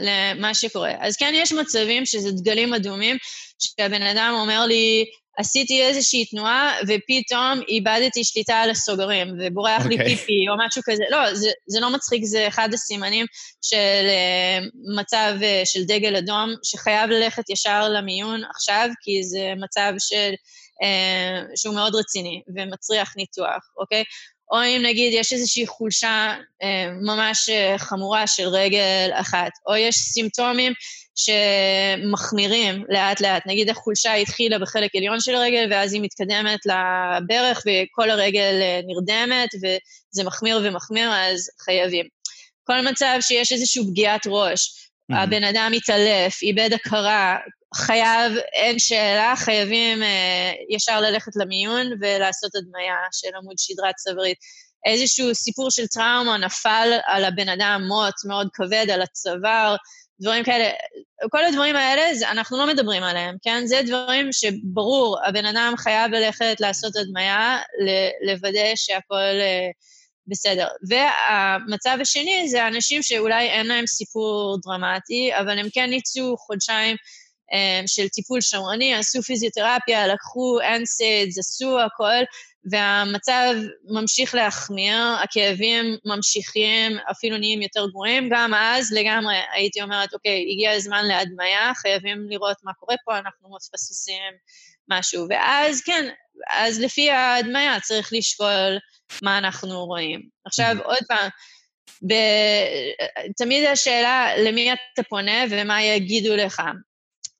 למה 0.00 0.54
שקורה. 0.54 0.92
אז 1.00 1.16
כן, 1.16 1.32
יש 1.34 1.52
מצבים 1.52 2.06
שזה 2.06 2.30
דגלים 2.32 2.74
אדומים, 2.74 3.16
שהבן 3.58 4.02
אדם 4.02 4.34
אומר 4.40 4.66
לי, 4.66 5.04
עשיתי 5.38 5.82
איזושהי 5.82 6.24
תנועה, 6.24 6.76
ופתאום 6.82 7.60
איבדתי 7.68 8.24
שליטה 8.24 8.54
על 8.60 8.70
הסוגרים, 8.70 9.28
ובורח 9.38 9.82
okay. 9.82 9.88
לי 9.88 9.94
אוקיי. 9.94 10.16
פיפי 10.16 10.48
או 10.50 10.66
משהו 10.66 10.82
כזה. 10.84 11.04
לא, 11.10 11.34
זה, 11.34 11.50
זה 11.66 11.80
לא 11.80 11.90
מצחיק, 11.90 12.24
זה 12.24 12.48
אחד 12.48 12.68
הסימנים 12.74 13.26
של 13.62 14.06
uh, 14.06 14.64
מצב 15.00 15.34
uh, 15.40 15.44
של 15.64 15.84
דגל 15.84 16.16
אדום, 16.16 16.54
שחייב 16.62 17.10
ללכת 17.10 17.50
ישר 17.50 17.88
למיון 17.88 18.40
עכשיו, 18.54 18.88
כי 19.02 19.24
זה 19.24 19.52
מצב 19.56 19.92
של, 19.98 20.32
שהוא 21.56 21.74
מאוד 21.74 21.94
רציני 21.94 22.42
ומצריח 22.56 23.16
ניתוח, 23.16 23.70
אוקיי? 23.76 24.04
או 24.52 24.62
אם 24.62 24.82
נגיד 24.84 25.12
יש 25.14 25.32
איזושהי 25.32 25.66
חולשה 25.66 26.34
אה, 26.62 26.90
ממש 27.02 27.50
חמורה 27.76 28.26
של 28.26 28.48
רגל 28.48 29.10
אחת, 29.12 29.50
או 29.66 29.76
יש 29.76 29.96
סימפטומים 29.96 30.72
שמחמירים 31.18 32.84
לאט-לאט. 32.88 33.42
נגיד 33.46 33.70
החולשה 33.70 34.14
התחילה 34.14 34.58
בחלק 34.58 34.96
עליון 34.96 35.20
של 35.20 35.34
הרגל, 35.34 35.68
ואז 35.70 35.92
היא 35.92 36.02
מתקדמת 36.02 36.58
לברך, 36.66 37.62
וכל 37.66 38.10
הרגל 38.10 38.58
אה, 38.62 38.80
נרדמת, 38.86 39.48
וזה 39.54 40.24
מחמיר 40.24 40.60
ומחמיר, 40.64 41.10
אז 41.12 41.50
חייבים. 41.64 42.06
כל 42.64 42.80
מצב 42.80 43.18
שיש 43.20 43.52
איזושהי 43.52 43.82
פגיעת 43.90 44.26
ראש, 44.26 44.68
mm-hmm. 44.68 45.16
הבן 45.16 45.44
אדם 45.44 45.72
מתעלף, 45.72 46.42
איבד 46.42 46.70
הכרה, 46.72 47.36
חייב, 47.74 48.32
אין 48.52 48.78
שאלה, 48.78 49.34
חייבים 49.36 50.02
אה, 50.02 50.52
ישר 50.70 51.00
ללכת 51.00 51.32
למיון 51.36 51.86
ולעשות 52.00 52.54
הדמיה 52.54 52.96
של 53.12 53.28
עמוד 53.36 53.58
שדרה 53.58 53.92
צווארית. 53.92 54.38
איזשהו 54.86 55.34
סיפור 55.34 55.70
של 55.70 55.86
טראומה, 55.86 56.36
נפל 56.38 56.98
על 57.06 57.24
הבן 57.24 57.48
אדם 57.48 57.82
מוט 57.88 58.14
מאוד 58.26 58.48
כבד 58.54 58.86
על 58.90 59.02
הצוואר, 59.02 59.76
דברים 60.20 60.44
כאלה, 60.44 60.70
כל 61.30 61.44
הדברים 61.44 61.76
האלה, 61.76 62.14
זה, 62.14 62.30
אנחנו 62.30 62.58
לא 62.58 62.66
מדברים 62.66 63.02
עליהם, 63.02 63.36
כן? 63.42 63.66
זה 63.66 63.80
דברים 63.86 64.28
שברור, 64.32 65.18
הבן 65.26 65.44
אדם 65.44 65.74
חייב 65.78 66.12
ללכת 66.12 66.56
לעשות 66.60 66.96
הדמיה, 66.96 67.58
לוודא 68.26 68.72
שהכול 68.74 69.40
אה, 69.40 69.68
בסדר. 70.26 70.66
והמצב 70.88 71.98
השני 72.00 72.48
זה 72.48 72.66
אנשים 72.66 73.02
שאולי 73.02 73.48
אין 73.48 73.66
להם 73.66 73.86
סיפור 73.86 74.58
דרמטי, 74.64 75.30
אבל 75.40 75.58
הם 75.58 75.66
כן 75.72 75.90
יצאו 75.92 76.36
חודשיים 76.36 76.96
של 77.86 78.08
טיפול 78.08 78.40
שמרני, 78.40 78.94
עשו 78.94 79.22
פיזיותרפיה, 79.22 80.06
לקחו 80.06 80.58
אנסיידס, 80.60 81.38
עשו 81.38 81.80
הכל, 81.80 82.24
והמצב 82.70 83.54
ממשיך 83.84 84.34
להחמיר, 84.34 84.98
הכאבים 85.22 85.96
ממשיכים, 86.04 86.98
אפילו 87.10 87.38
נהיים 87.38 87.62
יותר 87.62 87.86
גרועים, 87.86 88.28
גם 88.32 88.54
אז 88.54 88.92
לגמרי 88.92 89.34
הייתי 89.52 89.82
אומרת, 89.82 90.14
אוקיי, 90.14 90.46
הגיע 90.52 90.72
הזמן 90.72 91.04
להדמיה, 91.04 91.72
חייבים 91.76 92.26
לראות 92.30 92.56
מה 92.64 92.72
קורה 92.72 92.96
פה, 93.04 93.18
אנחנו 93.18 93.56
מפספסים 93.56 94.32
משהו. 94.90 95.26
ואז 95.30 95.80
כן, 95.80 96.08
אז 96.50 96.80
לפי 96.80 97.10
ההדמיה 97.10 97.80
צריך 97.80 98.12
לשקול 98.12 98.78
מה 99.22 99.38
אנחנו 99.38 99.84
רואים. 99.86 100.22
עכשיו, 100.44 100.76
mm-hmm. 100.78 100.84
עוד 100.84 101.04
פעם, 101.08 101.28
ב... 102.08 102.14
תמיד 103.36 103.64
השאלה 103.64 104.30
למי 104.38 104.72
אתה 104.72 105.02
פונה 105.02 105.44
ומה 105.50 105.82
יגידו 105.82 106.36
לך. 106.36 106.62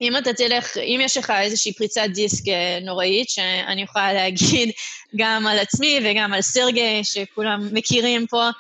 אם 0.01 0.17
אתה 0.17 0.33
תלך, 0.33 0.77
אם 0.77 1.01
יש 1.03 1.17
לך 1.17 1.31
איזושהי 1.31 1.73
פריצת 1.73 2.07
דיסק 2.15 2.49
אה, 2.49 2.79
נוראית, 2.83 3.29
שאני 3.29 3.83
יכולה 3.83 4.13
להגיד 4.13 4.71
גם 5.21 5.47
על 5.47 5.59
עצמי 5.59 6.01
וגם 6.05 6.33
על 6.33 6.41
סרגי, 6.41 7.05
שכולם 7.05 7.69
מכירים 7.73 8.27
פה, 8.27 8.51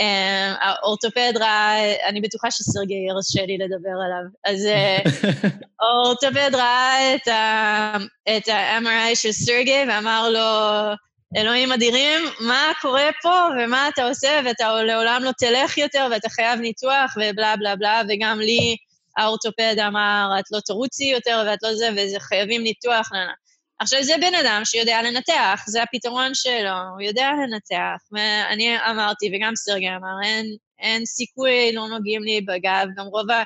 אה, 0.00 0.54
האורתופד 0.60 1.32
ראה, 1.36 1.94
אני 2.08 2.20
בטוחה 2.20 2.50
שסרגי 2.50 3.06
ירשה 3.08 3.46
לי 3.46 3.58
לדבר 3.58 3.96
עליו. 4.04 4.24
אז 4.44 4.66
אה, 4.66 4.98
האורתופד 5.80 6.50
ראה 6.54 7.14
את, 7.14 7.28
ה, 7.28 7.96
את 8.36 8.48
ה-MRI 8.48 9.14
של 9.14 9.32
סרגי 9.32 9.82
ואמר 9.88 10.28
לו, 10.30 10.94
אלוהים 11.36 11.72
אדירים, 11.72 12.20
מה 12.40 12.72
קורה 12.80 13.10
פה 13.22 13.46
ומה 13.58 13.88
אתה 13.88 14.08
עושה, 14.08 14.40
ואתה 14.44 14.82
לעולם 14.82 15.20
לא 15.24 15.30
תלך 15.38 15.78
יותר 15.78 16.08
ואתה 16.10 16.28
חייב 16.28 16.60
ניתוח 16.60 17.16
ובלה 17.16 17.56
בלה 17.56 17.76
בלה, 17.76 18.02
וגם 18.08 18.40
לי 18.40 18.76
האורתופד 19.16 19.76
אמר, 19.86 20.30
את 20.38 20.44
לא 20.50 20.60
תרוצי 20.60 21.04
יותר 21.04 21.44
ואת 21.46 21.58
לא 21.62 21.74
זה, 21.74 21.90
וזה 21.96 22.20
חייבים 22.20 22.62
ניתוח. 22.62 23.12
נה, 23.12 23.24
נה. 23.24 23.32
עכשיו, 23.78 24.02
זה 24.02 24.14
בן 24.20 24.34
אדם 24.34 24.62
שיודע 24.64 25.02
לנתח, 25.02 25.64
זה 25.66 25.82
הפתרון 25.82 26.30
שלו, 26.34 26.76
הוא 26.94 27.00
יודע 27.00 27.30
לנתח. 27.42 27.96
ואני 28.12 28.76
אמרתי, 28.90 29.30
וגם 29.34 29.56
סרגי 29.56 29.88
אמר, 29.88 30.22
אין, 30.24 30.46
אין 30.78 31.06
סיכוי, 31.06 31.72
לא 31.72 31.88
נוגעים 31.88 32.22
לי 32.22 32.40
בגב, 32.40 32.86
גם 32.96 33.06
רוב 33.06 33.30
ה... 33.30 33.42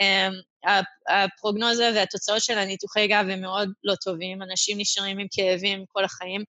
אמ, 0.00 0.32
הפרוגנוזה 1.08 1.90
והתוצאות 1.94 2.42
של 2.42 2.58
הניתוחי 2.58 3.06
גב 3.06 3.24
הם 3.28 3.40
מאוד 3.40 3.68
לא 3.84 3.94
טובים, 3.94 4.42
אנשים 4.42 4.78
נשארים 4.78 5.18
עם 5.18 5.26
כאבים 5.30 5.84
כל 5.88 6.04
החיים, 6.04 6.44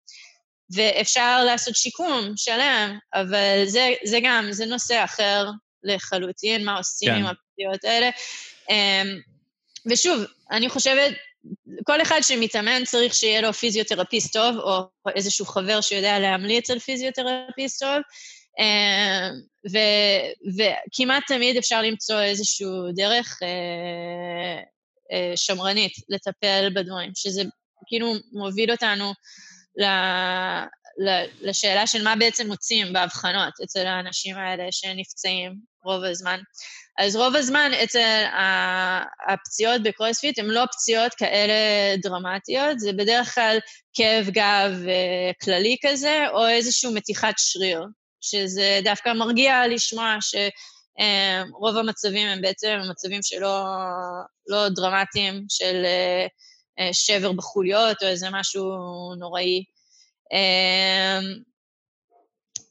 ואפשר 0.76 1.44
לעשות 1.46 1.76
שיקום 1.76 2.34
שלם, 2.36 2.98
אבל 3.14 3.66
זה, 3.66 3.94
זה 4.04 4.20
גם, 4.24 4.48
זה 4.52 4.66
נושא 4.66 5.04
אחר 5.04 5.50
לחלוטין, 5.84 6.66
מה 6.66 6.78
עושים 6.78 7.10
כן. 7.10 7.16
עם 7.16 7.26
הפציעות 7.26 7.84
האלה. 7.84 8.10
אמ, 8.70 9.20
ושוב, 9.86 10.24
אני 10.52 10.70
חושבת, 10.70 11.14
כל 11.84 12.02
אחד 12.02 12.20
שמתאמן 12.22 12.86
צריך 12.86 13.16
שיהיה 13.16 13.42
לו 13.42 13.54
פיזיותרפיסט 13.54 14.34
טוב, 14.34 14.58
או 14.58 14.80
איזשהו 15.16 15.46
חבר 15.46 15.82
שיודע 15.82 16.20
להמליץ 16.20 16.70
על 16.70 16.80
פיזיותרפיסט 16.80 17.84
טוב. 17.84 18.02
וכמעט 20.56 21.24
תמיד 21.28 21.58
אפשר 21.58 21.82
למצוא 21.82 22.22
איזושהי 22.22 22.68
דרך 22.96 23.40
שמרנית 25.36 25.94
לטפל 26.10 26.70
בדברים, 26.76 27.12
שזה 27.16 27.42
כאילו 27.88 28.14
מוביל 28.32 28.72
אותנו 28.72 29.14
לשאלה 31.42 31.88
של 31.88 32.04
מה 32.04 32.16
בעצם 32.16 32.48
מוצאים 32.48 32.94
באבחנות 32.94 33.54
אצל 33.64 33.86
האנשים 33.86 34.38
האלה 34.38 34.64
שנפצעים 34.72 35.69
רוב 35.84 36.04
הזמן. 36.04 36.40
אז 37.00 37.16
רוב 37.16 37.36
הזמן 37.36 37.72
אצל 37.84 38.24
הפציעות 39.28 39.84
בקרוספיט 39.84 40.40
הן 40.40 40.46
לא 40.46 40.66
פציעות 40.72 41.14
כאלה 41.14 41.54
דרמטיות, 42.02 42.80
זה 42.80 42.94
בדרך 42.94 43.36
כלל 43.36 43.58
כאב 43.94 44.30
גב 44.30 44.88
אה, 44.88 45.32
כללי 45.44 45.78
כזה, 45.82 46.26
או 46.34 46.48
איזושהי 46.48 46.94
מתיחת 46.94 47.34
שריר, 47.38 47.86
שזה 48.22 48.80
דווקא 48.84 49.14
מרגיע 49.14 49.68
לשמוע 49.68 50.18
שרוב 50.22 51.78
המצבים 51.78 52.28
הם 52.28 52.42
בעצם 52.42 52.80
מצבים 52.92 53.20
שלא 53.24 53.66
לא 54.48 54.70
דרמטיים, 54.70 55.46
של 55.50 55.82
אה, 55.86 56.28
אה, 56.80 56.94
שבר 56.94 57.32
בחוליות 57.32 58.04
או 58.04 58.08
איזה 58.08 58.28
משהו 58.32 58.64
נוראי. 59.20 59.64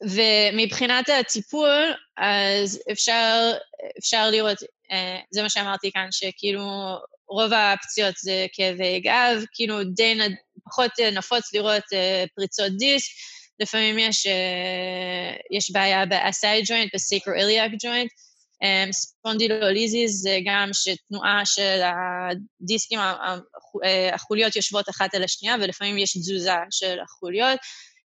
ומבחינת 0.03 1.09
הטיפול, 1.09 1.95
אז 2.17 2.81
אפשר, 2.93 3.53
אפשר 3.99 4.31
לראות, 4.31 4.59
אה, 4.91 5.21
זה 5.31 5.43
מה 5.43 5.51
שאמרתי 5.51 5.93
כאן, 5.93 6.09
שכאילו 6.11 6.63
רוב 7.29 7.53
הפציעות 7.53 8.15
זה 8.17 8.47
כאבי 8.53 9.01
גב, 9.01 9.45
כאילו 9.53 9.85
די 9.85 10.15
נד, 10.15 10.33
פחות 10.65 10.91
נפוץ 11.13 11.55
לראות 11.55 11.85
אה, 11.93 12.25
פריצות 12.35 12.73
דיסק, 12.79 13.11
לפעמים 13.61 13.99
יש, 13.99 14.27
אה, 14.27 15.37
יש 15.51 15.71
בעיה 15.71 16.07
ב-facet 16.07 16.65
joint, 16.67 16.89
ב-sacroiliac 16.95 17.73
joint, 17.73 18.29
ספונדילוליזיס 18.93 20.23
זה 20.23 20.39
גם 20.45 20.71
שתנועה 20.73 21.43
של 21.45 21.81
הדיסקים, 21.83 22.99
החוליות 24.13 24.57
יושבות 24.57 24.89
אחת 24.89 25.15
על 25.15 25.25
השנייה, 25.25 25.55
ולפעמים 25.61 25.99
יש 25.99 26.17
תזוזה 26.17 26.53
של 26.71 26.99
החוליות. 27.01 27.61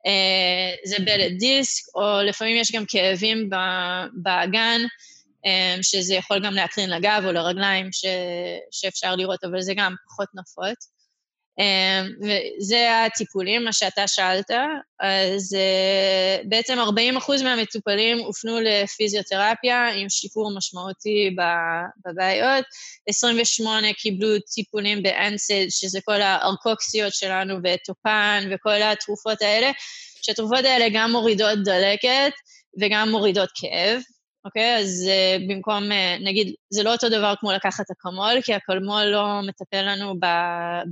אה, 0.05 0.75
זה 0.85 0.95
בלט 0.99 1.31
דיסק, 1.39 1.83
או 1.95 2.21
לפעמים 2.25 2.57
יש 2.57 2.71
גם 2.71 2.83
כאבים 2.87 3.49
באגן, 4.13 4.81
אה, 5.45 5.75
שזה 5.81 6.15
יכול 6.15 6.45
גם 6.45 6.53
להקרין 6.53 6.89
לגב 6.89 7.23
או 7.25 7.31
לרגליים 7.31 7.91
ש, 7.91 8.05
שאפשר 8.71 9.15
לראות, 9.15 9.43
אבל 9.43 9.61
זה 9.61 9.73
גם 9.75 9.95
פחות 10.07 10.27
נפוץ. 10.33 10.91
אה, 11.59 12.01
וזה 12.21 13.05
הטיפולים, 13.05 13.63
מה 13.63 13.73
שאתה 13.73 14.07
שאלת. 14.07 14.51
אז 14.99 15.57
בעצם 16.45 16.77
40% 17.27 17.43
מהמטופלים 17.43 18.19
הופנו 18.19 18.59
לפיזיותרפיה 18.61 19.87
עם 19.95 20.09
שיפור 20.09 20.57
משמעותי 20.57 21.35
בבעיות, 22.05 22.65
28 23.07 23.93
קיבלו 23.93 24.39
טיפולים 24.53 25.03
באנסיד, 25.03 25.69
שזה 25.71 25.99
כל 26.05 26.21
הארקוקסיות 26.21 27.13
שלנו 27.13 27.55
וטופן 27.63 28.49
וכל 28.51 28.81
התרופות 28.81 29.41
האלה, 29.41 29.71
שהתרופות 30.21 30.65
האלה 30.65 30.85
גם 30.93 31.11
מורידות 31.11 31.59
דלקת 31.63 32.31
וגם 32.81 33.09
מורידות 33.09 33.49
כאב. 33.55 34.01
אוקיי? 34.45 34.77
אז 34.77 35.09
uh, 35.09 35.49
במקום, 35.49 35.83
uh, 35.91 36.23
נגיד, 36.23 36.53
זה 36.69 36.83
לא 36.83 36.91
אותו 36.91 37.09
דבר 37.09 37.33
כמו 37.39 37.51
לקחת 37.51 37.85
אקמול, 37.91 38.41
כי 38.41 38.55
אקמול 38.55 39.03
לא 39.03 39.41
מטפל 39.47 39.81
לנו 39.81 40.13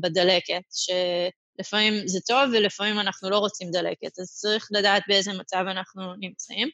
בדלקת, 0.02 0.62
שלפעמים 0.72 2.08
זה 2.08 2.20
טוב 2.28 2.50
ולפעמים 2.54 3.00
אנחנו 3.00 3.30
לא 3.30 3.38
רוצים 3.38 3.72
דלקת, 3.72 4.20
אז 4.20 4.32
צריך 4.32 4.68
לדעת 4.72 5.04
באיזה 5.08 5.34
מצב 5.34 5.66
אנחנו 5.72 6.16
נמצאים. 6.20 6.70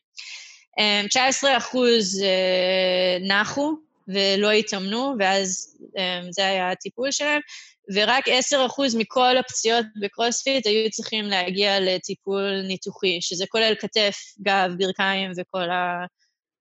Um, 0.80 1.08
19 1.08 1.58
אחוז 1.58 2.22
uh, 2.22 3.28
נחו 3.28 3.72
ולא 4.08 4.52
התאמנו, 4.52 5.16
ואז 5.20 5.78
um, 5.82 6.28
זה 6.32 6.48
היה 6.48 6.72
הטיפול 6.72 7.12
שלהם, 7.12 7.42
ורק 7.94 8.24
10 8.28 8.66
אחוז 8.66 8.96
מכל 8.96 9.38
הפציעות 9.38 9.86
בקרוספיט 10.02 10.68
היו 10.68 10.90
צריכים 10.90 11.26
להגיע 11.26 11.80
לטיפול 11.80 12.62
ניתוחי, 12.68 13.18
שזה 13.22 13.46
כולל 13.50 13.74
כתף, 13.80 14.18
גב, 14.42 14.72
ברכיים 14.78 15.32
וכל 15.38 15.70
ה... 15.70 16.06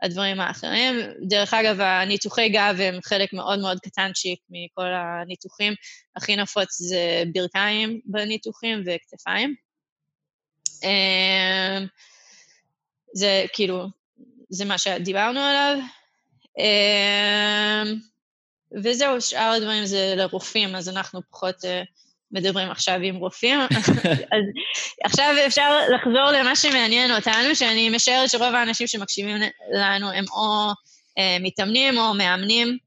הדברים 0.03 0.41
האחרים. 0.41 0.95
דרך 1.29 1.55
אגב, 1.55 1.81
הניתוחי 1.81 2.49
גב 2.49 2.77
הם 2.81 2.99
חלק 3.05 3.33
מאוד 3.33 3.59
מאוד 3.59 3.79
קטנצ'יק 3.81 4.39
מכל 4.51 4.93
הניתוחים. 4.93 5.75
הכי 6.17 6.37
נפוץ 6.37 6.79
זה 6.79 7.23
ברכיים 7.33 8.01
בניתוחים 8.05 8.83
וכתפיים. 8.87 9.55
אמ, 10.83 11.87
זה 13.15 13.45
כאילו, 13.53 13.87
זה 14.51 14.65
מה 14.65 14.79
שדיברנו 14.79 15.41
עליו. 15.41 15.79
אמ, 16.59 17.95
וזהו, 18.83 19.21
שאר 19.21 19.53
הדברים 19.57 19.87
זה 19.87 20.15
לרופאים, 20.17 20.75
אז 20.75 20.89
אנחנו 20.89 21.21
פחות 21.31 21.65
אה, 21.65 21.83
מדברים 22.35 22.71
עכשיו 22.71 23.01
עם 23.03 23.17
רופאים. 23.17 23.61
אז 24.35 24.45
עכשיו 25.05 25.35
אפשר 25.47 25.79
לחזור 25.95 26.31
למה 26.31 26.57
שמעניין 26.57 27.13
אותנו, 27.13 27.55
שאני 27.55 27.91
משערת 27.91 28.31
שרוב 28.31 28.55
האנשים 28.55 28.87
שמקשיבים 28.87 29.37
לנו 29.73 30.11
הם 30.11 30.25
או 30.33 30.71
אה, 31.19 31.37
מתאמנים 31.41 31.99
או 31.99 32.15
מאמנים, 32.15 32.79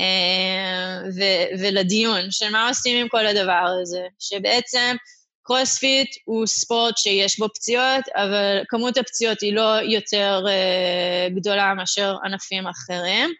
אה, 0.00 0.98
ו- 1.16 1.62
ולדיון, 1.62 2.30
של 2.30 2.50
מה 2.50 2.68
עושים 2.68 3.00
עם 3.00 3.08
כל 3.08 3.26
הדבר 3.26 3.66
הזה, 3.82 4.06
שבעצם 4.18 4.96
קרוספיט 5.42 6.08
הוא 6.24 6.46
ספורט 6.46 6.98
שיש 6.98 7.38
בו 7.38 7.48
פציעות, 7.54 8.04
אבל 8.14 8.62
כמות 8.68 8.96
הפציעות 8.96 9.40
היא 9.40 9.54
לא 9.54 9.80
יותר 9.82 10.44
אה, 10.48 11.28
גדולה 11.34 11.74
מאשר 11.74 12.16
ענפים 12.24 12.66
אחרים. 12.66 13.30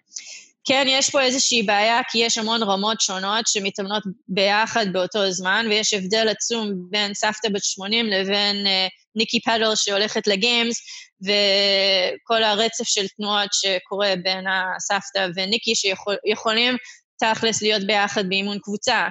כן, 0.65 0.87
יש 0.89 1.11
פה 1.11 1.23
איזושהי 1.23 1.63
בעיה, 1.63 2.01
כי 2.11 2.19
יש 2.19 2.39
המון 2.39 2.63
רמות 2.63 3.01
שונות 3.01 3.47
שמתאמנות 3.47 4.03
ביחד 4.29 4.87
באותו 4.93 5.31
זמן, 5.31 5.67
ויש 5.71 5.95
הבדל 5.95 6.29
עצום 6.29 6.73
בין 6.91 7.15
סבתא 7.15 7.49
בת 7.49 7.65
80 7.65 8.07
לבין 8.07 8.67
uh, 8.67 8.91
ניקי 9.17 9.41
פדל 9.41 9.75
שהולכת 9.75 10.27
לגיימס, 10.27 10.77
וכל 11.23 12.43
הרצף 12.43 12.85
של 12.85 13.09
תנועות 13.09 13.51
שקורה 13.53 14.15
בין 14.23 14.45
הסבתא 14.47 15.27
וניקי, 15.35 15.73
שיכולים 15.75 16.77
תכלס 17.19 17.63
להיות 17.63 17.83
ביחד 17.87 18.29
באימון 18.29 18.59
קבוצה. 18.59 19.09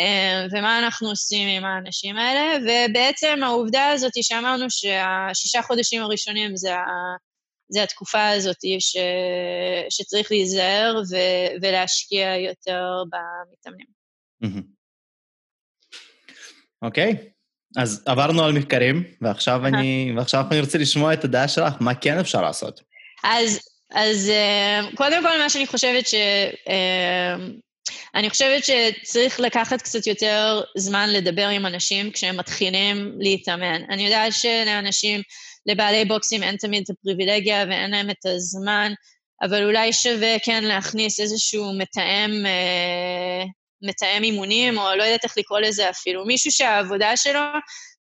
Uh, 0.00 0.52
ומה 0.52 0.78
אנחנו 0.78 1.08
עושים 1.08 1.48
עם 1.48 1.64
האנשים 1.64 2.16
האלה, 2.16 2.56
ובעצם 2.62 3.40
העובדה 3.42 3.88
הזאת 3.88 4.12
שאמרנו 4.22 4.66
שהשישה 4.70 5.62
חודשים 5.62 6.02
הראשונים 6.02 6.56
זה 6.56 6.74
ה... 6.74 6.84
זה 7.74 7.82
התקופה 7.82 8.28
הזאת 8.28 8.60
ש, 8.78 8.96
שצריך 9.90 10.30
להיזהר 10.30 11.02
ו, 11.10 11.16
ולהשקיע 11.62 12.36
יותר 12.36 13.02
במתאמנים. 13.10 13.86
אוקיי, 16.82 17.12
okay. 17.12 17.34
אז 17.76 18.02
עברנו 18.06 18.44
על 18.44 18.52
מחקרים, 18.52 19.04
ועכשיו 19.20 19.66
אני, 19.66 20.12
ועכשיו 20.16 20.44
אני 20.50 20.60
רוצה 20.60 20.78
לשמוע 20.78 21.12
את 21.12 21.24
הדעה 21.24 21.48
שלך, 21.48 21.74
מה 21.80 21.94
כן 21.94 22.18
אפשר 22.18 22.42
לעשות? 22.42 22.80
אז, 23.24 23.60
אז 23.94 24.30
אה, 24.30 24.80
קודם 24.94 25.22
כל, 25.22 25.38
מה 25.38 25.50
שאני 25.50 25.66
חושבת 25.66 26.06
ש... 26.06 26.14
אה, 26.68 27.36
אני 28.14 28.30
חושבת 28.30 28.62
שצריך 28.64 29.40
לקחת 29.40 29.82
קצת 29.82 30.06
יותר 30.06 30.62
זמן 30.76 31.10
לדבר 31.10 31.48
עם 31.48 31.66
אנשים 31.66 32.10
כשהם 32.10 32.36
מתחילים 32.36 33.12
להתאמן. 33.18 33.82
אני 33.90 34.04
יודעת 34.04 34.32
שלאנשים 34.32 35.22
לבעלי 35.66 36.04
בוקסים 36.04 36.42
אין 36.42 36.56
תמיד 36.56 36.82
את 36.84 36.90
הפריבילגיה 36.90 37.64
ואין 37.68 37.90
להם 37.90 38.10
את 38.10 38.26
הזמן, 38.26 38.92
אבל 39.42 39.64
אולי 39.64 39.92
שווה 39.92 40.38
כן 40.44 40.64
להכניס 40.64 41.20
איזשהו 41.20 41.72
מתאם, 41.78 42.46
אה, 42.46 43.44
מתאם 43.82 44.22
אימונים, 44.22 44.78
או 44.78 44.84
לא 44.96 45.02
יודעת 45.02 45.24
איך 45.24 45.38
לקרוא 45.38 45.60
לזה 45.60 45.90
אפילו, 45.90 46.24
מישהו 46.24 46.52
שהעבודה 46.52 47.16
שלו 47.16 47.40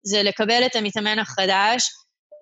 זה 0.03 0.23
לקבל 0.23 0.63
את 0.67 0.77
המתאמן 0.77 1.19
החדש, 1.19 1.91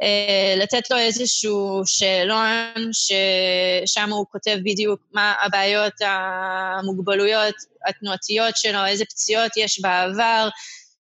אה, 0.02 0.54
לתת 0.56 0.90
לו 0.90 0.98
איזשהו 0.98 1.82
שאלון 1.86 2.90
ששם 2.92 4.10
הוא 4.10 4.26
כותב 4.32 4.58
בדיוק 4.64 5.00
מה 5.12 5.34
הבעיות, 5.40 5.92
המוגבלויות 6.00 7.54
התנועתיות 7.88 8.56
שלו, 8.56 8.86
איזה 8.86 9.04
פציעות 9.04 9.52
יש 9.56 9.80
בעבר, 9.80 10.48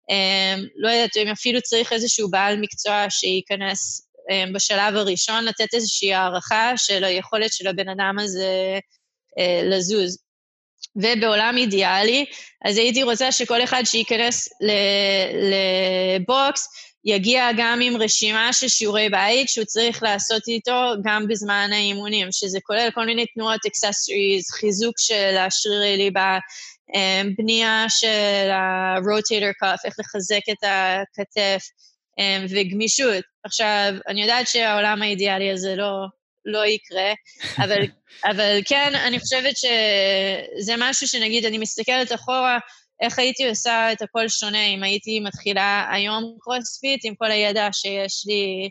אה, 0.10 0.56
לא 0.76 0.90
יודעת, 0.90 1.18
אם 1.18 1.28
אפילו 1.28 1.62
צריך 1.62 1.94
איזשהו 1.94 2.30
בעל 2.30 2.58
מקצוע 2.62 3.06
שייכנס 3.10 4.07
בשלב 4.54 4.96
הראשון 4.96 5.46
לתת 5.46 5.74
איזושהי 5.74 6.14
הערכה 6.14 6.74
של 6.78 7.04
היכולת 7.04 7.54
של 7.54 7.68
הבן 7.68 7.90
אדם 7.90 8.16
הזה 8.20 8.80
אה, 9.40 9.62
לזוז. 9.64 10.18
ובעולם 10.96 11.56
אידיאלי, 11.58 12.26
אז 12.66 12.78
הייתי 12.78 13.04
רוצה 13.04 13.32
שכל 13.32 13.64
אחד 13.64 13.84
שייכנס 13.86 14.50
לבוקס, 16.20 16.68
יגיע 17.06 17.50
גם 17.58 17.80
עם 17.82 17.98
רשימה 18.02 18.54
של 18.54 18.68
שיעורי 18.68 19.10
בית 19.10 19.50
שהוא 19.50 19.66
צריך 19.66 20.04
לעשות 20.04 20.48
איתו 20.48 20.92
גם 21.04 21.28
בזמן 21.28 21.70
האימונים, 21.74 22.28
שזה 22.32 22.60
כולל 22.64 22.90
כל 22.94 23.06
מיני 23.06 23.26
תנועות 23.26 23.66
accessories, 23.68 24.50
חיזוק 24.52 24.96
של 24.98 25.38
השרירי 25.38 25.98
ליבה, 25.98 26.38
אמ, 26.96 27.34
בנייה 27.38 27.86
של 27.90 28.50
ה-rotator 28.52 29.64
cuff, 29.64 29.80
איך 29.86 29.96
לחזק 30.00 30.42
את 30.52 30.64
הכתף, 30.64 31.64
אמ, 31.64 31.97
וגמישות. 32.50 33.24
עכשיו, 33.44 33.94
אני 34.08 34.22
יודעת 34.22 34.48
שהעולם 34.48 35.02
האידיאלי 35.02 35.52
הזה 35.52 35.76
לא, 35.76 36.06
לא 36.46 36.66
יקרה, 36.66 37.14
אבל, 37.64 37.82
אבל 38.26 38.60
כן, 38.66 38.96
אני 38.96 39.20
חושבת 39.20 39.54
שזה 39.58 40.74
משהו 40.78 41.08
שנגיד, 41.08 41.46
אני 41.46 41.58
מסתכלת 41.58 42.14
אחורה, 42.14 42.58
איך 43.02 43.20
הייתי 43.20 43.50
עושה 43.50 43.92
את 43.92 44.02
הכל 44.02 44.28
שונה 44.28 44.66
אם 44.66 44.84
הייתי 44.84 45.20
מתחילה 45.20 45.88
היום 45.92 46.38
קרוספיט 46.40 47.06
עם 47.06 47.16
כל 47.16 47.32
הידע 47.32 47.68
שיש 47.72 48.24
לי. 48.28 48.70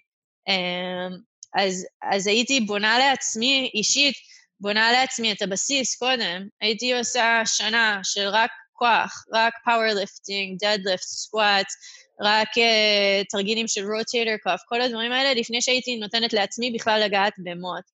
אמ, 0.48 1.16
אז, 1.56 1.86
אז 2.02 2.26
הייתי 2.26 2.60
בונה 2.60 2.98
לעצמי 2.98 3.70
אישית, 3.74 4.14
בונה 4.60 4.92
לעצמי 4.92 5.32
את 5.32 5.42
הבסיס 5.42 5.96
קודם. 5.96 6.46
הייתי 6.60 6.98
עושה 6.98 7.42
שנה 7.44 8.00
של 8.02 8.28
רק 8.28 8.50
כוח, 8.72 9.24
רק 9.32 9.52
powerlifting, 9.64 10.58
deadlift, 10.60 11.02
squat, 11.02 11.66
רק 12.20 12.48
uh, 12.48 13.26
תרגילים 13.30 13.68
של 13.68 13.84
rotator 13.92 14.36
cuff, 14.42 14.60
כל 14.66 14.80
הדברים 14.80 15.12
האלה, 15.12 15.34
לפני 15.34 15.62
שהייתי 15.62 15.96
נותנת 15.96 16.32
לעצמי 16.32 16.70
בכלל 16.70 17.02
לגעת 17.04 17.32
במוט. 17.38 17.84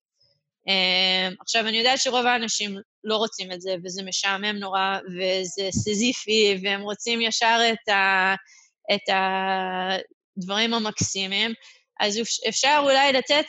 Um, 0.69 1.35
עכשיו, 1.41 1.67
אני 1.69 1.77
יודעת 1.79 1.99
שרוב 2.01 2.27
האנשים 2.27 2.77
לא 3.05 3.17
רוצים 3.17 3.53
את 3.53 3.61
זה, 3.61 3.75
וזה 3.85 4.03
משעמם 4.03 4.57
נורא, 4.57 4.99
וזה 5.07 5.69
סזיפי, 5.71 6.59
והם 6.63 6.81
רוצים 6.81 7.21
ישר 7.21 7.61
את, 7.73 7.89
ה, 7.89 8.35
את 8.95 9.15
הדברים 10.37 10.75
הסקסיים, 10.75 11.53
אז 12.01 12.21
אפשר 12.49 12.81
אולי 12.83 13.13
לתת 13.13 13.45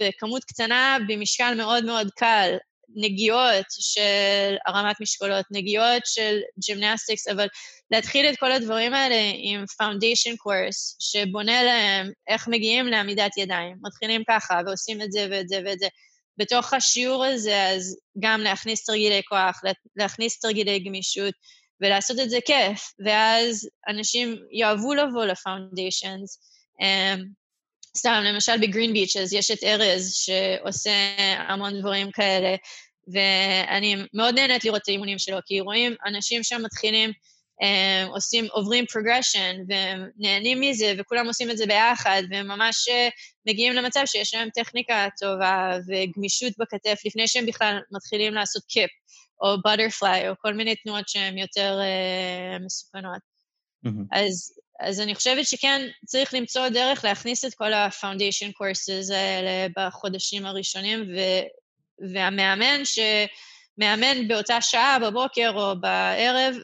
בכמות 0.00 0.44
קטנה, 0.44 0.98
במשקל 1.08 1.54
מאוד 1.54 1.84
מאוד 1.84 2.08
קל, 2.16 2.56
נגיעות 2.94 3.66
של 3.70 4.56
הרמת 4.66 5.00
משקולות, 5.00 5.46
נגיעות 5.50 6.02
של 6.04 6.40
gymnastics, 6.58 7.28
אבל 7.28 7.46
להתחיל 7.90 8.26
את 8.26 8.36
כל 8.36 8.52
הדברים 8.52 8.94
האלה 8.94 9.32
עם 9.36 9.64
foundation 9.64 10.32
course, 10.32 10.96
שבונה 10.98 11.62
להם 11.62 12.10
איך 12.28 12.48
מגיעים 12.48 12.86
לעמידת 12.86 13.36
ידיים. 13.36 13.76
מתחילים 13.82 14.22
ככה, 14.28 14.60
ועושים 14.66 15.02
את 15.02 15.12
זה 15.12 15.26
ואת 15.30 15.48
זה 15.48 15.60
ואת 15.64 15.78
זה. 15.78 15.86
בתוך 16.38 16.74
השיעור 16.74 17.24
הזה, 17.24 17.68
אז 17.68 17.96
גם 18.18 18.40
להכניס 18.40 18.84
תרגילי 18.84 19.20
כוח, 19.28 19.60
להכניס 19.96 20.40
תרגילי 20.40 20.78
גמישות, 20.78 21.34
ולעשות 21.80 22.20
את 22.20 22.30
זה 22.30 22.38
כיף, 22.46 22.92
ואז 23.04 23.68
אנשים 23.88 24.36
יאהבו 24.52 24.94
לבוא 24.94 25.24
ל 25.24 25.33
foundations. 25.33 26.38
סתם, 27.96 28.22
למשל 28.24 28.52
בגרין 28.60 28.92
ביצ'ס 28.92 29.32
יש 29.32 29.50
את 29.50 29.64
ארז 29.64 30.14
שעושה 30.14 30.90
המון 31.48 31.80
דברים 31.80 32.10
כאלה, 32.10 32.54
ואני 33.12 33.96
מאוד 34.14 34.34
נהנית 34.34 34.64
לראות 34.64 34.82
את 34.82 34.88
האימונים 34.88 35.18
שלו, 35.18 35.38
כי 35.46 35.60
רואים 35.60 35.94
אנשים 36.06 36.42
שם 36.42 36.62
מתחילים, 36.64 37.10
הם, 37.60 38.08
עושים, 38.08 38.46
עוברים 38.52 38.86
progression, 38.86 39.56
והם 39.68 40.08
נהנים 40.16 40.60
מזה, 40.60 40.94
וכולם 40.98 41.26
עושים 41.26 41.50
את 41.50 41.56
זה 41.56 41.66
ביחד, 41.66 42.22
והם 42.30 42.48
ממש 42.48 42.88
אה, 42.88 43.08
מגיעים 43.46 43.72
למצב 43.72 44.00
שיש 44.06 44.34
להם 44.34 44.48
טכניקה 44.54 45.06
טובה 45.20 45.78
וגמישות 45.88 46.52
בכתף, 46.58 47.00
לפני 47.06 47.28
שהם 47.28 47.46
בכלל 47.46 47.78
מתחילים 47.90 48.34
לעשות 48.34 48.62
kip, 48.64 48.90
או 49.40 49.56
butterfly, 49.62 50.28
או 50.28 50.34
כל 50.38 50.54
מיני 50.54 50.76
תנועות 50.76 51.08
שהן 51.08 51.38
יותר 51.38 51.78
uh, 51.80 52.64
מסוכנות. 52.64 53.22
Mm-hmm. 53.86 54.06
אז 54.10 54.52
אז 54.82 55.00
אני 55.00 55.14
חושבת 55.14 55.46
שכן 55.46 55.88
צריך 56.06 56.34
למצוא 56.34 56.68
דרך 56.68 57.04
להכניס 57.04 57.44
את 57.44 57.54
כל 57.54 57.72
ה-foundation 57.72 58.50
courses 58.50 59.14
האלה 59.14 59.66
בחודשים 59.76 60.46
הראשונים, 60.46 61.02
ו, 61.02 61.18
והמאמן 62.12 62.82
שמאמן 62.84 64.28
באותה 64.28 64.60
שעה, 64.60 64.98
בבוקר 64.98 65.52
או 65.54 65.80
בערב, 65.80 66.54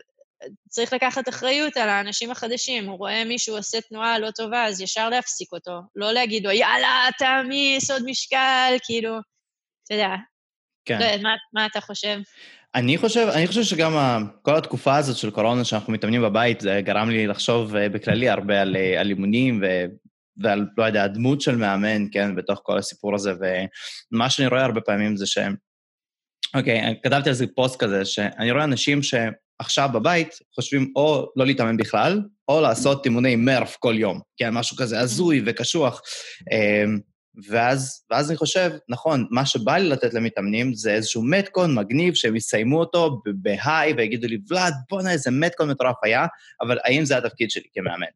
צריך 0.69 0.93
לקחת 0.93 1.29
אחריות 1.29 1.77
על 1.77 1.89
האנשים 1.89 2.31
החדשים. 2.31 2.89
הוא 2.89 2.99
רואה 2.99 3.25
מישהו 3.25 3.57
עושה 3.57 3.81
תנועה 3.81 4.19
לא 4.19 4.31
טובה, 4.31 4.65
אז 4.65 4.81
ישר 4.81 5.09
להפסיק 5.09 5.53
אותו. 5.53 5.81
לא 5.97 6.13
להגיד 6.13 6.45
לו, 6.45 6.51
יאללה, 6.51 7.09
תעמיס 7.19 7.91
עוד 7.91 8.03
משקל, 8.07 8.77
כאילו, 8.85 9.19
אתה 9.85 9.95
יודע. 9.95 10.09
כן. 10.85 10.99
לא 11.01 11.23
מה, 11.23 11.35
מה 11.53 11.67
אתה 11.67 11.81
חושב? 11.81 12.19
אני 12.75 12.99
חושב, 12.99 13.29
אני 13.35 13.47
חושב 13.47 13.63
שגם 13.63 14.25
כל 14.43 14.57
התקופה 14.57 14.97
הזאת 14.97 15.17
של 15.17 15.31
קורונה 15.31 15.65
שאנחנו 15.65 15.93
מתאמנים 15.93 16.23
בבית, 16.23 16.61
זה 16.61 16.81
גרם 16.85 17.11
לי 17.11 17.27
לחשוב 17.27 17.77
אה, 17.77 17.89
בכללי 17.89 18.29
הרבה 18.29 18.55
אה, 18.55 19.01
על 19.01 19.11
אימונים 19.11 19.63
ו, 19.63 19.85
ועל, 20.37 20.67
לא 20.79 20.85
יודע, 20.85 21.05
הדמות 21.05 21.41
של 21.41 21.57
מאמן, 21.57 22.07
כן, 22.13 22.37
בתוך 22.37 22.61
כל 22.63 22.79
הסיפור 22.79 23.15
הזה, 23.15 23.33
ומה 24.13 24.31
שאני 24.31 24.49
רואה 24.49 24.65
הרבה 24.65 24.81
פעמים 24.81 25.17
זה 25.17 25.27
ש... 25.27 25.39
אוקיי, 26.55 26.95
כתבתי 27.03 27.29
על 27.29 27.35
זה 27.35 27.47
פוסט 27.55 27.79
כזה, 27.79 28.05
שאני 28.05 28.53
רואה 28.53 28.65
אנשים 28.65 29.01
שעכשיו 29.03 29.89
בבית 29.93 30.39
חושבים 30.55 30.93
או 30.97 31.33
לא 31.37 31.47
להתאמן 31.47 31.77
בכלל, 31.77 32.23
או 32.49 32.61
לעשות 32.61 33.05
אימוני 33.07 33.37
מרף 33.37 33.77
כל 33.77 33.95
יום, 33.99 34.21
כן, 34.37 34.51
משהו 34.51 34.77
כזה 34.77 35.01
הזוי 35.01 35.43
וקשוח. 35.47 36.03
ואז, 37.47 38.05
ואז 38.11 38.31
אני 38.31 38.37
חושב, 38.37 38.71
נכון, 38.89 39.27
מה 39.31 39.47
שבא 39.47 39.77
לי 39.77 39.89
לתת 39.89 40.15
למתאמנים 40.15 40.75
זה 40.75 40.95
איזשהו 40.95 41.23
מתקון 41.23 41.75
מגניב 41.75 42.15
שהם 42.15 42.37
יסיימו 42.37 42.81
אותו 42.81 43.23
בהיי 43.25 43.93
ויגידו 43.93 44.29
לי, 44.29 44.39
ולאד, 44.51 44.75
בואנה, 44.91 45.13
איזה 45.13 45.31
מתקון 45.31 45.71
מטורף 45.71 45.97
היה, 46.03 46.27
אבל 46.61 46.79
האם 46.85 47.05
זה 47.05 47.17
התפקיד 47.17 47.51
שלי 47.51 47.67
כמאמן? 47.75 48.07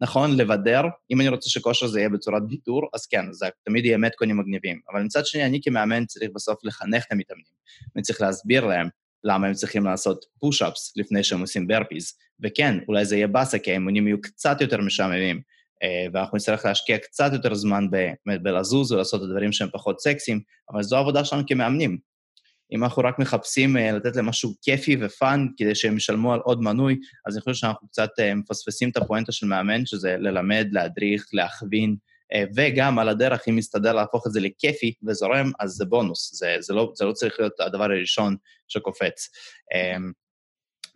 נכון, 0.00 0.36
לבדר, 0.36 0.82
אם 1.10 1.20
אני 1.20 1.28
רוצה 1.28 1.50
שכושר 1.50 1.86
זה 1.86 1.98
יהיה 1.98 2.08
בצורת 2.08 2.42
ביטור, 2.46 2.88
אז 2.94 3.06
כן, 3.06 3.32
זה 3.32 3.46
תמיד 3.64 3.84
יהיה 3.84 3.98
מתקונים 3.98 4.38
מגניבים. 4.38 4.80
אבל 4.92 5.02
מצד 5.02 5.26
שני, 5.26 5.46
אני 5.46 5.60
כמאמן 5.62 6.04
צריך 6.06 6.30
בסוף 6.34 6.64
לחנך 6.64 7.04
את 7.06 7.12
המתאמנים. 7.12 7.44
אני 7.96 8.02
צריך 8.02 8.20
להסביר 8.20 8.64
להם 8.64 8.88
למה 9.24 9.46
הם 9.46 9.54
צריכים 9.54 9.84
לעשות 9.84 10.24
פוש-אפס 10.38 10.92
לפני 10.96 11.24
שהם 11.24 11.40
עושים 11.40 11.66
ברפיז. 11.66 12.12
וכן, 12.40 12.78
אולי 12.88 13.04
זה 13.04 13.16
יהיה 13.16 13.26
באסה, 13.26 13.58
כי 13.58 13.70
האימונים 13.70 14.06
יהיו 14.06 14.20
קצת 14.20 14.60
יותר 14.60 14.80
משעממים. 14.80 15.40
אה, 15.82 16.06
ואנחנו 16.12 16.36
נצטרך 16.36 16.64
להשקיע 16.64 16.98
קצת 16.98 17.32
יותר 17.32 17.54
זמן 17.54 17.86
בלזוז 18.42 18.92
ולעשות 18.92 19.22
את 19.22 19.26
הדברים 19.26 19.52
שהם 19.52 19.68
פחות 19.72 20.00
סקסיים, 20.00 20.40
אבל 20.72 20.82
זו 20.82 20.96
העבודה 20.96 21.24
שלנו 21.24 21.42
כמאמנים. 21.46 21.98
אם 22.72 22.84
אנחנו 22.84 23.02
רק 23.02 23.18
מחפשים 23.18 23.76
אה, 23.76 23.92
לתת 23.92 24.16
להם 24.16 24.26
משהו 24.26 24.54
כיפי 24.62 24.96
ופאן 25.00 25.46
כדי 25.56 25.74
שהם 25.74 25.96
ישלמו 25.96 26.32
על 26.32 26.40
עוד 26.40 26.62
מנוי, 26.62 26.98
אז 27.26 27.36
אני 27.36 27.42
חושב 27.42 27.54
שאנחנו 27.54 27.88
קצת 27.88 28.10
אה, 28.18 28.34
מפספסים 28.34 28.90
את 28.90 28.96
הפואנטה 28.96 29.32
של 29.32 29.46
מאמן, 29.46 29.86
שזה 29.86 30.16
ללמד, 30.18 30.68
להדריך, 30.72 31.26
להכווין, 31.32 31.96
וגם 32.56 32.98
על 32.98 33.08
הדרך, 33.08 33.40
אם 33.48 33.56
מסתדר 33.56 33.92
להפוך 33.92 34.26
את 34.26 34.32
זה 34.32 34.40
לכיפי 34.40 34.94
וזורם, 35.02 35.52
אז 35.60 35.70
זה 35.70 35.84
בונוס, 35.84 36.34
זה, 36.34 36.56
זה, 36.60 36.74
לא, 36.74 36.92
זה 36.94 37.04
לא 37.04 37.12
צריך 37.12 37.40
להיות 37.40 37.60
הדבר 37.60 37.84
הראשון 37.84 38.36
שקופץ. 38.68 39.28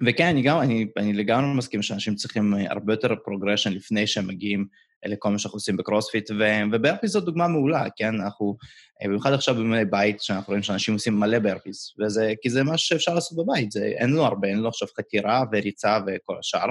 וכן, 0.03 0.27
אני 0.27 0.43
גם, 0.43 0.61
אני, 0.61 0.87
אני 0.97 1.13
לגמרי 1.13 1.55
מסכים 1.55 1.83
שאנשים 1.83 2.15
צריכים 2.15 2.55
אה, 2.55 2.71
הרבה 2.71 2.93
יותר 2.93 3.15
progression 3.25 3.73
לפני 3.73 4.07
שהם 4.07 4.27
מגיעים 4.27 4.67
אה, 5.05 5.11
לכל 5.11 5.31
מה 5.31 5.39
שאנחנו 5.39 5.57
עושים 5.57 5.77
בקרוספיט, 5.77 6.31
ו 6.73 6.78
burpees 6.78 7.11
זו 7.11 7.21
דוגמה 7.21 7.49
מעולה, 7.49 7.85
כן? 7.97 8.15
אנחנו, 8.15 8.57
אה, 9.03 9.09
במיוחד 9.09 9.33
עכשיו 9.33 9.55
במלא 9.55 9.85
בית, 9.85 10.23
שאנחנו 10.23 10.51
רואים 10.51 10.63
שאנשים 10.63 10.95
עושים 10.95 11.21
מלא 11.21 11.39
burpees, 11.39 11.95
וזה, 11.99 12.33
כי 12.43 12.51
זה 12.51 12.63
מה 12.63 12.79
שאפשר 12.79 13.15
לעשות 13.15 13.39
בבית, 13.39 13.73
זה, 13.73 13.85
אין 13.85 14.11
לו 14.11 14.25
הרבה, 14.25 14.49
אין 14.49 14.59
לו 14.59 14.69
עכשיו 14.69 14.89
חתירה 14.97 15.43
וריצה 15.53 15.99
וכל 16.07 16.39
השאר, 16.39 16.69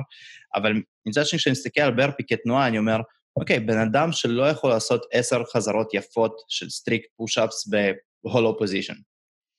אבל 0.56 0.74
מצד 1.06 1.26
שני, 1.26 1.40
כשאני 1.40 1.52
מסתכל 1.52 1.82
על 1.82 1.96
burpee 1.96 2.24
כתנועה, 2.28 2.68
אני 2.68 2.78
אומר, 2.78 2.98
אוקיי, 3.36 3.60
בן 3.60 3.78
אדם 3.78 4.12
שלא 4.12 4.50
יכול 4.50 4.70
לעשות 4.70 5.06
עשר 5.12 5.44
חזרות 5.54 5.94
יפות 5.94 6.36
של 6.48 6.70
strict 6.70 7.08
push-ups 7.18 7.70
ב 8.24 8.29
hollow 8.29 8.58
position, 8.58 8.94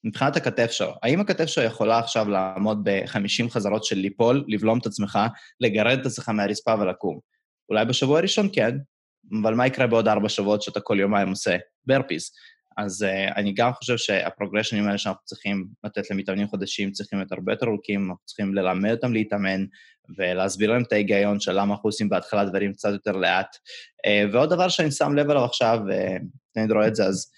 מבחינת 0.06 0.36
הכתף 0.36 0.70
שלו, 0.70 0.92
האם 1.02 1.20
הכתף 1.20 1.46
שלו 1.46 1.64
יכולה 1.64 1.98
עכשיו 1.98 2.28
לעמוד 2.28 2.80
ב-50 2.84 3.50
חזרות 3.50 3.84
של 3.84 3.96
ליפול, 3.96 4.44
לבלום 4.48 4.78
את 4.78 4.86
עצמך, 4.86 5.18
לגרד 5.60 5.98
את 5.98 6.06
עצמך 6.06 6.28
מהרצפה 6.28 6.74
ולקום? 6.80 7.18
אולי 7.68 7.84
בשבוע 7.84 8.18
הראשון 8.18 8.48
כן, 8.52 8.76
אבל 9.42 9.54
מה 9.54 9.66
יקרה 9.66 9.86
בעוד 9.86 10.08
ארבע 10.08 10.28
שבועות 10.28 10.62
שאתה 10.62 10.80
כל 10.80 10.96
יומיים 11.00 11.28
עושה 11.28 11.56
burpees? 11.86 12.32
אז 12.76 13.02
uh, 13.02 13.36
אני 13.36 13.52
גם 13.52 13.72
חושב 13.72 13.96
שה 13.96 14.13
progressionים 14.13 14.86
האלה 14.86 14.98
שאנחנו 14.98 15.24
צריכים 15.24 15.66
לתת 15.84 16.10
למתאמנים 16.10 16.48
חדשים 16.48 16.92
צריכים 16.92 17.18
להיות 17.18 17.32
הרבה 17.32 17.52
יותר 17.52 17.66
ארוכים, 17.66 18.10
אנחנו 18.10 18.26
צריכים 18.26 18.54
ללמד 18.54 18.90
אותם 18.90 19.12
להתאמן 19.12 19.64
ולהסביר 20.18 20.70
להם 20.70 20.82
את 20.82 20.92
ההיגיון 20.92 21.40
של 21.40 21.52
למה 21.52 21.74
אנחנו 21.74 21.88
עושים 21.88 22.08
בהתחלה 22.08 22.44
דברים 22.44 22.72
קצת 22.72 22.92
יותר 22.92 23.12
לאט. 23.12 23.56
Uh, 23.56 24.32
ועוד 24.32 24.50
דבר 24.50 24.68
שאני 24.68 24.90
שם 24.90 25.14
לב 25.14 25.30
עליו 25.30 25.44
עכשיו, 25.44 25.78
ותמיד 25.78 26.72
רואה 26.72 26.86
את 26.88 26.94
זה, 26.94 27.04
אז 27.04 27.26
אה, 27.26 27.30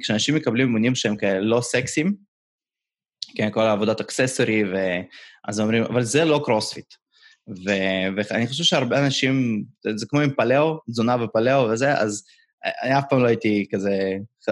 כשאנשים 0.00 0.34
מקבלים 0.34 0.66
אימונים 0.66 0.94
שהם 0.94 1.16
כאלה 1.16 1.40
לא 1.40 1.60
סקסיים, 1.60 2.14
כן, 3.36 3.50
כל 3.50 3.62
העבודת 3.62 4.00
אקססורי, 4.00 4.64
ו... 4.64 4.76
אז 5.48 5.60
אומרים, 5.60 5.82
אבל 5.82 6.02
זה 6.02 6.24
לא 6.24 6.40
קרוספיט. 6.44 6.94
ו... 7.48 7.70
ואני 8.16 8.46
חושב 8.46 8.64
שהרבה 8.64 9.06
אנשים, 9.06 9.64
זה 9.96 10.06
כמו 10.08 10.20
עם 10.20 10.30
פלאו, 10.36 10.78
תזונה 10.90 11.16
בפלאו 11.16 11.68
וזה, 11.70 11.94
אז 11.94 12.24
אני 12.82 12.98
אף 12.98 13.04
פעם 13.10 13.22
לא 13.22 13.26
הייתי 13.26 13.66
כזה 13.70 13.92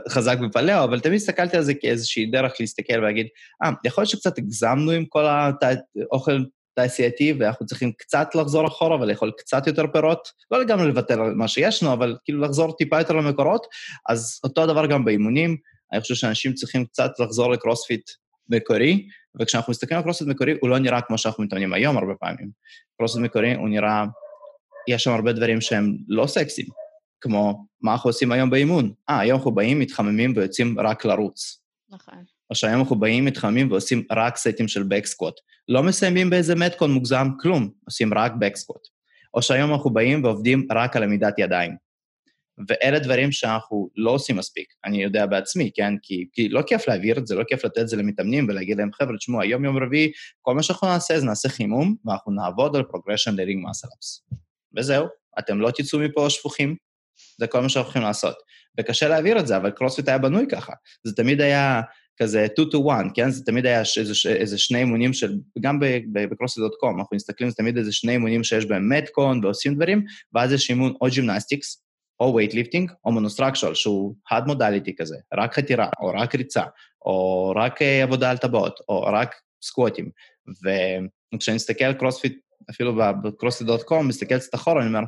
חזק 0.09 0.39
בפלאו, 0.39 0.85
אבל 0.85 1.01
תמיד 1.01 1.17
הסתכלתי 1.17 1.57
על 1.57 1.63
זה 1.63 1.75
כאיזושהי 1.75 2.27
דרך 2.27 2.53
להסתכל 2.61 2.99
ולהגיד, 2.99 3.27
אה, 3.65 3.71
יכול 3.85 4.03
להיות 4.03 4.11
שקצת 4.11 4.39
הגזמנו 4.39 4.91
עם 4.91 5.05
כל 5.05 5.25
האוכל 5.27 6.39
תעשייתי, 6.77 7.33
ואנחנו 7.39 7.67
צריכים 7.67 7.93
קצת 7.93 8.29
לחזור 8.35 8.67
אחורה 8.67 9.01
ולאכול 9.01 9.33
קצת 9.39 9.67
יותר 9.67 9.87
פירות, 9.93 10.29
לא 10.51 10.61
לגמרי 10.61 10.87
לוותר 10.89 11.21
על 11.21 11.35
מה 11.35 11.49
שיש 11.49 11.83
לנו, 11.83 11.93
אבל 11.93 12.17
כאילו 12.25 12.41
לחזור 12.41 12.77
טיפה 12.77 12.99
יותר 12.99 13.15
למקורות, 13.15 13.67
אז 14.09 14.41
אותו 14.45 14.63
הדבר 14.63 14.87
גם 14.87 15.05
באימונים, 15.05 15.57
אני 15.93 16.01
חושב 16.01 16.15
שאנשים 16.15 16.55
צריכים 16.55 16.85
קצת 16.85 17.11
לחזור 17.19 17.53
לקרוספיט 17.53 18.11
מקורי, 18.49 19.09
וכשאנחנו 19.41 19.71
מסתכלים 19.71 19.99
על 19.99 20.03
קרוספיט 20.03 20.29
מקורי, 20.29 20.55
הוא 20.61 20.71
לא 20.71 20.79
נראה 20.79 21.01
כמו 21.01 21.19
שאנחנו 21.19 21.45
מתאמנים 21.45 21.73
היום 21.73 21.97
הרבה 21.97 22.15
פעמים. 22.15 22.51
קרוספיט 22.99 23.23
מקורי 23.23 23.55
הוא 23.55 23.69
נראה 23.69 24.05
יש 24.89 25.05
שם 25.05 25.11
הרבה 25.11 25.33
דברים 25.33 25.61
שהם 25.61 25.97
לא 26.09 26.27
סקסיים, 26.27 26.69
כמו 27.21 27.67
מה 27.81 27.93
אנחנו 27.93 28.11
עושים 28.11 28.33
היום 28.33 28.51
באימון. 28.51 28.93
אה, 29.11 29.21
היום 29.21 29.39
אנחנו 29.39 29.55
באים, 29.55 29.79
מתחממים 29.79 30.33
ויוצאים 30.37 30.81
רק 30.81 31.05
לרוץ. 31.05 31.61
נכון. 31.89 32.36
או 32.51 32.55
שהיום 32.55 32.81
אנחנו 32.81 32.97
באים, 32.97 33.25
מתחממים 33.25 33.71
ועושים 33.71 34.03
רק 34.13 34.37
סטים 34.37 34.69
של 34.69 34.83
בקסקווט. 34.83 35.35
לא 35.69 35.83
מסיימים 35.83 36.31
באיזה 36.31 36.55
מטקון 36.55 36.91
מוגזם, 36.93 37.27
כלום, 37.41 37.71
עושים 37.85 38.15
רק 38.15 38.33
בקסקווט. 38.39 38.89
או 39.35 39.43
שהיום 39.43 39.73
אנחנו 39.73 39.91
באים 39.91 40.25
ועובדים 40.25 40.67
רק 40.73 40.97
על 40.97 41.03
עמידת 41.03 41.39
ידיים. 41.39 41.77
ואלה 42.69 42.99
דברים 42.99 43.33
שאנחנו 43.33 43.89
לא 43.97 44.11
עושים 44.11 44.37
מספיק, 44.37 44.67
אני 44.85 45.03
יודע 45.03 45.27
בעצמי, 45.27 45.71
כן? 45.75 45.95
כי, 46.03 46.25
כי 46.33 46.49
לא 46.49 46.63
כיף 46.63 46.89
להעביר 46.89 47.19
את 47.19 47.27
זה, 47.27 47.35
לא 47.35 47.45
כיף 47.45 47.65
לתת 47.65 47.79
את 47.79 47.89
זה 47.89 47.97
למתאמנים 47.97 48.47
ולהגיד 48.49 48.79
להם, 48.79 48.93
חבר'ה, 48.93 49.17
תשמעו, 49.17 49.41
היום 49.41 49.65
יום 49.65 49.83
רביעי, 49.83 50.13
כל 50.43 50.55
מה 50.55 50.63
שאנחנו 50.63 50.89
נעשה 50.89 51.21
זה 51.21 51.27
נעשה 51.27 51.49
חימום, 51.49 51.97
ואנחנו 52.05 52.33
נעבוד 52.33 52.77
על 52.77 52.83
progression 52.83 53.31
ל-ring 53.33 53.69
muscle 53.69 54.37
וזהו, 54.77 55.07
אתם 55.39 55.61
לא 55.61 55.71
תצאו 55.71 55.99
מפה 55.99 56.31
שפוכים, 56.31 56.77
זה 57.39 57.47
כל 57.47 57.61
מה 57.61 57.69
שאנחנו 57.69 57.87
הולכים 57.87 58.03
לעשות. 58.03 58.37
וקשה 58.81 59.09
להעביר 59.09 59.39
את 59.39 59.47
זה, 59.47 59.57
אבל 59.57 59.71
קרוספיט 59.71 60.09
היה 60.09 60.19
בנוי 60.19 60.47
ככה. 60.51 60.73
זה 61.05 61.17
תמיד 61.17 61.41
היה 61.41 61.81
כזה 62.19 62.47
2 62.55 62.69
to 62.69 62.91
1, 62.91 63.05
כן? 63.15 63.31
זה 63.31 63.45
תמיד 63.45 63.67
היה 63.67 63.83
איזה, 63.97 64.13
איזה 64.27 64.59
שני 64.59 64.79
אימונים 64.79 65.13
של, 65.13 65.39
גם 65.61 65.81
ב 66.13 66.19
CrossFit.com, 66.19 66.99
אנחנו 66.99 67.17
מסתכלים, 67.17 67.51
זה 67.51 67.57
תמיד 67.57 67.79
איזה 67.79 67.93
שני 67.93 68.13
אימונים 68.13 68.45
שיש 68.45 68.67
בהם 68.67 68.93
metcon 68.93 69.45
ועושים 69.45 69.75
דברים, 69.75 70.05
ואז 70.35 70.53
יש 70.53 70.71
אימון 70.71 70.95
או 71.01 71.07
gymnastics, 71.11 71.83
או 72.21 72.35
weightlifting, 72.35 72.93
או 73.05 73.13
monostructural, 73.13 73.75
שהוא 73.75 74.15
one 74.33 74.47
modality 74.49 74.93
כזה, 74.99 75.17
רק 75.35 75.55
חתירה, 75.55 75.89
או 76.01 76.07
רק 76.07 76.35
ריצה, 76.35 76.63
או 77.05 77.53
רק 77.57 77.83
uh, 77.83 77.85
עבודה 78.03 78.31
על 78.31 78.37
טבעות, 78.37 78.81
או 78.89 79.03
רק 79.03 79.35
squatים. 79.63 80.11
וכשאני 81.35 81.55
מסתכל 81.55 81.85
על 81.85 81.95
קרוספיט, 81.95 82.39
אפילו 82.71 82.95
ב 83.23 83.29
CrossFit.com, 83.29 84.09
מסתכל 84.09 84.39
קצת 84.39 84.55
אחורה, 84.55 84.81
אני 84.81 84.89
אומר, 84.89 85.01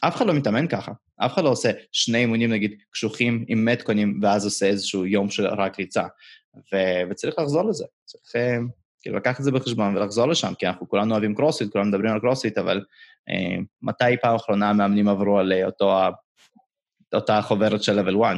אף 0.00 0.16
אחד 0.16 0.26
לא 0.26 0.34
מתאמן 0.34 0.66
ככה. 0.66 0.92
אף 1.16 1.34
אחד 1.34 1.44
לא 1.44 1.48
עושה 1.48 1.70
שני 1.92 2.18
אימונים, 2.18 2.52
נגיד, 2.52 2.74
קשוחים 2.90 3.44
עם 3.48 3.64
metconים, 3.64 4.20
ואז 4.22 4.44
עושה 4.44 4.66
איזשהו 4.66 5.06
יום 5.06 5.30
של 5.30 5.46
רק 5.46 5.78
ריצה. 5.78 6.04
ו- 6.72 7.10
וצריך 7.10 7.38
לחזור 7.38 7.68
לזה. 7.68 7.84
צריך 8.04 8.36
uh, 8.36 8.70
כאילו 9.00 9.16
לקחת 9.16 9.38
את 9.38 9.44
זה 9.44 9.52
בחשבון 9.52 9.96
ולחזור 9.96 10.28
לשם, 10.28 10.52
כי 10.58 10.66
אנחנו 10.66 10.88
כולנו 10.88 11.12
אוהבים 11.12 11.34
קרוספיט, 11.34 11.72
כולנו 11.72 11.88
מדברים 11.88 12.12
על 12.12 12.20
קרוספיט, 12.20 12.58
אבל 12.58 12.80
uh, 13.30 13.64
מתי 13.82 14.16
פעם 14.22 14.34
אחרונה 14.34 14.70
המאמנים 14.70 15.08
עברו 15.08 15.38
על 15.38 15.52
אותו, 15.64 16.00
אותה 17.14 17.42
חוברת 17.42 17.82
של 17.82 18.00
level 18.00 18.24
1? 18.24 18.36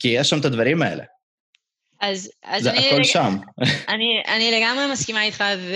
כי 0.00 0.08
יש 0.08 0.30
שם 0.30 0.40
את 0.40 0.44
הדברים 0.44 0.82
האלה. 0.82 1.04
אז, 2.00 2.30
אז 2.44 2.62
זה 2.62 2.70
אני... 2.70 2.88
הכל 2.88 3.04
שם. 3.04 3.36
אני, 3.92 4.22
אני 4.28 4.60
לגמרי 4.60 4.92
מסכימה 4.92 5.22
איתך, 5.22 5.44
ו... 5.58 5.74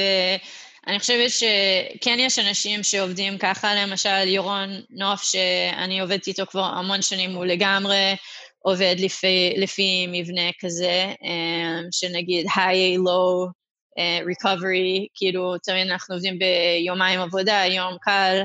אני 0.87 0.99
חושבת 0.99 1.30
שכן 1.30 2.16
יש 2.18 2.39
אנשים 2.39 2.83
שעובדים 2.83 3.39
ככה, 3.39 3.74
למשל 3.74 4.28
ירון 4.28 4.80
נוף, 4.91 5.22
שאני 5.22 6.01
עובדת 6.01 6.26
איתו 6.26 6.47
כבר 6.47 6.64
המון 6.64 7.03
שנים, 7.03 7.35
הוא 7.35 7.45
לגמרי 7.45 8.16
עובד 8.59 8.97
לפי, 8.99 9.55
לפי 9.57 10.07
מבנה 10.09 10.51
כזה, 10.61 11.12
אה, 11.24 11.80
שנגיד 11.93 12.47
high, 12.47 12.99
low, 12.99 13.51
uh, 13.99 14.24
recovery, 14.24 15.07
כאילו 15.14 15.59
תמיד 15.59 15.89
אנחנו 15.89 16.14
עובדים 16.14 16.39
ביומיים 16.39 17.20
עבודה, 17.20 17.62
יום 17.68 17.97
קל, 18.01 18.43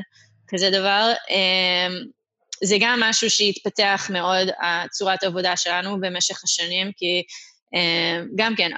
כזה 0.47 0.69
דבר. 0.69 1.13
Um, 1.29 2.17
זה 2.63 2.75
גם 2.79 2.99
משהו 3.03 3.29
שהתפתח 3.29 4.09
מאוד, 4.13 4.47
הצורת 4.61 5.23
העבודה 5.23 5.57
שלנו 5.57 5.99
במשך 6.01 6.43
השנים, 6.43 6.91
כי 6.97 7.05
אה, 7.17 7.21
גם 8.35 8.55
כן, 8.55 8.71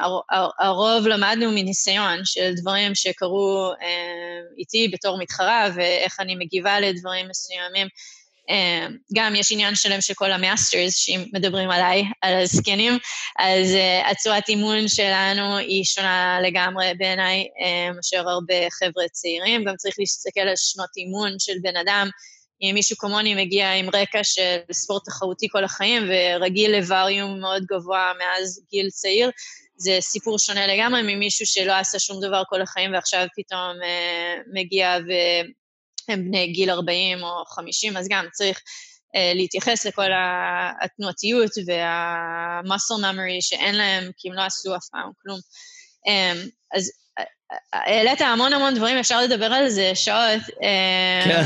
הרוב 0.59 1.07
למדנו 1.07 1.51
מניסיון 1.51 2.19
של 2.23 2.53
דברים 2.55 2.95
שקרו 2.95 3.71
אה, 3.81 4.39
איתי 4.57 4.87
בתור 4.87 5.19
מתחרה 5.19 5.69
ואיך 5.75 6.19
אני 6.19 6.35
מגיבה 6.35 6.79
לדברים 6.79 7.27
מסוימים. 7.29 7.87
אה, 8.49 8.87
גם 9.13 9.35
יש 9.35 9.51
עניין 9.51 9.75
שלם 9.75 10.01
של 10.01 10.13
כל 10.13 10.31
המאסטרס, 10.31 10.95
שאם 10.95 11.25
מדברים 11.33 11.69
עליי, 11.69 12.03
על 12.21 12.41
הזקנים, 12.41 12.97
אז 13.39 13.67
הצורת 14.05 14.49
אימון 14.49 14.87
שלנו 14.87 15.57
היא 15.57 15.83
שונה 15.83 16.39
לגמרי 16.43 16.91
בעיניי 16.97 17.47
מאשר 17.95 18.29
הרבה 18.29 18.69
חבר'ה 18.69 19.07
צעירים. 19.11 19.63
גם 19.65 19.75
צריך 19.75 19.95
להסתכל 19.99 20.39
על 20.39 20.55
שנות 20.55 20.89
אימון 20.97 21.31
של 21.39 21.53
בן 21.61 21.77
אדם. 21.77 22.09
אם 22.61 22.71
מישהו 22.73 22.97
כמוני 22.97 23.35
מגיע 23.35 23.73
עם 23.73 23.89
רקע 23.93 24.23
של 24.23 24.57
ספורט 24.71 25.05
תחרותי 25.05 25.47
כל 25.51 25.63
החיים 25.63 26.03
ורגיל 26.09 26.77
לווריום 26.77 27.39
מאוד 27.39 27.63
גבוה 27.65 28.11
מאז 28.19 28.61
גיל 28.71 28.89
צעיר, 28.89 29.31
זה 29.77 29.97
סיפור 29.99 30.39
שונה 30.39 30.67
לגמרי 30.67 31.01
ממישהו 31.15 31.45
שלא 31.45 31.73
עשה 31.73 31.99
שום 31.99 32.21
דבר 32.21 32.43
כל 32.49 32.61
החיים 32.61 32.93
ועכשיו 32.93 33.27
פתאום 33.35 33.83
אה, 33.83 34.35
מגיע 34.53 34.97
והם 36.07 36.25
בני 36.25 36.47
גיל 36.47 36.69
40 36.69 37.23
או 37.23 37.45
50, 37.45 37.97
אז 37.97 38.07
גם 38.09 38.25
צריך 38.31 38.61
אה, 39.15 39.31
להתייחס 39.35 39.85
לכל 39.85 40.09
התנועתיות 40.83 41.51
וה-muscle 41.67 43.03
memory 43.03 43.41
שאין 43.41 43.75
להם, 43.75 44.11
כי 44.17 44.29
הם 44.29 44.33
לא 44.33 44.41
עשו 44.41 44.75
אף 44.75 44.85
פעם 44.91 45.11
כלום. 45.21 45.39
אה, 46.07 46.33
אז 46.73 46.91
העלית 47.73 48.21
המון 48.21 48.53
המון 48.53 48.75
דברים, 48.75 48.97
אפשר 48.97 49.21
לדבר 49.21 49.45
על 49.45 49.69
זה 49.69 49.91
שעות. 49.95 50.41
אה, 50.63 51.21
כן. 51.25 51.43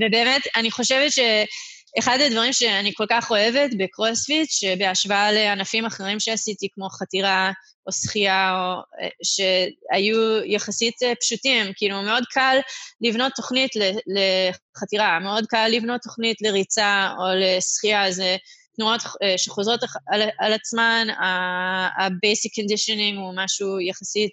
ובאמת, 0.00 0.42
אני 0.56 0.70
חושבת 0.70 1.12
שאחד 1.12 2.18
הדברים 2.20 2.52
שאני 2.52 2.92
כל 2.94 3.06
כך 3.10 3.30
אוהבת 3.30 3.70
בקרוספיט, 3.78 4.50
שבהשוואה 4.50 5.32
לענפים 5.32 5.86
אחרים 5.86 6.20
שעשיתי, 6.20 6.68
כמו 6.74 6.88
חתירה 6.88 7.52
או 7.86 7.92
שחייה, 7.92 8.52
או, 8.54 8.80
אה, 9.02 9.08
שהיו 9.22 10.44
יחסית 10.44 11.02
אה, 11.02 11.12
פשוטים, 11.20 11.72
כאילו 11.76 12.02
מאוד 12.02 12.24
קל 12.30 12.56
לבנות 13.00 13.32
תוכנית 13.36 13.70
לחתירה, 14.06 15.18
מאוד 15.18 15.46
קל 15.46 15.68
לבנות 15.68 16.00
תוכנית 16.02 16.36
לריצה 16.42 17.10
או 17.18 17.24
לשחייה, 17.40 18.12
זה... 18.12 18.36
תנועות 18.76 19.00
שחוזרות 19.36 19.80
על, 20.12 20.22
על 20.38 20.52
עצמן, 20.52 21.06
ה-basic 21.10 22.50
conditioning 22.60 23.16
הוא 23.16 23.34
משהו 23.36 23.80
יחסית 23.80 24.32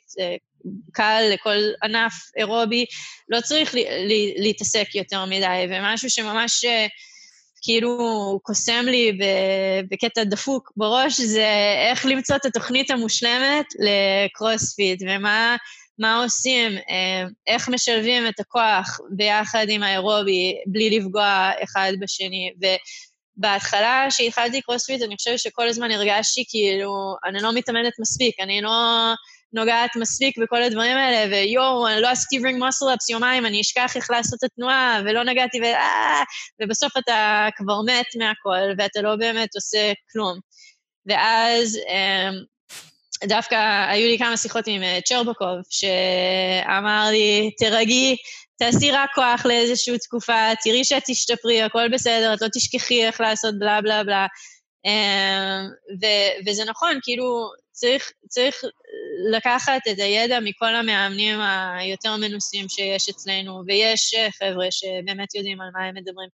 קל 0.93 1.21
לכל 1.33 1.57
ענף 1.83 2.13
אירובי, 2.37 2.85
לא 3.29 3.41
צריך 3.41 3.73
לי, 3.73 3.85
לי, 4.07 4.33
להתעסק 4.37 4.95
יותר 4.95 5.25
מדי, 5.25 5.67
ומשהו 5.69 6.09
שממש 6.09 6.65
כאילו 7.61 8.39
קוסם 8.43 8.85
לי 8.85 9.17
בקטע 9.91 10.23
דפוק 10.23 10.71
בראש, 10.77 11.21
זה 11.21 11.47
איך 11.89 12.05
למצוא 12.05 12.35
את 12.35 12.45
התוכנית 12.45 12.91
המושלמת 12.91 13.65
לקרוספיט, 13.79 15.01
ומה 15.07 15.55
מה 15.99 16.23
עושים, 16.23 16.71
איך 17.47 17.69
משלבים 17.69 18.27
את 18.27 18.39
הכוח 18.39 18.99
ביחד 19.09 19.65
עם 19.69 19.83
האירובי, 19.83 20.55
בלי 20.65 20.99
לפגוע 20.99 21.51
אחד 21.63 21.93
בשני. 21.99 22.51
ובהתחלה, 23.39 24.05
כשהתחלתי 24.09 24.61
קרוספיט, 24.61 25.01
אני 25.01 25.15
חושבת 25.15 25.39
שכל 25.39 25.67
הזמן 25.67 25.91
הרגשתי 25.91 26.43
כאילו, 26.49 27.15
אני 27.25 27.41
לא 27.41 27.53
מתאמנת 27.53 27.93
מספיק, 27.99 28.39
אני 28.39 28.61
לא... 28.61 29.13
נוגעת 29.53 29.95
מספיק 29.95 30.37
בכל 30.37 30.63
הדברים 30.63 30.97
האלה, 30.97 31.35
ויואו, 31.35 31.87
אני 31.87 32.01
לא 32.01 32.07
עשיתי 32.07 32.45
ring 32.45 32.63
muscle-ups 32.63 33.09
יומיים, 33.09 33.45
אני 33.45 33.61
אשכח 33.61 33.95
איך 33.95 34.11
לעשות 34.11 34.39
את 34.39 34.43
התנועה, 34.43 35.01
ולא 35.05 35.23
נגעתי, 35.23 35.61
ו... 35.61 35.63
אה, 35.63 36.23
ובסוף 36.61 36.97
אתה 36.97 37.47
כבר 37.55 37.81
מת 37.85 38.05
מהכל, 38.17 38.73
ואתה 38.77 39.01
לא 39.01 39.15
באמת 39.15 39.55
עושה 39.55 39.91
כלום. 40.11 40.39
ואז 41.05 41.77
אמ, 41.77 42.33
דווקא 43.27 43.85
היו 43.89 44.07
לי 44.07 44.17
כמה 44.17 44.37
שיחות 44.37 44.67
עם 44.67 44.83
אה, 44.83 44.99
צ'רבקוב, 45.05 45.57
שאמר 45.69 47.07
לי, 47.11 47.51
תרגי, 47.57 48.15
תעשי 48.59 48.91
רק 48.91 49.09
כוח 49.15 49.45
לאיזושהי 49.45 49.97
תקופה, 49.97 50.49
תראי 50.63 50.83
שאת 50.83 51.03
תשתפרי, 51.07 51.61
הכל 51.61 51.87
בסדר, 51.93 52.33
את 52.33 52.41
לא 52.41 52.47
תשכחי 52.53 53.05
איך 53.05 53.21
לעשות 53.21 53.59
בלה 53.59 53.81
בלה 53.81 54.03
בלה. 54.03 54.27
אמ, 54.85 55.69
ו- 56.01 56.49
וזה 56.49 56.65
נכון, 56.65 56.99
כאילו, 57.03 57.49
צריך, 57.71 58.11
צריך 58.27 58.63
לקחת 59.31 59.81
את 59.91 59.99
הידע 59.99 60.39
מכל 60.39 60.75
המאמנים 60.75 61.39
היותר 61.79 62.15
מנוסים 62.15 62.69
שיש 62.69 63.09
אצלנו, 63.09 63.63
ויש 63.67 64.13
אה, 64.13 64.31
חבר'ה 64.31 64.67
שבאמת 64.71 65.35
יודעים 65.35 65.61
על 65.61 65.69
מה 65.73 65.85
הם 65.85 65.95
מדברים. 65.95 66.29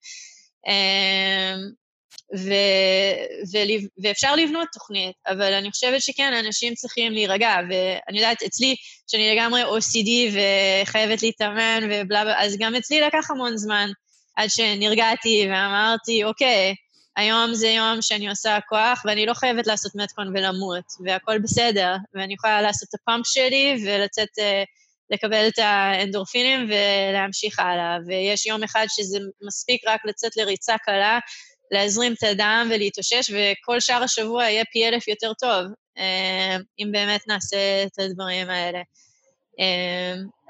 ו, 2.35 2.53
ו, 3.51 3.57
ואפשר 4.03 4.35
לבנות 4.35 4.67
תוכנית, 4.73 5.15
אבל 5.27 5.53
אני 5.53 5.71
חושבת 5.71 6.01
שכן, 6.01 6.33
אנשים 6.45 6.73
צריכים 6.73 7.11
להירגע, 7.11 7.55
ואני 7.69 8.19
יודעת, 8.19 8.43
אצלי, 8.43 8.75
שאני 9.07 9.35
לגמרי 9.35 9.63
OCD 9.63 10.09
וחייבת 10.33 11.23
להתאמן 11.23 11.79
ובלה, 11.91 12.43
אז 12.43 12.57
גם 12.59 12.75
אצלי 12.75 13.01
לקח 13.01 13.31
המון 13.31 13.57
זמן 13.57 13.89
עד 14.35 14.49
שנרגעתי 14.49 15.47
ואמרתי, 15.49 16.23
אוקיי, 16.23 16.75
היום 17.15 17.53
זה 17.53 17.67
יום 17.67 18.01
שאני 18.01 18.29
עושה 18.29 18.57
כוח, 18.69 19.01
ואני 19.05 19.25
לא 19.25 19.33
חייבת 19.33 19.67
לעשות 19.67 19.91
מתכון 19.95 20.27
ולמות, 20.27 20.83
והכל 21.05 21.39
בסדר, 21.39 21.95
ואני 22.13 22.33
יכולה 22.33 22.61
לעשות 22.61 22.89
את 22.89 22.99
הפאמפ 23.01 23.27
שלי 23.27 23.77
ולצאת, 23.85 24.39
אה, 24.39 24.63
לקבל 25.09 25.47
את 25.47 25.59
האנדורפינים 25.59 26.69
ולהמשיך 26.69 27.59
הלאה. 27.59 27.97
ויש 28.07 28.45
יום 28.45 28.63
אחד 28.63 28.85
שזה 28.89 29.19
מספיק 29.47 29.81
רק 29.87 30.01
לצאת 30.05 30.37
לריצה 30.37 30.75
קלה, 30.77 31.19
להזרים 31.71 32.13
את 32.13 32.23
הדם 32.23 32.69
ולהתאושש, 32.71 33.31
וכל 33.31 33.79
שאר 33.79 34.03
השבוע 34.03 34.43
יהיה 34.43 34.63
פי 34.71 34.87
אלף 34.87 35.07
יותר 35.07 35.33
טוב, 35.33 35.65
אה, 35.97 36.57
אם 36.79 36.91
באמת 36.91 37.27
נעשה 37.27 37.83
את 37.83 37.99
הדברים 37.99 38.49
האלה. 38.49 38.79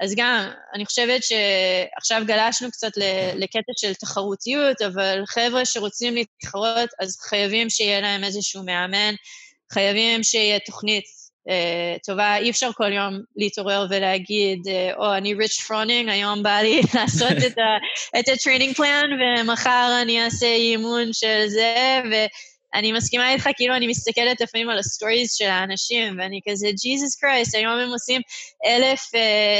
אז 0.00 0.14
גם, 0.16 0.50
אני 0.74 0.86
חושבת 0.86 1.20
שעכשיו 1.22 2.22
גלשנו 2.26 2.70
קצת 2.70 2.92
לקטע 3.34 3.72
של 3.76 3.94
תחרותיות, 3.94 4.82
אבל 4.82 5.22
חבר'ה 5.26 5.64
שרוצים 5.64 6.14
להתחרות, 6.14 6.90
אז 7.00 7.16
חייבים 7.20 7.70
שיהיה 7.70 8.00
להם 8.00 8.24
איזשהו 8.24 8.62
מאמן, 8.62 9.14
חייבים 9.72 10.22
שיהיה 10.22 10.58
תוכנית 10.58 11.04
טובה, 12.06 12.36
אי 12.36 12.50
אפשר 12.50 12.70
כל 12.72 12.92
יום 12.92 13.20
להתעורר 13.36 13.86
ולהגיד, 13.90 14.58
או, 14.96 15.02
uh, 15.02 15.14
oh, 15.14 15.18
אני 15.18 15.34
ריץ' 15.34 15.60
פרונינג, 15.60 16.08
היום 16.08 16.42
בא 16.42 16.58
לי 16.58 16.80
לעשות 16.94 17.32
את, 18.18 18.28
ה 18.28 18.33
training 18.33 18.74
plan, 18.74 19.06
ומחר 19.20 19.98
אני 20.02 20.24
אעשה 20.24 20.46
אימון 20.46 21.12
של 21.12 21.46
זה, 21.46 22.00
ו... 22.12 22.14
אני 22.74 22.92
מסכימה 22.92 23.32
איתך, 23.32 23.48
כאילו 23.56 23.76
אני 23.76 23.86
מסתכלת 23.86 24.40
לפעמים 24.40 24.70
על 24.70 24.78
הסטוריז 24.78 25.32
של 25.32 25.44
האנשים, 25.44 26.18
ואני 26.18 26.40
כזה, 26.48 26.68
Jesus 26.82 27.16
Christ, 27.16 27.54
היום 27.54 27.78
הם 27.78 27.88
עושים 27.88 28.20
אלף 28.66 29.00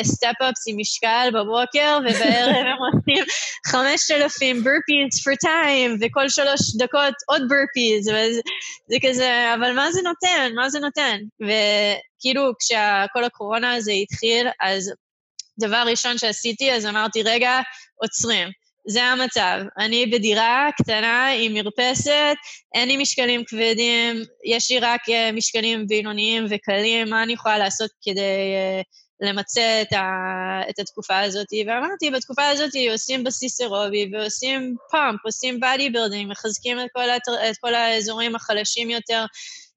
step-ups 0.02 0.68
uh, 0.68 0.72
עם 0.72 0.76
משקל 0.78 1.28
בבוקר, 1.34 1.98
ובערב 2.00 2.66
הם 2.66 2.76
עושים 2.94 3.24
חמשת 3.66 4.10
אלפים 4.10 4.56
burpees 4.56 5.20
for 5.22 5.46
time, 5.46 5.98
וכל 6.00 6.28
שלוש 6.28 6.76
דקות 6.78 7.14
עוד 7.26 7.42
burpees, 7.42 8.00
וזה 8.00 8.40
זה 8.88 8.96
כזה, 9.02 9.54
אבל 9.54 9.72
מה 9.72 9.92
זה 9.92 10.00
נותן? 10.02 10.52
מה 10.54 10.70
זה 10.70 10.80
נותן? 10.80 11.18
וכאילו, 11.40 12.52
כשכל 12.58 13.24
הקורונה 13.24 13.74
הזה 13.74 13.92
התחיל, 13.92 14.48
אז 14.60 14.92
דבר 15.60 15.84
ראשון 15.86 16.18
שעשיתי, 16.18 16.72
אז 16.72 16.86
אמרתי, 16.86 17.22
רגע, 17.22 17.60
עוצרים. 17.94 18.48
זה 18.86 19.04
המצב. 19.04 19.58
אני 19.78 20.06
בדירה 20.06 20.68
קטנה 20.76 21.28
עם 21.28 21.54
מרפסת, 21.54 22.36
אין 22.74 22.88
לי 22.88 22.96
משקלים 22.96 23.44
כבדים, 23.44 24.22
יש 24.44 24.70
לי 24.70 24.78
רק 24.78 25.00
uh, 25.08 25.32
משקלים 25.32 25.86
בינוניים 25.86 26.46
וקלים, 26.50 27.10
מה 27.10 27.22
אני 27.22 27.32
יכולה 27.32 27.58
לעשות 27.58 27.90
כדי 28.02 28.20
uh, 28.20 29.28
למצות 29.28 29.82
את, 29.82 29.92
ה, 29.92 30.04
את 30.70 30.78
התקופה 30.78 31.20
הזאת? 31.20 31.46
ואמרתי, 31.66 32.10
בתקופה 32.10 32.48
הזאת 32.48 32.70
עושים 32.92 33.24
בסיס 33.24 33.60
אירובי 33.60 34.10
ועושים 34.12 34.76
pump, 34.90 35.20
עושים 35.24 35.60
body 35.60 35.90
building, 35.90 36.30
מחזקים 36.30 36.80
את 36.80 36.86
כל, 36.92 37.10
התר, 37.10 37.50
את 37.50 37.56
כל 37.60 37.74
האזורים 37.74 38.34
החלשים 38.34 38.90
יותר. 38.90 39.24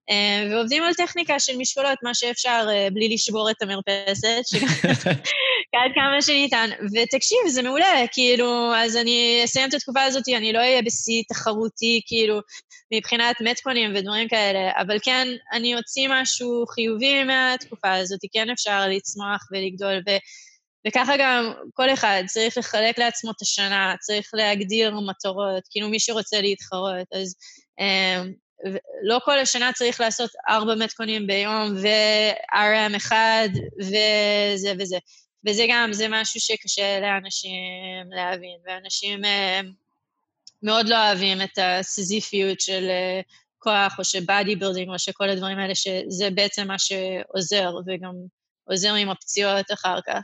אה, 0.10 0.48
ועובדים 0.52 0.84
על 0.84 0.94
טכניקה 0.94 1.40
של 1.40 1.58
משקולות, 1.58 1.98
מה 2.04 2.14
שאפשר 2.14 2.68
בלי 2.94 3.14
לשבור 3.14 3.50
את 3.52 3.62
המרפסת, 3.62 4.42
עד 5.76 5.92
כמה 5.96 6.22
שניתן. 6.22 6.70
ותקשיב, 6.94 7.38
זה 7.48 7.62
מעולה, 7.62 8.06
כאילו, 8.12 8.76
אז 8.76 8.98
אני 8.98 9.42
אסיים 9.44 9.70
את 9.70 9.74
התקופה 9.74 10.04
הזאת, 10.04 10.24
אני 10.38 10.54
לא 10.54 10.60
אהיה 10.60 10.82
בשיא 10.82 11.24
תחרותי, 11.30 12.02
כאילו, 12.06 12.40
מבחינת 12.94 13.36
מטקונים 13.42 13.92
ודברים 13.96 14.28
כאלה, 14.28 14.72
אבל 14.82 14.98
כן, 15.04 15.28
אני 15.54 15.76
אוציא 15.76 16.08
משהו 16.12 16.66
חיובי 16.68 17.24
מהתקופה 17.24 17.94
הזאת, 17.94 18.20
כן 18.34 18.50
אפשר 18.50 18.88
לצמוח 18.88 19.48
ולגדול, 19.52 20.02
ו... 20.08 20.12
וככה 20.88 21.14
גם 21.20 21.54
כל 21.74 21.90
אחד 21.94 22.24
צריך 22.28 22.58
לחלק 22.58 23.00
לעצמו 23.00 23.32
את 23.32 23.42
השנה, 23.42 23.94
צריך 24.00 24.30
להגדיר 24.34 25.00
מטרות, 25.00 25.64
כאילו 25.72 25.90
מי 25.90 26.00
שרוצה 26.00 26.42
להתחרות, 26.42 27.08
אז 27.14 27.36
um, 27.82 28.28
לא 29.04 29.20
כל 29.26 29.40
השנה 29.40 29.74
צריך 29.74 30.02
לעשות 30.02 30.30
ארבע 30.50 30.76
metcon-ים 30.76 31.28
ביום 31.28 31.76
ו-RM 31.76 32.98
אחד 32.98 33.50
וזה 33.80 34.74
וזה. 34.80 34.98
וזה 35.48 35.66
גם, 35.70 35.94
זה 35.94 36.08
משהו 36.10 36.40
שקשה 36.40 37.00
לאנשים 37.00 38.10
להבין, 38.10 38.58
ואנשים 38.66 39.26
אה, 39.26 39.62
מאוד 40.64 40.88
לא 40.88 41.08
אוהבים 41.08 41.42
את 41.42 41.58
הסיזיפיות 41.62 42.62
של 42.62 42.88
אה, 42.90 43.22
כוח, 43.60 44.00
או 44.00 44.04
של 44.04 44.20
body 44.20 44.56
building, 44.56 44.90
או 44.90 45.00
שכל 45.00 45.30
הדברים 45.30 45.58
האלה, 45.58 45.76
שזה 45.76 46.30
בעצם 46.36 46.68
מה 46.68 46.80
שעוזר, 46.80 47.72
וגם 47.88 48.14
עוזר 48.64 48.94
עם 48.94 49.10
הפציעות 49.10 49.66
אחר 49.74 50.00
כך. 50.08 50.22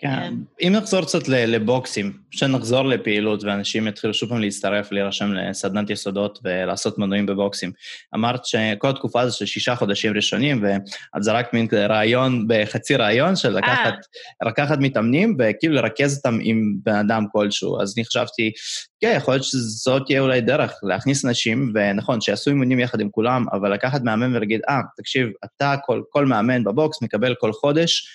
כן. 0.00 0.08
אמ, 0.08 0.42
אם 0.60 0.72
נחזור 0.76 1.02
קצת 1.02 1.28
לבוקסים, 1.28 2.12
שנחזור 2.30 2.82
לפעילות 2.82 3.44
ואנשים 3.44 3.88
יתחילו 3.88 4.14
שוב 4.14 4.28
פעם 4.28 4.40
להצטרף, 4.40 4.92
להירשם 4.92 5.32
לסדנת 5.32 5.90
יסודות 5.90 6.38
ולעשות 6.44 6.98
מנויים 6.98 7.26
בבוקסים. 7.26 7.72
אמרת 8.14 8.44
שכל 8.44 8.88
התקופה 8.88 9.20
הזו 9.20 9.36
של 9.36 9.46
שישה 9.46 9.76
חודשים 9.76 10.12
ראשונים, 10.16 10.62
ואת 10.62 11.22
זרקת 11.22 11.52
מין 11.52 11.68
רעיון 11.72 12.44
בחצי 12.48 12.96
רעיון 12.96 13.36
של 13.36 13.48
לקחת, 13.48 13.94
אה. 14.42 14.48
לקחת 14.48 14.78
מתאמנים 14.78 15.36
וכאילו 15.38 15.74
לרכז 15.74 16.16
אותם 16.16 16.38
עם 16.42 16.74
בן 16.84 16.96
אדם 16.96 17.24
כלשהו. 17.32 17.80
אז 17.82 17.94
אני 17.96 18.04
חשבתי, 18.04 18.52
כן, 19.00 19.14
יכול 19.16 19.34
להיות 19.34 19.44
שזאת 19.44 20.02
תהיה 20.06 20.20
אולי 20.20 20.40
דרך 20.40 20.72
להכניס 20.82 21.24
אנשים, 21.24 21.72
ונכון, 21.74 22.20
שיעשו 22.20 22.50
אימונים 22.50 22.80
יחד 22.80 23.00
עם 23.00 23.10
כולם, 23.10 23.44
אבל 23.52 23.72
לקחת 23.72 24.02
מאמן 24.02 24.36
ולהגיד, 24.36 24.60
אה, 24.68 24.80
תקשיב, 24.96 25.28
אתה, 25.44 25.74
כל, 25.84 26.02
כל 26.10 26.26
מאמן 26.26 26.64
בבוקס 26.64 27.02
מקבל 27.02 27.34
כל 27.34 27.52
חודש 27.52 28.08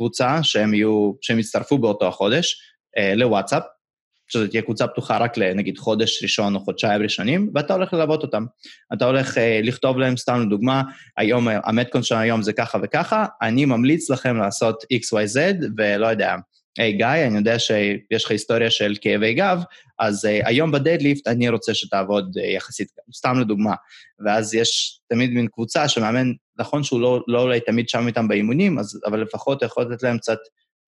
קבוצה 0.00 0.42
שהם 0.42 0.74
יהיו, 0.74 1.12
שהם 1.20 1.38
יצטרפו 1.38 1.78
באותו 1.78 2.08
החודש 2.08 2.60
אה, 2.98 3.14
לוואטסאפ, 3.14 3.62
שזו 4.28 4.46
תהיה 4.46 4.62
קבוצה 4.62 4.86
פתוחה 4.86 5.18
רק 5.18 5.36
לנגיד 5.36 5.78
חודש 5.78 6.22
ראשון 6.22 6.54
או 6.54 6.60
חודשיים 6.60 7.02
ראשונים, 7.02 7.50
ואתה 7.54 7.74
הולך 7.74 7.92
ללוות 7.92 8.22
אותם. 8.22 8.44
אתה 8.92 9.04
הולך 9.04 9.38
אה, 9.38 9.60
לכתוב 9.62 9.98
להם, 9.98 10.16
סתם 10.16 10.42
לדוגמה, 10.46 10.82
היום, 11.16 11.48
המטקון 11.64 12.02
של 12.02 12.14
היום 12.14 12.42
זה 12.42 12.52
ככה 12.52 12.78
וככה, 12.82 13.26
אני 13.42 13.64
ממליץ 13.64 14.10
לכם 14.10 14.36
לעשות 14.36 14.84
XYZ, 14.94 15.38
ולא 15.78 16.06
יודע, 16.06 16.36
היי 16.78 16.92
hey, 16.92 16.96
גיא, 16.96 17.26
אני 17.26 17.36
יודע 17.38 17.58
שיש 17.58 18.24
לך 18.24 18.30
היסטוריה 18.30 18.70
של 18.70 18.94
כאבי 19.00 19.34
גב, 19.34 19.62
אז 19.98 20.24
uh, 20.24 20.48
היום 20.48 20.72
בדדליפט 20.72 21.26
אני 21.26 21.48
רוצה 21.48 21.74
שתעבוד 21.74 22.36
uh, 22.36 22.40
יחסית, 22.40 22.88
סתם 23.16 23.40
לדוגמה. 23.40 23.74
ואז 24.24 24.54
יש 24.54 25.00
תמיד 25.08 25.30
מין 25.30 25.46
קבוצה 25.46 25.88
שמאמן, 25.88 26.32
נכון 26.60 26.84
שהוא 26.84 27.00
לא, 27.00 27.20
לא 27.28 27.42
אולי 27.42 27.60
תמיד 27.60 27.88
שם 27.88 28.06
איתם 28.06 28.28
באימונים, 28.28 28.78
אז, 28.78 29.00
אבל 29.06 29.20
לפחות 29.20 29.58
אתה 29.58 29.66
יכול 29.66 29.92
לתת 29.92 30.02
להם 30.02 30.18
קצת 30.18 30.38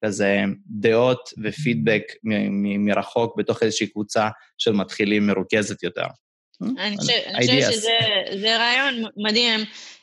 כזה 0.04 0.40
דעות 0.66 1.30
ופידבק 1.42 2.02
מ- 2.24 2.62
מ- 2.62 2.84
מרחוק 2.84 3.36
בתוך 3.36 3.62
איזושהי 3.62 3.86
קבוצה 3.86 4.28
של 4.58 4.72
מתחילים 4.72 5.26
מרוכזת 5.26 5.82
יותר. 5.82 6.06
אני 6.78 6.96
חושבת 6.96 7.72
שזה 7.72 8.56
רעיון 8.56 9.04
מדהים. 9.16 9.60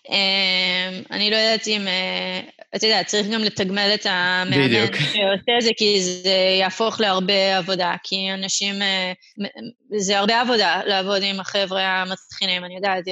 אמ, 0.10 1.04
אני 1.12 1.32
לא 1.32 1.36
יודעת 1.36 1.68
אם, 1.68 1.88
אה, 1.88 2.40
אתה 2.76 2.86
יודע, 2.86 3.04
צריך 3.04 3.28
גם 3.28 3.42
לתגמל 3.42 3.92
את 3.94 4.06
המאמן 4.10 4.94
שעושה 4.96 5.58
את 5.58 5.62
זה, 5.62 5.70
כי 5.78 6.02
זה 6.02 6.58
יהפוך 6.60 7.00
להרבה 7.02 7.58
עבודה, 7.58 7.96
כי 8.04 8.16
אנשים, 8.34 8.82
אה, 8.82 9.12
זה 9.98 10.20
הרבה 10.20 10.42
עבודה 10.42 10.82
לעבוד 10.86 11.22
עם 11.24 11.40
החבר'ה 11.40 11.82
המתחילים, 11.82 12.66
אני 12.66 12.76
יודעת. 12.76 13.04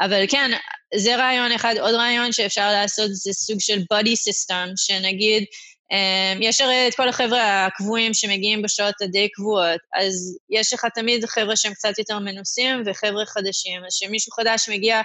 אבל 0.00 0.24
כן, 0.28 0.50
זה 0.94 1.16
רעיון 1.16 1.52
אחד. 1.52 1.74
עוד 1.80 1.94
רעיון 1.94 2.32
שאפשר 2.32 2.72
לעשות 2.72 3.10
זה 3.12 3.32
סוג 3.32 3.60
של 3.60 3.78
body 3.78 4.14
system, 4.28 4.72
שנגיד, 4.76 5.44
אמ, 5.92 6.42
יש 6.42 6.60
הרי 6.60 6.88
את 6.88 6.94
כל 6.94 7.08
החבר'ה 7.08 7.66
הקבועים 7.66 8.14
שמגיעים 8.14 8.62
בשעות 8.62 8.94
הדי 9.02 9.28
קבועות, 9.28 9.80
אז 9.94 10.38
יש 10.50 10.72
לך 10.72 10.86
תמיד 10.94 11.24
חבר'ה 11.24 11.56
שהם 11.56 11.74
קצת 11.74 11.98
יותר 11.98 12.18
מנוסים 12.18 12.82
וחבר'ה 12.86 13.26
חדשים, 13.26 13.84
אז 13.86 13.96
כשמישהו 13.96 14.32
חדש 14.32 14.68
מגיע 14.68 15.00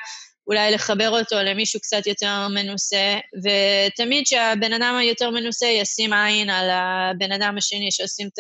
אולי 0.48 0.72
לחבר 0.72 1.10
אותו 1.10 1.36
למישהו 1.36 1.80
קצת 1.80 2.08
יותר 2.08 2.48
מנוסה, 2.48 3.18
ותמיד 3.44 4.28
שהבן 4.28 4.74
אדם 4.74 4.96
היותר 5.00 5.30
מנוסה 5.30 5.66
ישים 5.66 6.14
עין 6.14 6.50
על 6.50 6.70
הבן 6.72 7.32
אדם 7.32 7.56
השני 7.58 7.92
שעושים 7.92 8.30
את 8.34 8.40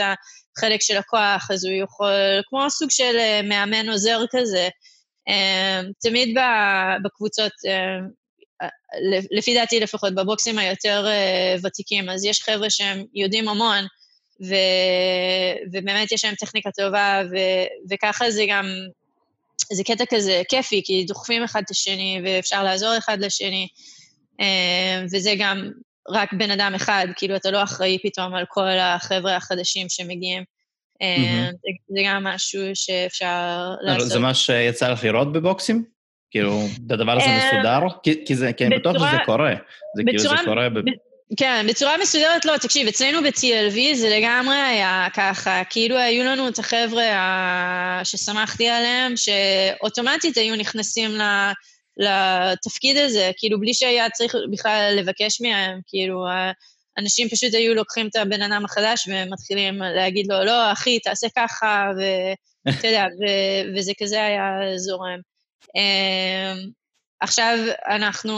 החלק 0.58 0.82
של 0.82 0.98
הכוח, 0.98 1.52
אז 1.52 1.66
הוא 1.66 1.74
יכול, 1.84 2.42
כמו 2.50 2.70
סוג 2.70 2.92
של 2.92 3.16
אה, 3.20 3.42
מאמן 3.42 3.90
עוזר 3.90 4.20
כזה. 4.32 4.70
אמ, 5.28 5.92
תמיד 6.02 6.38
בקבוצות, 7.04 7.52
אמ, 7.68 8.08
לפי 9.32 9.54
דעתי 9.54 9.80
לפחות, 9.80 10.16
בבוקסים 10.16 10.60
היותר 10.60 11.06
אה, 11.08 11.56
ותיקים, 11.64 12.10
אז 12.10 12.26
יש 12.26 12.42
חבר'ה 12.42 12.70
שהם 12.70 13.06
יודעים 13.14 13.48
המון, 13.48 13.86
ו... 14.42 14.56
ובאמת 15.72 16.12
יש 16.12 16.26
להם 16.26 16.36
טכניקה 16.36 16.70
טובה, 16.72 17.22
ו... 17.32 17.38
וככה 17.90 18.32
זה 18.32 18.46
גם 18.50 18.66
זה 19.72 19.84
קטע 19.84 20.04
כזה 20.10 20.42
כיפי, 20.50 20.82
כי 20.86 21.06
דוחפים 21.08 21.44
אחד 21.44 21.62
את 21.66 21.72
השני 21.72 22.22
ואפשר 22.26 22.64
לעזור 22.64 22.98
אחד 22.98 23.20
לשני, 23.20 23.68
אה, 24.40 25.04
וזה 25.12 25.34
גם 25.40 25.72
רק 26.10 26.34
בן 26.34 26.52
אדם 26.52 26.72
אחד, 26.76 27.08
כאילו 27.16 27.36
אתה 27.36 27.52
לא 27.52 27.64
אחראי 27.64 27.98
פתאום 28.04 28.36
על 28.36 28.46
כל 28.50 28.80
החבר'ה 28.80 29.36
החדשים 29.36 29.90
שמגיעים. 29.90 30.44
Mm-hmm. 31.04 31.56
זה, 31.90 32.02
גם 32.06 32.24
משהו 32.24 32.62
שאפשר 32.74 33.72
לעשות. 33.82 34.08
זה 34.08 34.20
מה 34.20 34.34
שיצא 34.34 34.88
לך 34.88 35.04
לראות 35.04 35.32
בבוקסים? 35.32 35.84
כאילו, 36.32 36.66
הדבר 36.90 37.12
הזה 37.12 37.26
אה, 37.26 37.52
מסודר? 37.54 37.80
כי, 38.04 38.26
כי, 38.26 38.36
זה, 38.36 38.54
כי 38.54 38.66
אני 38.66 38.80
בטוח 38.80 38.98
שזה 38.98 39.18
קורה. 39.26 39.54
זה 39.98 40.04
כאילו, 40.04 40.20
זה 40.20 40.36
קורה... 40.46 40.70
ב... 40.70 40.80
כן, 41.38 41.66
בצורה 41.70 41.98
מסודרת 42.02 42.46
לא, 42.46 42.58
תקשיב, 42.58 42.88
אצלנו 42.88 43.22
ב-TLV 43.22 43.96
זה 43.96 44.18
לגמרי 44.18 44.56
היה 44.56 45.08
ככה, 45.14 45.62
כאילו 45.70 45.98
היו 45.98 46.24
לנו 46.24 46.48
את 46.48 46.60
החבר'ה 46.60 48.02
ששמחתי 48.04 48.70
עליהם, 48.70 49.14
שאוטומטית 49.18 50.38
היו 50.38 50.56
נכנסים 50.56 51.12
לתפקיד 51.98 52.98
הזה, 52.98 53.32
כאילו 53.38 53.60
בלי 53.60 53.74
שהיה 53.74 54.10
צריך 54.10 54.36
בכלל 54.52 54.94
לבקש 54.98 55.42
מהם, 55.42 55.80
כאילו, 55.88 56.26
אנשים 56.98 57.30
פשוט 57.30 57.54
היו 57.54 57.74
לוקחים 57.74 58.08
את 58.08 58.16
הבן 58.16 58.42
אדם 58.42 58.66
החדש 58.66 59.08
ומתחילים 59.08 59.78
להגיד 59.78 60.26
לו, 60.30 60.44
לא, 60.44 60.72
אחי, 60.72 61.00
תעשה 61.00 61.28
ככה, 61.36 61.92
ואתה 61.98 62.88
יודע, 62.88 63.06
וזה 63.76 63.92
כזה 64.00 64.26
היה 64.26 64.78
זורם. 64.78 65.20
אמ, 65.76 66.70
עכשיו 67.24 67.58
אנחנו, 67.88 68.34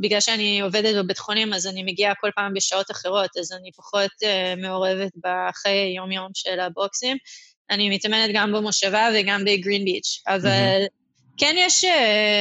בגלל 0.00 0.20
שאני 0.20 0.60
עובדת 0.60 0.94
בבית 0.96 1.18
חולים, 1.18 1.54
אז 1.54 1.66
אני 1.66 1.82
מגיעה 1.82 2.14
כל 2.14 2.30
פעם 2.34 2.54
בשעות 2.54 2.90
אחרות, 2.90 3.30
אז 3.40 3.52
אני 3.52 3.72
פחות 3.72 4.10
uh, 4.22 4.60
מעורבת 4.60 5.12
בחיי 5.24 5.96
יום-יום 5.96 6.28
של 6.34 6.60
הבוקסים. 6.60 7.16
אני 7.70 7.90
מתאמנת 7.90 8.30
גם 8.34 8.52
במושבה 8.52 9.08
וגם 9.14 9.44
בגרין 9.44 9.84
ביץ', 9.84 10.22
אבל 10.26 10.82
mm-hmm. 10.84 11.34
כן 11.36 11.54
יש, 11.58 11.84
uh, 11.84 11.88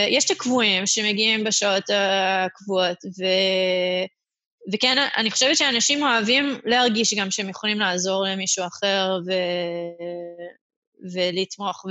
יש 0.09 0.25
את 0.25 0.31
הקבועים 0.31 0.85
שמגיעים 0.85 1.43
בשעות 1.43 1.83
הקבועות, 1.89 2.97
ו... 3.05 3.23
וכן, 4.73 5.07
אני 5.17 5.31
חושבת 5.31 5.57
שאנשים 5.57 6.03
אוהבים 6.03 6.59
להרגיש 6.65 7.13
גם 7.13 7.31
שהם 7.31 7.49
יכולים 7.49 7.79
לעזור 7.79 8.25
למישהו 8.27 8.65
אחר 8.65 9.17
ו... 9.27 9.31
ולתמוך, 11.13 11.85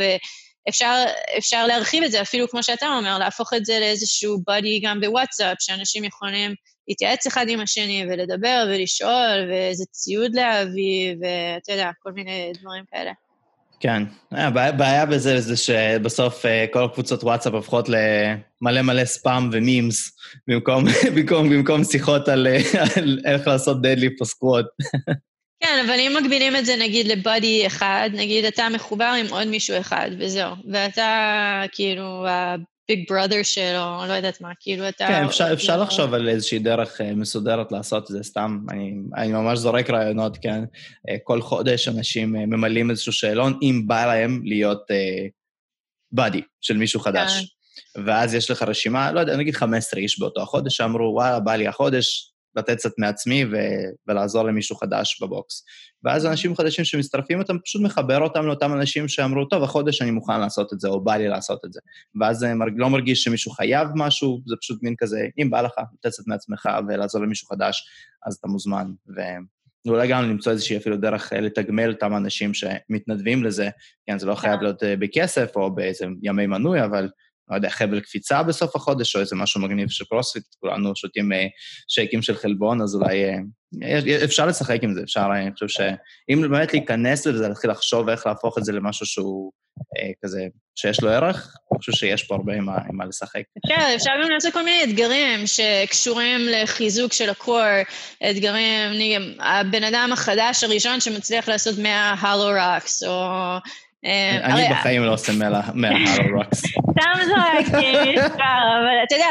ואפשר 0.67 1.67
להרחיב 1.67 2.05
את 2.05 2.11
זה, 2.11 2.23
אפילו 2.23 2.49
כמו 2.49 2.63
שאתה 2.63 2.87
אומר, 2.87 3.19
להפוך 3.19 3.55
את 3.55 3.65
זה 3.65 3.81
לאיזשהו 3.81 4.39
buddy 4.47 4.81
גם 4.81 5.01
בוואטסאפ, 5.01 5.57
שאנשים 5.61 6.05
יכולים 6.05 6.55
להתייעץ 6.89 7.27
אחד 7.27 7.49
עם 7.49 7.61
השני 7.61 8.05
ולדבר 8.11 8.65
ולשאול, 8.69 9.51
ואיזה 9.51 9.85
ציוד 9.91 10.35
להביא, 10.35 11.15
ואתה 11.21 11.73
יודע, 11.73 11.91
כל 12.03 12.13
מיני 12.13 12.53
דברים 12.61 12.85
כאלה. 12.91 13.13
כן, 13.83 14.03
הבעיה 14.31 15.07
בזה 15.07 15.41
זה 15.41 15.57
שבסוף 15.57 16.47
אה, 16.47 16.67
כל 16.73 16.85
הקבוצות 16.85 17.25
וואטסאפ 17.25 17.55
הופכות 17.55 17.89
למלא 17.89 18.83
מלא 18.83 19.05
ספאם 19.05 19.51
ו 19.53 19.62
memes, 19.62 20.17
במקום, 20.49 20.85
במקום, 21.15 21.49
במקום 21.49 21.85
שיחות 21.85 22.29
על, 22.29 22.47
על 22.97 23.19
איך 23.25 23.49
לעשות 23.49 23.83
deadlift 23.83 24.21
או 24.21 24.27
squat. 24.27 24.65
כן, 25.63 25.85
אבל 25.87 25.95
אם 26.01 26.17
מגבילים 26.23 26.57
את 26.57 26.67
זה 26.67 26.77
נגיד 26.77 27.07
לבאדי 27.07 27.67
אחד, 27.67 28.11
נגיד 28.13 28.45
אתה 28.45 28.69
מחובר 28.75 29.15
עם 29.21 29.27
עוד 29.31 29.49
מישהו 29.49 29.81
אחד, 29.81 30.11
וזהו. 30.19 30.55
ואתה 30.73 31.63
כאילו 31.73 32.27
הביג 32.85 33.05
בראדר 33.11 33.43
שלו, 33.43 34.07
לא 34.09 34.13
יודעת 34.13 34.41
מה, 34.41 34.53
כאילו 34.61 34.89
אתה... 34.89 35.07
כן, 35.09 35.25
אפשר, 35.25 35.53
אפשר 35.53 35.77
לא... 35.77 35.83
לחשוב 35.83 36.15
על 36.15 36.29
איזושהי 36.29 36.59
דרך 36.59 37.01
אה, 37.01 37.15
מסודרת 37.15 37.73
לעשות 37.73 38.03
את 38.03 38.09
זה, 38.09 38.23
סתם, 38.23 38.59
אני, 38.71 38.95
אני 39.17 39.33
ממש 39.33 39.59
זורק 39.59 39.91
רעיונות, 39.91 40.39
כן? 40.43 40.65
אה, 41.09 41.17
כל 41.25 41.43
חודש 41.43 41.89
אנשים 41.89 42.37
אה, 42.37 42.47
ממלאים 42.47 42.91
איזשהו 42.91 43.13
שאלון, 43.13 43.59
אם 43.63 43.83
בא 43.87 44.07
להם 44.07 44.43
להיות 44.45 44.83
באדי 46.13 46.41
של 46.61 46.77
מישהו 46.77 47.01
חדש. 47.01 47.33
כן. 47.41 48.03
ואז 48.07 48.35
יש 48.35 48.51
לך 48.51 48.63
רשימה, 48.63 49.13
לא 49.13 49.21
יודע, 49.21 49.37
נגיד 49.37 49.55
15 49.55 50.01
איש 50.01 50.19
באותו 50.19 50.43
החודש, 50.43 50.77
שאמרו, 50.77 51.13
וואלה, 51.15 51.41
בא 51.41 51.55
לי 51.55 51.67
החודש, 51.67 52.32
לתת 52.57 52.77
קצת 52.77 52.91
מעצמי 52.99 53.45
ו- 53.45 53.91
ולעזור 54.09 54.45
למישהו 54.45 54.77
חדש 54.77 55.23
בבוקס. 55.23 55.65
ואז 56.05 56.27
אנשים 56.27 56.57
חדשים 56.57 56.85
שמצטרפים, 56.85 57.41
אתה 57.41 57.53
פשוט 57.65 57.83
מחבר 57.83 58.21
אותם 58.21 58.47
לאותם 58.47 58.73
אנשים 58.73 59.09
שאמרו, 59.09 59.45
טוב, 59.45 59.63
החודש 59.63 60.03
אני 60.03 60.11
מוכן 60.11 60.41
לעשות 60.41 60.73
את 60.73 60.81
זה, 60.81 60.89
או 60.89 61.05
בא 61.05 61.17
לי 61.17 61.29
לעשות 61.29 61.65
את 61.65 61.73
זה. 61.73 61.81
ואז 62.21 62.39
זה. 62.39 62.53
לא 62.77 62.91
מרגיש 62.91 63.23
שמישהו 63.25 63.53
חייב 63.53 63.89
משהו, 63.95 64.41
זה 64.47 64.57
פשוט 64.61 64.83
מין 64.83 64.95
כזה, 64.99 65.27
אם 65.43 65.51
בא 65.51 65.61
לך, 65.61 65.73
לתת 65.79 66.13
קצת 66.13 66.23
מעצמך 66.27 66.69
ולעזור 66.89 67.23
למישהו 67.23 67.49
חדש, 67.49 67.85
אז 68.27 68.35
אתה 68.35 68.49
מוזמן. 68.49 68.91
ו... 69.17 69.21
ואולי 69.87 70.09
גם 70.09 70.23
למצוא 70.23 70.53
איזושהי 70.53 70.77
אפילו 70.77 70.97
דרך 70.97 71.33
לתגמל 71.33 71.91
אותם 71.91 72.17
אנשים 72.17 72.55
שמתנדבים 72.55 73.45
לזה, 73.45 73.69
כן, 74.07 74.19
זה 74.19 74.27
לא 74.27 74.35
חייב 74.35 74.57
כן. 74.57 74.63
להיות 74.63 74.83
אה, 74.83 74.97
בכסף 74.97 75.57
או 75.57 75.75
באיזה 75.75 76.07
ימי 76.23 76.47
מנוי, 76.47 76.85
אבל 76.85 77.09
לא 77.51 77.57
יודע, 77.57 77.71
חבל 77.71 78.01
קפיצה 78.01 78.43
בסוף 78.43 78.77
החודש, 78.77 79.17
או 79.17 79.21
איזה 79.21 79.37
משהו 79.37 79.61
מגניב 79.61 79.89
של 79.89 80.05
קרוספיט, 80.05 80.45
כולנו 80.61 80.97
שותים 80.97 81.33
אה, 81.33 81.47
שייקים 81.89 82.23
של 82.23 82.37
חלבון, 82.37 82.83
אז 82.83 82.95
אולי 82.95 83.25
אה, 83.25 84.25
אפשר 84.25 84.47
לשחק 84.47 84.79
עם 84.83 84.95
זה, 84.95 85.01
אפשר, 85.03 85.21
אה, 85.21 85.43
אני 85.43 85.53
חושב 85.53 85.69
שאם 85.69 86.43
באמת 86.43 86.73
להיכנס 86.73 87.27
לזה, 87.27 87.49
להתחיל 87.49 87.71
לחשוב 87.71 88.09
איך 88.09 88.27
להפוך 88.27 88.59
את 88.59 88.65
זה 88.65 88.73
למשהו 88.73 89.07
שהוא 89.07 89.53
כזה, 90.25 90.47
שיש 90.75 91.03
לו 91.03 91.11
ערך, 91.11 91.57
אני 91.73 91.79
חושב 91.79 91.93
שיש 91.93 92.23
פה 92.23 92.35
הרבה 92.35 92.55
עם 92.55 92.67
מה 92.93 93.05
לשחק. 93.09 93.43
כן, 93.69 93.93
אפשר 93.97 94.11
גם 94.23 94.31
לעשות 94.31 94.53
כל 94.53 94.65
מיני 94.65 94.85
אתגרים 94.85 95.47
שקשורים 95.47 96.41
לחיזוק 96.41 97.13
של 97.13 97.31
ה 97.31 97.36
core, 97.36 97.63
אתגרים, 98.31 99.21
הבן 99.41 99.85
אדם 99.85 100.11
החדש 100.13 100.65
הראשון 100.65 101.01
שמצליח 101.01 101.49
לעשות 101.49 101.79
100 101.79 102.15
hollow 102.21 102.75
rocks, 102.75 103.03
או... 103.03 103.59
אני 104.45 104.69
בחיים 104.71 105.05
לא 105.05 105.13
עושה 105.13 105.33
מההלו 105.75 106.37
רוקס. 106.37 106.63
סתם 106.91 107.25
זורקתי 107.25 107.93
מספר, 108.13 108.63
אבל 108.79 109.05
אתה 109.07 109.15
יודע, 109.15 109.29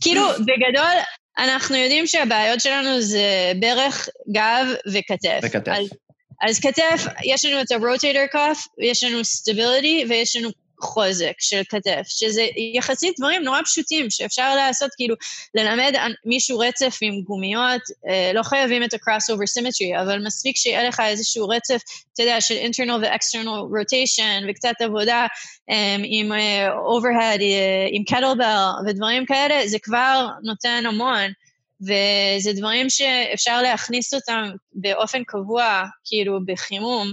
כאילו, 0.00 0.22
בגדול, 0.32 0.94
אנחנו 1.38 1.76
יודעים 1.76 2.06
שהבעיות 2.06 2.60
שלנו 2.60 3.00
זה 3.00 3.52
ברך, 3.60 4.08
גב 4.32 4.66
וכתף. 4.92 5.40
וכתף. 5.42 5.72
אז 6.48 6.60
כתף, 6.60 7.06
יש 7.24 7.44
לנו 7.44 7.60
את 7.60 7.70
ה-rotator 7.72 8.36
cuff, 8.36 8.58
יש 8.82 9.04
לנו 9.04 9.20
stability 9.20 10.08
ויש 10.08 10.36
לנו 10.36 10.48
חוזק 10.84 11.32
של 11.38 11.62
כתף, 11.68 12.02
שזה 12.06 12.46
יחסית 12.74 13.14
דברים 13.18 13.42
נורא 13.42 13.62
פשוטים 13.62 14.10
שאפשר 14.10 14.56
לעשות, 14.56 14.90
כאילו, 14.96 15.14
ללמד 15.54 15.94
מישהו 16.24 16.58
רצף 16.58 16.98
עם 17.00 17.22
גומיות, 17.22 17.82
אה, 18.08 18.30
לא 18.34 18.42
חייבים 18.42 18.82
את 18.84 18.94
ה-crossover 18.94 19.58
symmetry, 19.58 20.02
אבל 20.02 20.26
מספיק 20.26 20.56
שיהיה 20.56 20.88
לך 20.88 21.00
איזשהו 21.00 21.48
רצף, 21.48 21.80
אתה 22.14 22.22
יודע, 22.22 22.40
של 22.40 22.54
internal 22.54 22.92
ו-external 23.02 23.46
rotation, 23.46 24.50
וקצת 24.50 24.74
עבודה 24.80 25.26
אה, 25.70 25.96
עם 26.04 26.32
אה, 26.32 26.68
overhead, 26.70 27.40
עם 27.90 28.02
kettlebell 28.10 28.88
ודברים 28.88 29.26
כאלה, 29.26 29.68
זה 29.68 29.78
כבר 29.82 30.28
נותן 30.42 30.84
המון. 30.86 31.30
וזה 31.80 32.52
דברים 32.52 32.90
שאפשר 32.90 33.62
להכניס 33.62 34.14
אותם 34.14 34.50
באופן 34.72 35.24
קבוע, 35.24 35.84
כאילו, 36.04 36.38
בחימום, 36.46 37.12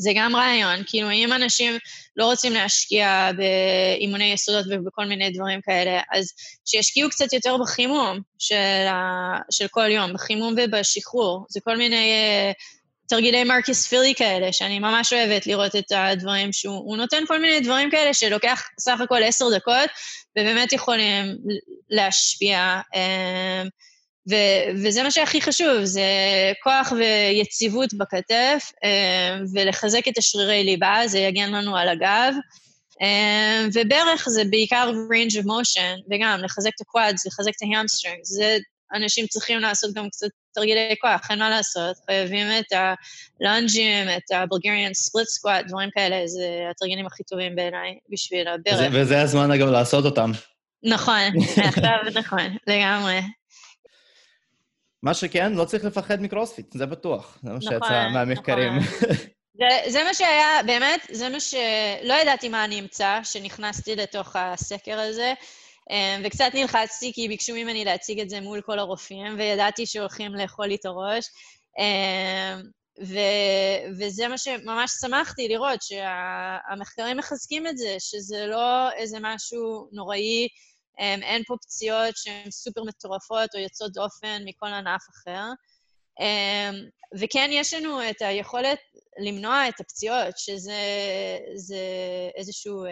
זה 0.00 0.10
גם 0.14 0.36
רעיון, 0.36 0.82
כאילו 0.86 1.10
אם 1.10 1.32
אנשים 1.32 1.78
לא 2.16 2.24
רוצים 2.24 2.52
להשקיע 2.52 3.30
באימוני 3.36 4.32
יסודות 4.32 4.66
ובכל 4.70 5.04
מיני 5.04 5.30
דברים 5.30 5.60
כאלה, 5.60 6.00
אז 6.12 6.32
שישקיעו 6.64 7.10
קצת 7.10 7.32
יותר 7.32 7.56
בחימום 7.56 8.20
של, 8.38 8.86
ה, 8.88 9.38
של 9.50 9.68
כל 9.68 9.90
יום, 9.90 10.12
בחימום 10.12 10.54
ובשחרור. 10.56 11.46
זה 11.48 11.60
כל 11.64 11.76
מיני 11.76 12.12
uh, 12.52 12.62
תרגילי 13.08 13.44
מרקס 13.44 13.86
פילי 13.86 14.14
כאלה, 14.14 14.52
שאני 14.52 14.78
ממש 14.78 15.12
אוהבת 15.12 15.46
לראות 15.46 15.76
את 15.76 15.92
הדברים 15.92 16.52
שהוא 16.52 16.96
נותן 16.96 17.26
כל 17.26 17.40
מיני 17.40 17.60
דברים 17.60 17.90
כאלה 17.90 18.14
שלוקח 18.14 18.68
סך 18.80 19.00
הכל 19.00 19.22
עשר 19.22 19.44
דקות, 19.56 19.90
ובאמת 20.38 20.72
יכולים 20.72 21.36
להשפיע. 21.90 22.80
Uh, 22.94 23.68
ו- 24.28 24.84
וזה 24.84 25.02
מה 25.02 25.10
שהכי 25.10 25.40
חשוב, 25.40 25.84
זה 25.84 26.02
כוח 26.62 26.92
ויציבות 26.92 27.94
בכתף, 27.94 28.72
אה, 28.84 29.38
ולחזק 29.54 30.08
את 30.08 30.18
השרירי 30.18 30.64
ליבה, 30.64 31.02
זה 31.06 31.18
יגן 31.18 31.52
לנו 31.52 31.76
על 31.76 31.88
הגב. 31.88 32.34
אה, 33.02 33.66
וברך 33.72 34.28
זה 34.28 34.42
בעיקר 34.50 34.90
range 34.90 35.32
of 35.32 35.44
motion, 35.44 36.02
וגם 36.10 36.40
לחזק 36.42 36.70
את 36.76 36.80
ה 36.80 36.87
quads, 36.87 37.26
לחזק 37.26 37.52
את 37.56 37.62
ה 37.62 37.67
hamstring. 37.67 38.18
זה 38.22 38.58
אנשים 38.94 39.26
צריכים 39.26 39.58
לעשות 39.58 39.94
גם 39.94 40.08
קצת 40.08 40.28
תרגילי 40.54 40.94
כוח, 41.00 41.30
אין 41.30 41.38
מה 41.38 41.50
לעשות. 41.50 41.96
חייבים 42.06 42.46
את 42.58 42.72
הלונג'ים, 43.40 44.08
את 44.08 44.30
הבולגריאן 44.34 44.94
ספליט 44.94 45.26
סקוואט, 45.26 45.64
דברים 45.68 45.90
כאלה, 45.94 46.26
זה 46.26 46.46
התרגילים 46.70 47.06
הכי 47.06 47.22
טובים 47.22 47.56
בעיניי 47.56 47.98
בשביל 48.08 48.48
הברך. 48.48 48.90
וזה 48.92 49.22
הזמן, 49.22 49.50
אגב, 49.50 49.68
לעשות 49.68 50.04
אותם. 50.04 50.30
נכון, 50.82 51.20
עכשיו 51.68 51.96
נכון, 52.14 52.56
לגמרי. 52.66 53.20
מה 55.02 55.14
שכן, 55.14 55.52
לא 55.52 55.64
צריך 55.64 55.84
לפחד 55.84 56.22
מקרוספיט, 56.22 56.72
זה 56.72 56.86
בטוח. 56.86 57.38
זה 57.42 57.52
מה 57.52 57.60
שיצא 57.60 57.76
נכון, 57.76 58.12
מהמחקרים. 58.12 58.76
נכון. 58.76 59.08
זה, 59.60 59.90
זה 59.90 60.04
מה 60.04 60.14
שהיה, 60.14 60.62
באמת, 60.66 61.00
זה 61.10 61.28
מה 61.28 61.40
ש... 61.40 61.54
לא 62.02 62.14
ידעתי 62.14 62.48
מה 62.48 62.64
אני 62.64 62.80
אמצא, 62.80 63.20
שנכנסתי 63.22 63.96
לתוך 63.96 64.36
הסקר 64.36 64.98
הזה, 64.98 65.34
אמ, 65.90 66.22
וקצת 66.24 66.50
נלחצתי 66.54 67.12
כי 67.14 67.28
ביקשו 67.28 67.54
ממני 67.54 67.84
להציג 67.84 68.20
את 68.20 68.30
זה 68.30 68.40
מול 68.40 68.60
כל 68.60 68.78
הרופאים, 68.78 69.34
וידעתי 69.38 69.86
שהולכים 69.86 70.34
לאכול 70.34 70.66
לי 70.66 70.74
את 70.74 70.84
הראש. 70.84 71.24
אמ, 71.78 72.62
ו, 73.06 73.18
וזה 73.98 74.28
מה 74.28 74.38
שממש 74.38 74.90
שמחתי 75.00 75.48
לראות, 75.48 75.82
שהמחקרים 75.82 77.16
מחזקים 77.16 77.66
את 77.66 77.78
זה, 77.78 77.96
שזה 77.98 78.46
לא 78.46 78.92
איזה 78.92 79.18
משהו 79.20 79.88
נוראי, 79.92 80.48
אין 80.98 81.42
פה 81.46 81.56
פציעות 81.62 82.16
שהן 82.16 82.50
סופר 82.50 82.82
מטורפות 82.84 83.54
או 83.54 83.60
יוצאות 83.60 83.92
דופן 83.92 84.42
מכל 84.44 84.66
ענף 84.66 85.02
אחר. 85.10 85.44
Um, 86.20 86.90
וכן, 87.20 87.48
יש 87.52 87.74
לנו 87.74 88.10
את 88.10 88.22
היכולת 88.22 88.78
למנוע 89.18 89.68
את 89.68 89.80
הפציעות, 89.80 90.38
שזה 90.38 90.82
איזשהו 92.36 92.84
um, 92.86 92.88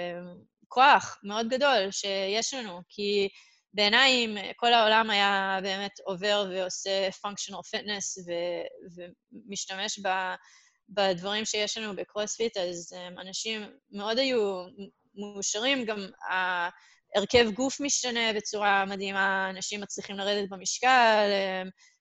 כוח 0.69 1.19
מאוד 1.23 1.49
גדול 1.49 1.91
שיש 1.91 2.55
לנו, 2.55 2.81
כי 2.89 3.29
בעיניי 3.75 4.11
אם 4.25 4.37
כל 4.57 4.73
העולם 4.73 5.11
היה 5.11 5.59
באמת 5.63 5.93
עובר 6.05 6.47
ועושה 6.51 7.09
functional 7.09 7.77
fitness 7.77 8.27
ו- 8.27 9.03
ומשתמש 9.47 9.99
ב... 9.99 10.09
בדברים 10.89 11.45
שיש 11.45 11.79
לנו 11.79 11.97
בקרוספיט, 11.97 12.57
אז 12.57 12.93
אנשים 13.21 13.63
מאוד 13.91 14.19
היו 14.19 14.65
מאושרים, 15.15 15.85
גם 15.85 16.07
הרכב 17.15 17.51
גוף 17.55 17.81
משתנה 17.81 18.33
בצורה 18.37 18.85
מדהימה, 18.85 19.51
אנשים 19.51 19.81
מצליחים 19.81 20.17
לרדת 20.17 20.49
במשקל, 20.49 21.31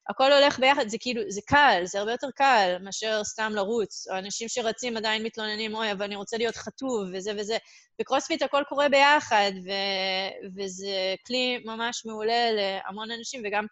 הכל 0.10 0.34
הולך 0.34 0.60
ביחד, 0.60 0.88
זה 0.88 0.98
כאילו, 1.00 1.22
זה 1.30 1.42
קל, 1.46 1.82
זה 1.86 2.00
הרבה 2.00 2.12
יותר 2.12 2.28
קל 2.36 2.78
מאשר 2.84 3.24
סתם 3.24 3.52
לרוץ. 3.56 4.08
או 4.08 4.18
אנשים 4.18 4.48
שרצים 4.50 4.98
עדיין 4.98 5.24
מתלוננים, 5.24 5.76
אוי, 5.76 5.92
אבל 5.92 6.04
אני 6.04 6.16
רוצה 6.16 6.38
להיות 6.38 6.56
חטוב, 6.56 7.02
וזה 7.14 7.32
וזה. 7.38 7.58
בקרוספיט 8.00 8.42
הכל 8.42 8.64
קורה 8.70 8.90
ביחד, 8.90 9.52
ו- 9.66 10.50
וזה 10.58 11.16
כלי 11.28 11.64
ממש 11.66 12.06
מעולה 12.06 12.52
להמון 12.52 13.12
אנשים, 13.12 13.42
וגם 13.46 13.66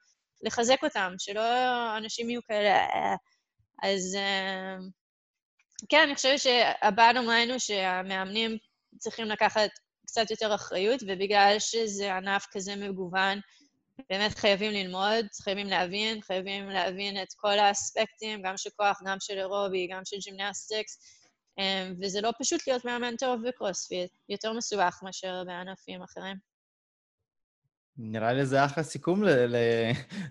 לחזק 0.44 0.84
אותם, 0.84 1.14
שלא 1.18 1.42
אנשים 1.98 2.30
יהיו 2.30 2.42
כאלה... 2.48 2.76
אה, 2.76 3.16
אז 3.84 4.16
אה, 4.16 4.76
כן, 5.90 6.02
אני 6.04 6.16
חושבת 6.16 6.40
bottom 7.28 7.41
line 7.41 7.50
הוא 7.50 7.60
שהמאמנים 7.60 8.58
צריכים 8.98 9.26
לקחת 9.26 9.70
קצת 10.06 10.32
יותר 10.32 10.56
אחריות, 10.56 11.04
ובגלל 11.04 11.56
שזה 11.60 12.16
ענף 12.16 12.48
כזה 12.52 12.76
מגוון, 12.76 13.40
באמת 14.10 14.38
חייבים 14.38 14.72
ללמוד, 14.72 15.26
חייבים 15.44 15.68
להבין, 15.68 16.22
חייבים 16.22 16.70
להבין 16.70 17.22
את 17.22 17.28
כל 17.36 17.60
האספקטים, 17.60 18.42
גם 18.42 18.58
של 18.58 18.70
כוח, 18.76 19.02
גם 19.06 19.18
של 19.20 19.38
אירובי, 19.38 19.88
גם 19.92 20.02
של 20.06 20.18
gymnastics, 20.18 21.00
אמ, 21.60 21.94
וזה 22.02 22.22
לא 22.22 22.32
פשוט 22.40 22.68
להיות 22.68 22.86
מאמן 22.86 23.16
טוב 23.16 23.48
בקרוספיט, 23.48 24.12
יותר 24.30 24.54
מסובך 24.54 25.00
מאשר 25.04 25.44
בענפים 25.46 26.02
אחרים. 26.02 26.36
נראה 27.98 28.34
לי 28.34 28.46
זה 28.46 28.66
אחלה 28.66 28.84
סיכום 28.84 29.24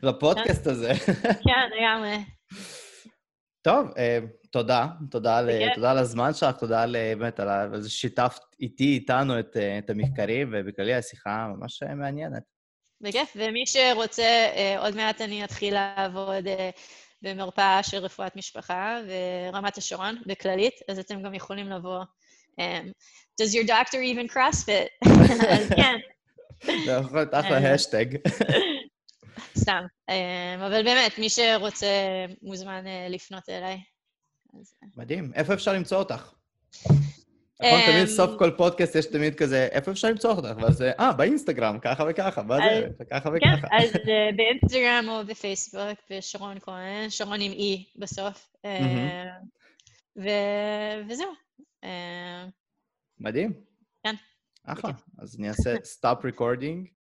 לפודקאסט 0.02 0.66
הזה. 0.66 0.92
כן, 1.44 1.68
לגמרי. 1.78 2.16
טוב, 3.64 3.86
אה, 3.98 4.18
תודה. 4.50 4.86
תודה, 5.10 5.38
על, 5.38 5.50
תודה 5.74 5.90
על 5.90 5.98
הזמן 5.98 6.34
שלך, 6.34 6.56
תודה 6.56 6.82
על, 6.82 6.96
באמת 7.16 7.40
על 7.40 7.82
זה 7.82 7.90
ששיתפת 7.90 8.40
איתי, 8.60 8.84
איתנו 8.84 9.38
את, 9.38 9.56
אה, 9.56 9.78
את 9.78 9.90
המחקרים, 9.90 10.50
ובכללי 10.52 10.94
השיחה 10.94 11.48
ממש 11.56 11.82
מעניינת. 11.82 12.42
בכיף, 13.00 13.36
ומי 13.36 13.66
שרוצה, 13.66 14.22
אה, 14.22 14.76
עוד 14.78 14.96
מעט 14.96 15.20
אני 15.20 15.44
אתחיל 15.44 15.74
לעבוד 15.74 16.44
במרפאה 17.22 17.82
של 17.82 17.96
רפואת 17.98 18.36
משפחה 18.36 18.98
ורמת 19.08 19.78
השרון, 19.78 20.16
בכללית, 20.26 20.74
אז 20.88 20.98
אתם 20.98 21.22
גם 21.22 21.34
יכולים 21.34 21.68
לבוא. 21.68 22.02
Um, 22.60 22.92
does 23.40 23.54
your 23.54 23.66
doctor 23.66 23.98
even 23.98 24.34
CrossFit? 24.34 25.08
אז 25.54 25.68
כן. 25.76 25.96
זה 26.84 26.92
יכול 26.92 27.18
להיות 27.18 27.34
אחלה 27.34 27.74
השטג. 27.74 28.06
סתם. 29.58 29.84
אבל 30.58 30.82
באמת, 30.84 31.18
מי 31.18 31.28
שרוצה 31.30 31.86
מוזמן 32.42 32.84
לפנות 33.10 33.48
אליי. 33.48 33.80
מדהים. 34.96 35.32
איפה 35.34 35.54
אפשר 35.54 35.72
למצוא 35.72 35.98
אותך? 35.98 36.32
נכון, 37.62 37.80
תמיד 37.86 38.06
סוף 38.06 38.30
כל 38.38 38.50
פודקאסט 38.56 38.94
יש 38.94 39.06
תמיד 39.06 39.34
כזה, 39.34 39.68
איפה 39.70 39.90
אפשר 39.90 40.08
למצוא 40.08 40.30
אותך? 40.30 40.62
ואז 40.62 40.76
זה, 40.76 40.92
אה, 41.00 41.12
באינסטגרם, 41.12 41.78
ככה 41.78 42.04
וככה, 42.10 42.42
בזה, 42.42 42.88
וככה 43.00 43.28
וככה. 43.28 43.68
כן, 43.68 43.76
אז 43.76 43.92
באינסטגרם 44.36 45.04
או 45.08 45.26
בפייסבוק, 45.26 45.98
ושרון 46.10 46.58
כהן, 46.60 47.10
שרון 47.10 47.40
עם 47.40 47.52
אי 47.52 47.84
בסוף. 47.96 48.56
וזהו. 50.16 51.32
מדהים. 53.20 53.52
כן. 54.02 54.14
אחלה. 54.64 54.90
אז 55.18 55.36
אני 55.38 55.48
אעשה 55.48 55.74
stop 55.84 56.24
recording. 56.24 56.88